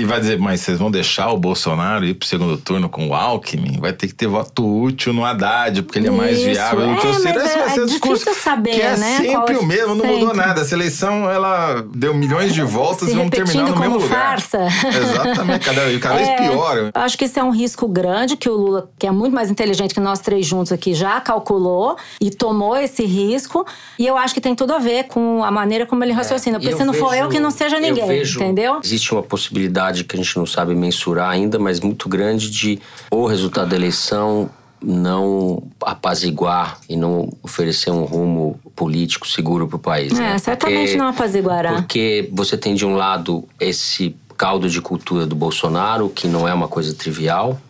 e 0.00 0.04
vai 0.04 0.20
dizer, 0.20 0.38
mas 0.38 0.60
vocês 0.60 0.78
vão 0.78 0.90
deixar 0.90 1.30
o 1.32 1.36
Bolsonaro 1.36 2.04
ir 2.04 2.14
pro 2.14 2.26
segundo 2.28 2.56
turno 2.56 2.88
com 2.88 3.08
o 3.08 3.14
Alckmin? 3.14 3.78
Vai 3.80 3.92
ter 3.92 4.06
que 4.06 4.14
ter 4.14 4.26
voto 4.28 4.64
útil 4.82 5.12
no 5.12 5.24
Haddad, 5.24 5.82
porque 5.82 5.98
ele 5.98 6.08
é 6.08 6.10
mais 6.10 6.38
Isso. 6.38 6.46
viável 6.50 6.86
do 6.94 7.00
que 7.00 7.06
o 7.06 7.10
É, 7.10 7.14
Ciro. 7.14 7.24
mas 7.34 7.44
Esse 7.44 7.54
é- 7.56 7.58
vai 7.60 7.70
ser 7.70 7.80
é 7.80 7.82
o 7.82 7.86
discurso 7.86 8.24
difícil 8.24 8.42
saber, 8.42 8.70
que 8.70 8.80
é 8.80 8.96
né? 8.96 9.16
sempre 9.18 9.54
Qual- 9.54 9.62
o 9.62 9.66
mesmo, 9.66 9.94
não 9.94 10.06
mudou 10.06 10.34
nada. 10.34 10.60
Essa 10.60 10.74
eleição, 10.74 11.28
ela 11.30 11.84
deu 11.94 12.14
milhões 12.14 12.54
de 12.54 12.62
voltas 12.62 13.08
Se 13.08 13.14
e 13.14 13.16
vão 13.16 13.28
terminar 13.28 13.62
no 13.70 13.76
mesmo 13.76 13.82
como 13.94 13.98
lugar. 14.04 14.40
farsa. 14.40 14.58
Exatamente, 14.88 15.64
cada, 15.64 15.90
e 15.92 15.98
cada 15.98 16.14
vez 16.16 16.28
É, 16.28 16.36
pior. 16.48 16.90
Acho 16.94 17.18
que 17.18 17.24
esse 17.24 17.38
é 17.38 17.42
um 17.44 17.50
risco 17.50 17.88
grande 17.88 18.36
que 18.36 18.48
o 18.48 18.54
Lula, 18.56 18.90
que 18.98 19.06
é 19.06 19.10
muito 19.10 19.34
mais 19.34 19.50
inteligente 19.50 19.94
que 19.94 20.00
nós 20.00 20.20
três 20.20 20.46
juntos 20.46 20.70
aqui, 20.72 20.94
já 20.94 21.20
calculou 21.20 21.96
e 22.20 22.30
tomou 22.30 22.76
esse 22.76 23.04
risco. 23.04 23.66
E 23.98 24.06
eu 24.06 24.16
acho 24.16 24.32
que 24.34 24.40
tem 24.40 24.54
tudo 24.54 24.72
a 24.74 24.78
ver 24.78 25.04
com 25.04 25.42
a 25.42 25.50
maneira 25.50 25.86
como 25.86 26.04
ele 26.04 26.12
raciocina. 26.12 26.58
Porque 26.60 26.76
se 26.76 26.84
não 26.84 26.92
for 26.92 27.10
vejo- 27.10 27.24
eu, 27.24 27.28
que 27.28 27.40
não 27.40 27.50
seja 27.50 27.80
ninguém, 27.80 28.06
vejo- 28.06 28.38
entendeu? 28.40 28.80
Existe 28.84 29.12
uma 29.12 29.22
possibilidade 29.22 29.87
que 30.04 30.16
a 30.16 30.18
gente 30.18 30.36
não 30.36 30.46
sabe 30.46 30.74
mensurar 30.74 31.30
ainda, 31.30 31.58
mas 31.58 31.80
muito 31.80 32.08
grande 32.08 32.50
de 32.50 32.80
o 33.10 33.26
resultado 33.26 33.70
da 33.70 33.76
eleição 33.76 34.50
não 34.80 35.62
apaziguar 35.80 36.78
e 36.88 36.96
não 36.96 37.32
oferecer 37.42 37.90
um 37.90 38.04
rumo 38.04 38.58
político 38.76 39.26
seguro 39.26 39.66
para 39.66 39.76
o 39.76 39.78
país. 39.78 40.12
É, 40.12 40.20
né? 40.20 40.38
certamente 40.38 40.96
não 40.96 41.08
apaziguará. 41.08 41.74
Porque 41.74 42.28
você 42.32 42.56
tem 42.56 42.74
de 42.74 42.86
um 42.86 42.94
lado 42.94 43.44
esse 43.58 44.14
caldo 44.36 44.70
de 44.70 44.80
cultura 44.80 45.26
do 45.26 45.34
Bolsonaro, 45.34 46.08
que 46.08 46.28
não 46.28 46.46
é 46.46 46.54
uma 46.54 46.68
coisa 46.68 46.94
trivial, 46.94 47.60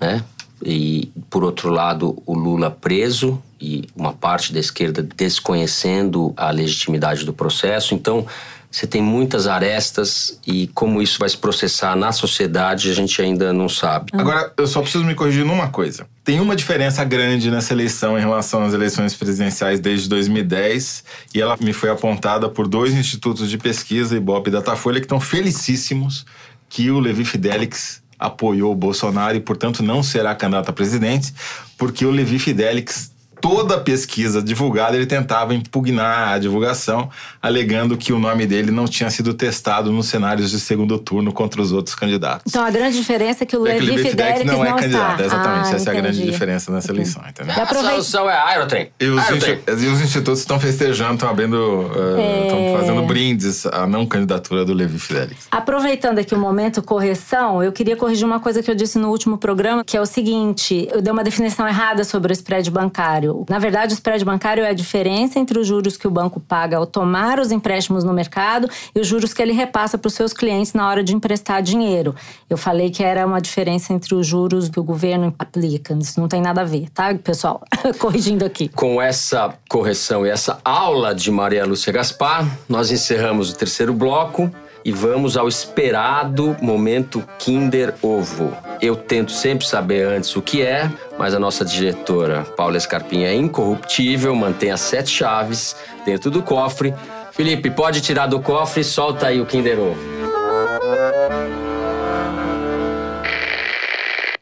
né? 0.00 0.24
E 0.64 1.10
por 1.28 1.44
outro 1.44 1.68
lado, 1.70 2.16
o 2.24 2.32
Lula 2.32 2.70
preso 2.70 3.42
e 3.60 3.84
uma 3.94 4.14
parte 4.14 4.52
da 4.52 4.58
esquerda 4.58 5.02
desconhecendo 5.02 6.32
a 6.36 6.50
legitimidade 6.50 7.24
do 7.24 7.32
processo. 7.34 7.94
Então, 7.94 8.26
você 8.74 8.88
tem 8.88 9.00
muitas 9.00 9.46
arestas 9.46 10.36
e 10.44 10.66
como 10.74 11.00
isso 11.00 11.20
vai 11.20 11.28
se 11.28 11.36
processar 11.36 11.94
na 11.94 12.10
sociedade, 12.10 12.90
a 12.90 12.92
gente 12.92 13.22
ainda 13.22 13.52
não 13.52 13.68
sabe. 13.68 14.10
Agora, 14.12 14.52
eu 14.56 14.66
só 14.66 14.82
preciso 14.82 15.04
me 15.04 15.14
corrigir 15.14 15.44
numa 15.44 15.68
coisa. 15.68 16.08
Tem 16.24 16.40
uma 16.40 16.56
diferença 16.56 17.04
grande 17.04 17.52
nessa 17.52 17.72
eleição 17.72 18.18
em 18.18 18.20
relação 18.20 18.64
às 18.64 18.74
eleições 18.74 19.14
presidenciais 19.14 19.78
desde 19.78 20.08
2010 20.08 21.04
e 21.32 21.40
ela 21.40 21.56
me 21.60 21.72
foi 21.72 21.88
apontada 21.88 22.48
por 22.48 22.66
dois 22.66 22.92
institutos 22.94 23.48
de 23.48 23.56
pesquisa, 23.58 24.16
Ibope 24.16 24.48
e 24.48 24.52
Datafolha, 24.52 24.98
que 24.98 25.06
estão 25.06 25.20
felicíssimos 25.20 26.26
que 26.68 26.90
o 26.90 26.98
Levi 26.98 27.24
Fidelix 27.24 28.02
apoiou 28.18 28.72
o 28.72 28.76
Bolsonaro 28.76 29.36
e, 29.36 29.40
portanto, 29.40 29.84
não 29.84 30.02
será 30.02 30.34
candidato 30.34 30.70
a 30.70 30.72
presidente, 30.72 31.32
porque 31.78 32.04
o 32.04 32.10
Levi 32.10 32.40
Fidelix 32.40 33.13
toda 33.44 33.74
a 33.74 33.78
pesquisa 33.80 34.42
divulgada, 34.42 34.96
ele 34.96 35.04
tentava 35.04 35.54
impugnar 35.54 36.32
a 36.32 36.38
divulgação, 36.38 37.10
alegando 37.42 37.94
que 37.94 38.10
o 38.10 38.18
nome 38.18 38.46
dele 38.46 38.70
não 38.70 38.86
tinha 38.86 39.10
sido 39.10 39.34
testado 39.34 39.92
nos 39.92 40.06
cenários 40.06 40.50
de 40.50 40.58
segundo 40.58 40.96
turno 40.98 41.30
contra 41.30 41.60
os 41.60 41.70
outros 41.70 41.94
candidatos. 41.94 42.44
Então 42.48 42.64
a 42.64 42.70
grande 42.70 42.96
diferença 42.96 43.44
é 43.44 43.46
que 43.46 43.54
o 43.54 43.66
É 43.66 43.74
que 43.74 43.80
Levi 43.80 43.96
Levi 43.96 44.08
Fidelix 44.10 44.38
Fidelix 44.38 44.50
não 44.58 44.64
é 44.64 44.68
está. 44.70 44.80
candidato, 44.80 45.20
exatamente. 45.22 45.66
Ah, 45.68 45.76
essa 45.76 45.90
é 45.90 45.92
a 45.92 46.00
grande 46.00 46.16
entendi. 46.16 46.32
diferença 46.32 46.72
nessa 46.72 46.90
eleição, 46.90 47.22
entendeu? 47.28 47.54
E 47.54 47.60
A 47.60 47.66
solução 47.66 48.30
é 48.30 48.34
Aerotrem. 48.34 48.90
E 48.98 49.06
os, 49.08 49.18
Aerotrem. 49.22 49.54
insti- 49.58 49.84
e 49.84 49.88
os 49.88 50.00
institutos 50.00 50.40
estão 50.40 50.58
festejando, 50.58 51.12
estão 51.14 51.28
abrindo, 51.28 51.90
eh, 51.94 52.42
estão 52.44 52.58
É. 52.60 52.76
fazendo 52.78 53.02
brindes 53.02 53.66
à 53.66 53.86
não 53.86 54.06
candidatura 54.06 54.64
do 54.64 54.72
Levi 54.72 54.98
Fidelix. 54.98 55.48
Aproveitando 55.50 56.18
aqui 56.18 56.34
o 56.34 56.38
momento 56.38 56.82
correção, 56.82 57.62
eu 57.62 57.72
queria 57.72 57.94
corrigir 57.94 58.24
uma 58.24 58.40
coisa 58.40 58.62
que 58.62 58.70
eu 58.70 58.74
disse 58.74 58.98
no 58.98 59.10
último 59.10 59.36
programa, 59.36 59.84
que 59.84 59.98
é 59.98 60.00
o 60.00 60.06
seguinte: 60.06 60.88
eu 60.90 61.02
dei 61.02 61.12
uma 61.12 61.22
definição 61.24 61.68
errada 61.68 62.04
sobre 62.04 62.32
o 62.32 62.34
spread 62.34 62.70
bancário. 62.70 63.33
Na 63.48 63.58
verdade, 63.58 63.92
o 63.92 63.94
spread 63.94 64.24
bancário 64.24 64.64
é 64.64 64.68
a 64.68 64.72
diferença 64.74 65.38
entre 65.38 65.58
os 65.58 65.66
juros 65.66 65.96
que 65.96 66.06
o 66.06 66.10
banco 66.10 66.38
paga 66.40 66.76
ao 66.76 66.86
tomar 66.86 67.40
os 67.40 67.50
empréstimos 67.50 68.04
no 68.04 68.12
mercado 68.12 68.68
e 68.94 69.00
os 69.00 69.06
juros 69.06 69.32
que 69.32 69.42
ele 69.42 69.52
repassa 69.52 69.98
para 69.98 70.08
os 70.08 70.14
seus 70.14 70.32
clientes 70.32 70.72
na 70.72 70.88
hora 70.88 71.02
de 71.02 71.14
emprestar 71.14 71.62
dinheiro. 71.62 72.14
Eu 72.48 72.56
falei 72.56 72.90
que 72.90 73.02
era 73.02 73.26
uma 73.26 73.40
diferença 73.40 73.92
entre 73.92 74.14
os 74.14 74.26
juros 74.26 74.68
que 74.68 74.78
o 74.78 74.84
governo 74.84 75.34
aplica. 75.38 75.94
Isso 75.94 76.20
não 76.20 76.28
tem 76.28 76.40
nada 76.40 76.60
a 76.60 76.64
ver, 76.64 76.88
tá, 76.90 77.14
pessoal? 77.14 77.62
Corrigindo 77.98 78.44
aqui. 78.44 78.68
Com 78.68 79.00
essa 79.00 79.54
correção 79.68 80.26
e 80.26 80.30
essa 80.30 80.58
aula 80.64 81.14
de 81.14 81.30
Maria 81.30 81.64
Lúcia 81.64 81.92
Gaspar, 81.92 82.46
nós 82.68 82.90
encerramos 82.90 83.50
o 83.50 83.56
terceiro 83.56 83.92
bloco 83.92 84.50
e 84.84 84.92
vamos 84.92 85.36
ao 85.36 85.48
esperado 85.48 86.56
momento 86.60 87.26
Kinder 87.38 87.94
Ovo. 88.02 88.54
Eu 88.82 88.94
tento 88.94 89.32
sempre 89.32 89.66
saber 89.66 90.06
antes 90.06 90.36
o 90.36 90.42
que 90.42 90.60
é, 90.60 90.92
mas 91.18 91.34
a 91.34 91.38
nossa 91.38 91.64
diretora 91.64 92.44
Paula 92.56 92.76
Escarpinha 92.76 93.28
é 93.28 93.34
incorruptível, 93.34 94.34
mantém 94.34 94.70
as 94.70 94.80
sete 94.82 95.08
chaves 95.08 95.74
dentro 96.04 96.30
do 96.30 96.42
cofre. 96.42 96.94
Felipe, 97.32 97.70
pode 97.70 98.02
tirar 98.02 98.26
do 98.26 98.40
cofre 98.40 98.82
e 98.82 98.84
solta 98.84 99.28
aí 99.28 99.40
o 99.40 99.46
Kinder 99.46 99.78
Ovo. 99.80 99.98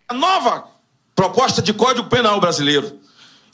A 0.08 0.14
nova 0.14 0.64
proposta 1.14 1.62
de 1.62 1.72
Código 1.72 2.08
Penal 2.08 2.40
brasileiro, 2.40 2.98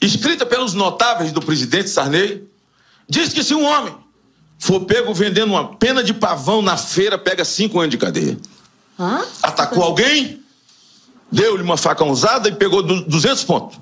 escrita 0.01 0.43
pelos 0.43 0.73
notáveis 0.73 1.31
do 1.31 1.39
presidente 1.39 1.89
Sarney, 1.89 2.43
diz 3.07 3.31
que 3.31 3.43
se 3.43 3.53
um 3.53 3.63
homem 3.63 3.95
for 4.59 4.81
pego 4.81 5.13
vendendo 5.13 5.51
uma 5.53 5.75
pena 5.77 6.03
de 6.03 6.13
pavão 6.13 6.61
na 6.61 6.75
feira, 6.77 7.17
pega 7.17 7.43
cinco 7.45 7.79
anos 7.79 7.91
de 7.91 7.97
cadeia. 7.97 8.37
Hã? 8.99 9.23
Atacou 9.41 9.81
alguém, 9.81 10.41
deu-lhe 11.31 11.63
uma 11.63 11.77
faca 11.77 12.03
usada 12.03 12.49
e 12.49 12.51
pegou 12.51 12.83
du- 12.83 13.01
200 13.05 13.43
pontos. 13.45 13.79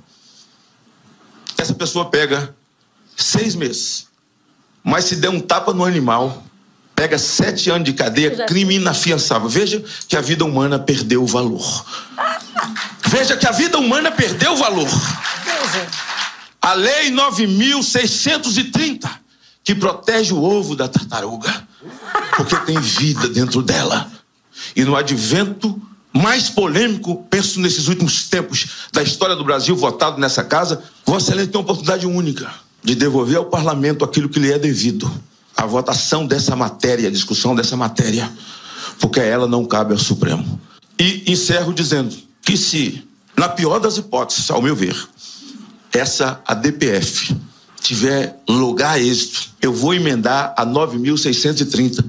Essa 1.57 1.73
pessoa 1.73 2.05
pega 2.05 2.55
seis 3.15 3.55
meses. 3.55 4.05
Mas 4.83 5.05
se 5.05 5.15
der 5.15 5.29
um 5.29 5.39
tapa 5.39 5.73
no 5.73 5.83
animal, 5.83 6.43
pega 6.95 7.17
sete 7.17 7.69
anos 7.71 7.83
de 7.85 7.93
cadeia, 7.93 8.45
crime 8.45 8.75
inafiançável. 8.75 9.49
Veja 9.49 9.83
que 10.07 10.15
a 10.15 10.21
vida 10.21 10.45
humana 10.45 10.77
perdeu 10.77 11.23
o 11.23 11.27
valor. 11.27 11.85
Veja 13.07 13.35
que 13.35 13.47
a 13.47 13.51
vida 13.51 13.77
humana 13.79 14.11
perdeu 14.11 14.53
o 14.53 14.57
valor. 14.57 14.87
A 16.61 16.73
Lei 16.73 17.11
9.630, 17.11 19.09
que 19.67 19.75
protege 19.75 20.33
o 20.33 20.41
ovo 20.41 20.77
da 20.77 20.87
tartaruga, 20.87 21.67
porque 22.37 22.55
tem 22.61 22.79
vida 22.79 23.27
dentro 23.27 23.61
dela. 23.61 24.09
E 24.73 24.85
no 24.85 24.95
advento 24.95 25.77
mais 26.13 26.49
polêmico, 26.49 27.27
penso 27.29 27.59
nesses 27.59 27.89
últimos 27.89 28.29
tempos 28.29 28.87
da 28.93 29.03
história 29.03 29.35
do 29.35 29.43
Brasil, 29.43 29.75
votado 29.75 30.21
nessa 30.21 30.41
casa, 30.41 30.81
Vossa 31.05 31.25
Excelência 31.25 31.51
tem 31.51 31.59
uma 31.59 31.65
oportunidade 31.65 32.07
única 32.07 32.49
de 32.81 32.95
devolver 32.95 33.35
ao 33.35 33.47
parlamento 33.47 34.05
aquilo 34.05 34.29
que 34.29 34.39
lhe 34.39 34.53
é 34.53 34.57
devido. 34.57 35.11
A 35.57 35.65
votação 35.65 36.25
dessa 36.25 36.55
matéria, 36.55 37.09
a 37.09 37.11
discussão 37.11 37.53
dessa 37.53 37.75
matéria, 37.75 38.31
porque 39.01 39.19
ela 39.19 39.49
não 39.49 39.65
cabe 39.65 39.91
ao 39.91 39.99
Supremo. 39.99 40.61
E 40.97 41.29
encerro 41.29 41.73
dizendo 41.73 42.15
que 42.41 42.55
se, 42.55 43.05
na 43.35 43.49
pior 43.49 43.79
das 43.79 43.97
hipóteses, 43.97 44.49
ao 44.49 44.61
meu 44.61 44.77
ver, 44.77 44.95
essa 45.91 46.39
a 46.47 46.53
DPF 46.53 47.35
tiver 47.87 48.37
lugar 48.47 48.99
êxito, 48.99 49.49
eu 49.61 49.73
vou 49.73 49.93
emendar 49.93 50.53
a 50.57 50.65
9.630 50.65 52.03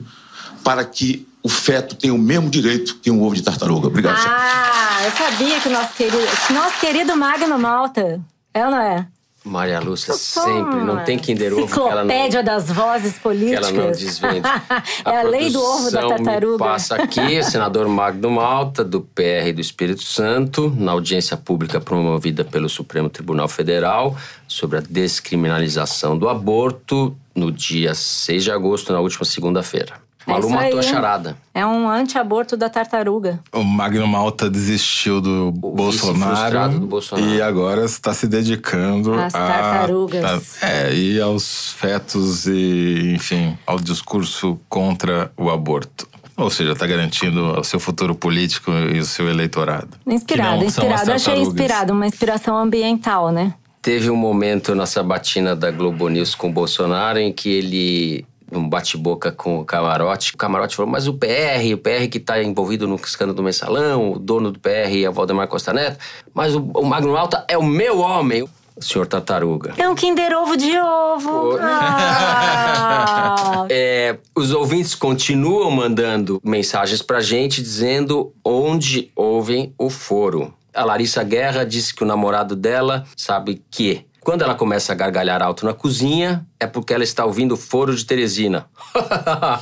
para 0.65 0.85
que 0.85 1.27
o 1.43 1.49
feto 1.49 1.95
tenha 1.95 2.13
o 2.13 2.19
mesmo 2.19 2.51
direito 2.51 2.97
que 2.97 3.11
um 3.11 3.23
ovo 3.23 3.35
de 3.35 3.43
tartaruga. 3.43 3.87
Obrigado, 3.87 4.19
senhor. 4.19 4.37
Ah, 4.37 5.05
eu 5.05 5.13
sabia 5.13 5.61
que 5.61 5.69
o 5.69 5.73
nosso 5.73 5.95
querido, 5.95 6.19
nosso 6.53 6.81
querido 6.81 7.17
Magno 7.17 7.59
Malta. 7.59 8.21
É 8.53 8.65
ou 8.65 8.73
não 8.73 8.81
é? 8.81 9.07
Maria 9.49 9.81
Lúcia 9.81 10.15
sempre, 10.15 10.81
não 10.85 11.05
tem 11.05 11.19
Kinder 11.19 11.53
Ovo 11.53 11.63
Enciclopédia 11.63 12.43
das 12.43 12.71
vozes 12.71 13.19
políticas. 13.19 13.69
ela 13.69 13.85
não 13.85 13.93
desvende. 13.93 14.43
é 15.05 15.17
a, 15.19 15.23
lei 15.23 15.51
do 15.51 15.61
ovo 15.61 15.91
da 15.91 16.07
tartaruga. 16.09 16.59
passa 16.59 16.97
aqui, 16.97 17.39
o 17.39 17.45
senador 17.45 17.89
Magno 17.89 18.31
Malta, 18.31 18.85
do 18.85 19.01
PR 19.01 19.53
do 19.55 19.61
Espírito 19.61 20.03
Santo, 20.03 20.73
na 20.77 20.93
audiência 20.93 21.37
pública 21.37 21.81
promovida 21.81 22.45
pelo 22.45 22.69
Supremo 22.69 23.09
Tribunal 23.09 23.49
Federal 23.49 24.17
sobre 24.47 24.79
a 24.79 24.81
descriminalização 24.81 26.17
do 26.17 26.29
aborto 26.29 27.17
no 27.35 27.51
dia 27.51 27.95
6 27.95 28.45
de 28.45 28.51
agosto, 28.51 28.93
na 28.93 29.01
última 29.01 29.25
segunda-feira. 29.25 30.08
É 30.29 30.33
Malu 30.33 30.45
isso 30.47 30.55
matou 30.55 30.79
a 30.79 30.83
charada. 30.83 31.37
É 31.55 31.65
um 31.67 31.89
anti-aborto 31.89 32.57
da 32.57 32.69
tartaruga. 32.69 33.41
O 33.53 33.65
Magno 33.65 34.07
Malta 34.07 34.49
desistiu 34.51 35.21
do 35.21 35.51
Bolsonaro, 35.51 36.79
do 36.81 36.87
Bolsonaro. 36.87 37.29
e 37.35 37.41
agora 37.43 37.85
está 37.85 38.13
se 38.13 38.27
dedicando 38.29 39.15
Às 39.15 39.35
a- 39.35 39.39
tartarugas. 39.39 40.59
a- 40.63 40.67
é, 40.67 40.95
e 40.95 41.21
aos 41.21 41.73
fetos 41.73 42.47
e, 42.47 43.13
enfim, 43.17 43.57
ao 43.67 43.79
discurso 43.81 44.59
contra 44.69 45.33
o 45.37 45.51
aborto. 45.51 46.07
Ou 46.37 46.51
seja, 46.51 46.73
está 46.73 46.87
garantindo 46.87 47.59
o 47.59 47.65
seu 47.65 47.81
futuro 47.81 48.15
político 48.15 48.71
e 48.71 48.99
o 49.01 49.05
seu 49.05 49.29
eleitorado. 49.29 49.89
Inspirado, 50.07 50.65
inspirado. 50.65 51.11
Achei 51.13 51.41
inspirado, 51.41 51.93
uma 51.93 52.07
inspiração 52.07 52.57
ambiental, 52.57 53.33
né? 53.33 53.55
Teve 53.83 54.11
um 54.11 54.17
momento 54.17 54.75
na 54.75 54.87
sabatina 54.87 55.57
da 55.57 55.71
Globo 55.71 56.09
News 56.09 56.35
com 56.35 56.49
o 56.49 56.53
Bolsonaro 56.53 57.19
em 57.19 57.33
que 57.33 57.49
ele, 57.49 58.25
num 58.51 58.69
bate-boca 58.69 59.31
com 59.31 59.61
o 59.61 59.65
Camarote, 59.65 60.35
o 60.35 60.37
Camarote 60.37 60.77
falou: 60.77 60.91
Mas 60.91 61.07
o 61.07 61.15
PR, 61.15 61.75
o 61.75 61.79
PR 61.79 62.09
que 62.11 62.19
está 62.19 62.43
envolvido 62.43 62.87
no 62.87 62.97
escândalo 62.97 63.37
do 63.37 63.43
mensalão, 63.43 64.13
o 64.13 64.19
dono 64.19 64.51
do 64.51 64.59
PR 64.59 65.05
é 65.05 65.09
o 65.09 65.13
Valdemar 65.13 65.49
Costa 65.49 65.73
Neto, 65.73 65.99
mas 66.33 66.55
o, 66.55 66.61
o 66.75 66.85
Magno 66.85 67.17
Alta 67.17 67.45
é 67.49 67.57
o 67.57 67.63
meu 67.63 68.01
homem, 68.01 68.43
o 68.43 68.83
senhor 68.83 69.07
Tartaruga. 69.07 69.75
É 69.77 69.89
um 69.89 69.95
Kinder 69.95 70.37
Ovo 70.37 70.57
de 70.57 70.79
ovo. 70.79 71.59
Ah. 71.61 73.67
É, 73.81 74.17
os 74.35 74.53
ouvintes 74.53 74.95
continuam 74.95 75.71
mandando 75.71 76.41
mensagens 76.43 77.03
pra 77.03 77.21
gente 77.21 77.61
dizendo 77.61 78.33
onde 78.43 79.11
ouvem 79.15 79.75
o 79.77 79.91
foro. 79.91 80.55
A 80.73 80.85
Larissa 80.85 81.23
Guerra 81.23 81.65
disse 81.65 81.95
que 81.95 82.03
o 82.03 82.07
namorado 82.07 82.57
dela 82.57 83.05
sabe 83.15 83.63
que 83.71 84.07
quando 84.21 84.43
ela 84.43 84.55
começa 84.55 84.93
a 84.93 84.95
gargalhar 84.95 85.43
alto 85.43 85.67
na 85.67 85.75
cozinha, 85.75 86.47
é 86.61 86.67
porque 86.67 86.93
ela 86.93 87.05
está 87.05 87.25
ouvindo 87.25 87.53
o 87.53 87.57
foro 87.57 87.95
de 87.95 88.05
Teresina. 88.05 88.67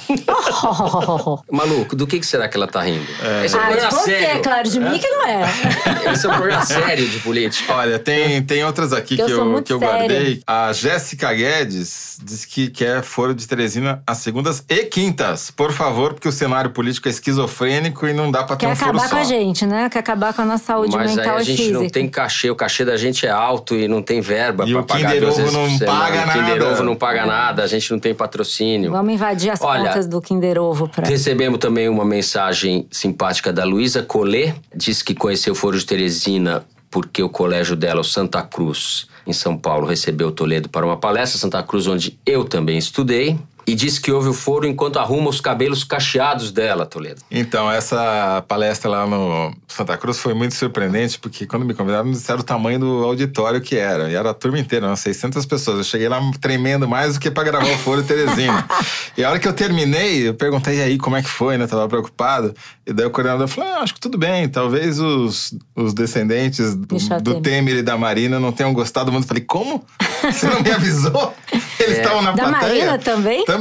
Maluco, 1.51 1.95
do 1.97 2.07
que, 2.07 2.19
que 2.21 2.27
será 2.27 2.49
que 2.49 2.57
ela 2.57 2.67
tá 2.67 2.83
rindo? 2.83 3.05
Esse 3.45 3.55
é 3.55 3.59
um 3.59 3.63
Ah, 3.63 3.73
de 3.73 3.81
você, 3.95 4.11
sério. 4.19 4.43
claro, 4.43 4.69
de 4.69 4.81
mim 4.81 4.99
que 4.99 5.09
não 5.09 5.27
é. 5.27 5.43
Esse 6.13 6.27
é 6.27 6.31
um 6.31 6.35
programa 6.37 6.65
sério 6.65 7.09
de 7.09 7.19
política. 7.21 7.75
Olha, 7.75 7.99
tem, 7.99 8.43
tem 8.43 8.65
outras 8.65 8.93
aqui 8.93 9.17
que 9.17 9.29
sou 9.29 9.57
eu, 9.57 9.63
que 9.63 9.73
eu 9.73 9.79
guardei. 9.79 10.43
A 10.47 10.73
Jéssica 10.73 11.33
Guedes 11.33 12.19
diz 12.23 12.45
que 12.45 12.69
quer 12.71 13.03
foro 13.03 13.35
de 13.35 13.47
Teresina 13.47 14.03
às 14.07 14.19
segundas 14.19 14.65
e 14.69 14.85
quintas. 14.85 15.51
Por 15.51 15.73
favor, 15.73 16.15
porque 16.15 16.29
o 16.29 16.33
cenário 16.33 16.71
político 16.71 17.09
é 17.09 17.11
esquizofrênico 17.11 18.07
e 18.07 18.13
não 18.13 18.31
dá 18.31 18.45
pra 18.45 18.57
ter 18.57 18.67
Quer 18.67 18.73
um 18.73 18.77
foro 18.77 18.91
acabar 18.93 19.11
com 19.11 19.17
a 19.17 19.25
gente, 19.25 19.67
né? 19.67 19.89
Quer 19.91 19.99
acabar 19.99 20.33
com 20.33 20.43
a 20.43 20.45
nossa 20.45 20.65
saúde 20.65 20.97
Mas 20.97 21.11
aí 21.11 21.17
mental 21.17 21.37
a 21.37 21.43
e 21.43 21.45
gente 21.45 21.57
física. 21.59 21.79
não 21.79 21.89
tem 21.89 22.09
cachê, 22.09 22.51
o 22.51 22.57
cachê 22.57 22.85
da 22.85 22.97
gente 22.97 23.27
é 23.27 23.31
alto 23.31 23.75
e 23.75 23.87
não 23.89 24.03
tem 24.03 24.21
verba 24.21 24.65
E 24.67 24.73
pra 24.73 24.81
o 24.81 24.85
pagar 24.85 25.13
Kinder 25.13 25.29
Ovo 25.29 25.53
não 25.53 25.79
paga 25.79 26.21
o 26.27 26.33
Kinder 26.33 26.59
nada. 26.59 26.73
Ovo 26.73 26.83
não 26.87 26.97
paga 26.97 27.27
nada, 27.27 27.63
a 27.63 27.67
gente 27.67 27.91
não 27.91 27.99
tem 27.99 28.15
patrocínio. 28.15 28.91
Vamos 28.91 29.13
invadir 29.13 29.51
as 29.51 29.61
Olha, 29.61 29.89
contas 29.89 30.07
do 30.07 30.21
Kinder 30.21 30.59
Ovo 30.59 30.89
pra. 30.89 31.07
Recebemos 31.07 31.59
também 31.59 31.89
uma 31.89 32.05
mensagem 32.05 32.87
simpática 32.91 33.53
da 33.53 33.65
Luísa 33.65 34.03
Collet, 34.03 34.55
disse 34.75 35.05
que 35.05 35.15
conheceu 35.15 35.53
o 35.53 35.57
Foro 35.57 35.79
de 35.79 35.85
Teresina 35.85 36.65
porque 36.91 37.23
o 37.23 37.29
colégio 37.29 37.77
dela, 37.77 38.01
o 38.01 38.05
Santa 38.05 38.43
Cruz, 38.43 39.07
em 39.27 39.33
São 39.33 39.57
Paulo, 39.57 39.87
recebeu 39.87 40.29
o 40.29 40.33
Toledo 40.33 40.69
para 40.69 40.87
uma 40.87 40.97
palestra, 40.97 41.39
Santa 41.39 41.63
Cruz, 41.63 41.87
onde 41.87 42.19
eu 42.25 42.45
também 42.45 42.79
estudei. 42.79 43.39
E 43.67 43.75
disse 43.75 44.01
que 44.01 44.13
houve 44.13 44.29
o 44.29 44.33
foro 44.33 44.65
enquanto 44.65 44.99
arruma 44.99 45.29
os 45.29 45.41
cabelos 45.41 45.83
cacheados 45.83 46.53
dela, 46.53 46.87
Toledo. 46.87 47.21
Então, 47.29 47.69
essa 47.69 48.45
palestra 48.47 48.89
lá 48.89 49.07
no 49.07 49.53
Santa 49.67 49.97
Cruz 49.97 50.21
foi 50.21 50.35
muito 50.35 50.55
surpreendente, 50.55 51.19
porque 51.19 51.47
quando 51.47 51.67
me 51.67 51.75
convidaram, 51.75 52.05
me 52.05 52.13
disseram 52.13 52.41
o 52.41 52.45
tamanho 52.45 52.79
do 52.79 53.05
auditório 53.05 53.61
que 53.61 53.77
era. 53.77 54.09
E 54.09 54.15
era 54.15 54.31
a 54.31 54.35
turma 54.35 54.61
inteira, 54.61 54.87
umas 54.87 55.01
600 55.01 55.45
pessoas. 55.47 55.79
Eu 55.79 55.85
cheguei 55.85 56.09
lá 56.09 56.21
tremendo 56.41 56.87
mais 56.87 57.15
do 57.15 57.21
que 57.21 57.29
pra 57.29 57.43
gravar 57.43 57.69
o 57.69 57.79
Foro 57.79 58.05
Teresina. 58.05 58.65
e 59.19 59.25
a 59.25 59.31
hora 59.31 59.39
que 59.41 59.49
eu 59.49 59.53
terminei, 59.53 60.29
eu 60.29 60.35
perguntei, 60.35 60.77
e 60.77 60.83
aí, 60.83 60.97
como 60.97 61.17
é 61.17 61.23
que 61.23 61.29
foi, 61.29 61.59
né? 61.59 61.67
Tava 61.67 61.89
preocupado. 61.89 62.55
E 62.87 62.93
daí 62.93 63.05
o 63.05 63.11
coordenador 63.11 63.49
falou, 63.49 63.69
ah, 63.69 63.81
acho 63.81 63.95
que 63.95 64.01
tudo 64.01 64.17
bem. 64.17 64.49
Talvez 64.49 65.01
os, 65.01 65.53
os 65.75 65.93
descendentes 65.93 66.77
do, 66.77 66.97
do 67.21 67.41
Temer. 67.41 67.79
E 67.79 67.83
da 67.83 67.99
Marina 67.99 68.39
não 68.39 68.53
tenham 68.53 68.73
gostado 68.73 69.11
muito. 69.11 69.25
Eu 69.25 69.29
falei, 69.29 69.43
como? 69.43 69.85
Você 70.23 70.47
não 70.47 70.63
me 70.63 70.71
avisou? 70.71 71.35
Eles 71.81 71.99
estavam 71.99 72.23
na 72.23 72.33
Da 72.33 72.49
plateia? 72.49 72.87
Marina 72.87 72.99
também? 72.99 73.45
Também. 73.45 73.56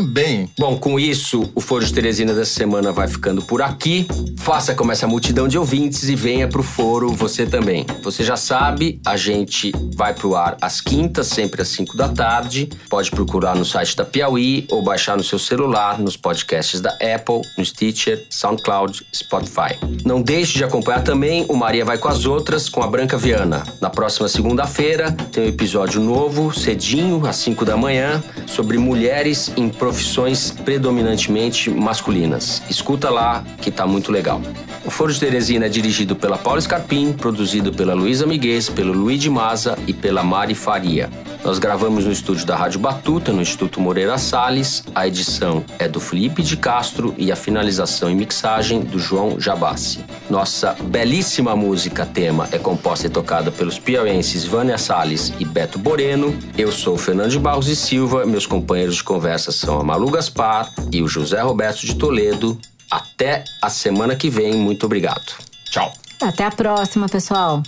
Bom, 0.57 0.77
com 0.77 0.99
isso, 0.99 1.49
o 1.55 1.61
Foro 1.61 1.85
de 1.85 1.93
Teresina 1.93 2.33
dessa 2.33 2.53
semana 2.53 2.91
vai 2.91 3.07
ficando 3.07 3.41
por 3.41 3.61
aqui. 3.61 4.07
Faça 4.37 4.75
como 4.75 4.91
essa 4.91 5.07
multidão 5.07 5.47
de 5.47 5.57
ouvintes 5.57 6.09
e 6.09 6.15
venha 6.15 6.47
pro 6.47 6.61
foro 6.61 7.11
você 7.11 7.45
também. 7.45 7.85
Você 8.03 8.23
já 8.23 8.35
sabe, 8.35 8.99
a 9.05 9.17
gente 9.17 9.71
vai 9.95 10.13
pro 10.13 10.35
ar 10.35 10.57
às 10.61 10.81
quintas, 10.81 11.27
sempre 11.27 11.61
às 11.61 11.69
5 11.69 11.95
da 11.95 12.09
tarde. 12.09 12.69
Pode 12.89 13.09
procurar 13.11 13.55
no 13.55 13.65
site 13.65 13.95
da 13.95 14.05
Piauí 14.05 14.67
ou 14.69 14.81
baixar 14.81 15.17
no 15.17 15.23
seu 15.23 15.39
celular, 15.39 15.99
nos 15.99 16.17
podcasts 16.17 16.81
da 16.81 16.91
Apple, 16.91 17.41
no 17.57 17.65
Stitcher, 17.65 18.25
SoundCloud, 18.29 19.05
Spotify. 19.13 19.77
Não 20.03 20.21
deixe 20.21 20.57
de 20.57 20.63
acompanhar 20.63 21.03
também 21.03 21.45
o 21.49 21.55
Maria 21.55 21.85
Vai 21.85 21.97
com 21.97 22.07
as 22.07 22.25
Outras 22.25 22.69
com 22.69 22.83
a 22.83 22.87
Branca 22.87 23.17
Viana. 23.17 23.63
Na 23.81 23.89
próxima 23.89 24.27
segunda-feira 24.27 25.11
tem 25.31 25.43
um 25.43 25.47
episódio 25.47 26.01
novo, 26.01 26.53
cedinho, 26.53 27.25
às 27.25 27.37
5 27.37 27.65
da 27.65 27.77
manhã, 27.77 28.23
sobre 28.45 28.77
mulheres 28.77 29.51
em 29.55 29.69
profissões 29.85 30.49
predominantemente 30.49 31.69
masculinas. 31.69 32.63
Escuta 32.67 33.11
lá 33.11 33.43
que 33.61 33.69
tá 33.69 33.85
muito 33.85 34.11
legal. 34.11 34.41
O 34.83 34.89
Foro 34.89 35.13
de 35.13 35.19
Teresina 35.19 35.67
é 35.67 35.69
dirigido 35.69 36.15
pela 36.15 36.39
Paula 36.39 36.59
Scarpim, 36.59 37.13
produzido 37.13 37.71
pela 37.71 37.93
Luísa 37.93 38.25
Miguez, 38.25 38.67
pelo 38.67 38.93
Luiz 38.93 39.21
de 39.21 39.29
Maza 39.29 39.77
e 39.85 39.93
pela 39.93 40.23
Mari 40.23 40.55
Faria. 40.55 41.07
Nós 41.45 41.59
gravamos 41.59 42.05
no 42.05 42.11
estúdio 42.11 42.43
da 42.43 42.55
Rádio 42.55 42.79
Batuta, 42.79 43.31
no 43.31 43.39
Instituto 43.39 43.79
Moreira 43.79 44.17
Salles. 44.17 44.83
A 44.95 45.07
edição 45.07 45.63
é 45.77 45.87
do 45.87 45.99
Felipe 45.99 46.41
de 46.41 46.57
Castro 46.57 47.13
e 47.19 47.31
a 47.31 47.35
finalização 47.35 48.09
e 48.09 48.15
mixagem 48.15 48.81
do 48.81 48.97
João 48.97 49.39
Jabassi. 49.39 50.03
Nossa 50.27 50.75
belíssima 50.81 51.55
música 51.55 52.03
tema 52.03 52.49
é 52.51 52.57
composta 52.57 53.05
e 53.05 53.11
tocada 53.11 53.51
pelos 53.51 53.77
piauenses 53.77 54.43
Vânia 54.43 54.79
Salles 54.79 55.33
e 55.39 55.45
Beto 55.45 55.77
Boreno. 55.77 56.35
Eu 56.57 56.71
sou 56.71 56.97
Fernando 56.97 57.29
de 57.29 57.37
Barros 57.37 57.67
e 57.67 57.75
Silva, 57.75 58.25
meus 58.25 58.47
companheiros 58.47 58.95
de 58.95 59.03
conversa 59.03 59.51
a 59.79 59.83
Malu 59.83 60.09
Gaspar 60.11 60.73
e 60.91 61.01
o 61.01 61.07
José 61.07 61.41
Roberto 61.41 61.85
de 61.85 61.95
Toledo. 61.95 62.59
Até 62.89 63.43
a 63.61 63.69
semana 63.69 64.15
que 64.15 64.29
vem, 64.29 64.55
muito 64.55 64.85
obrigado. 64.85 65.33
Tchau. 65.69 65.91
Até 66.21 66.45
a 66.45 66.51
próxima, 66.51 67.07
pessoal. 67.07 67.61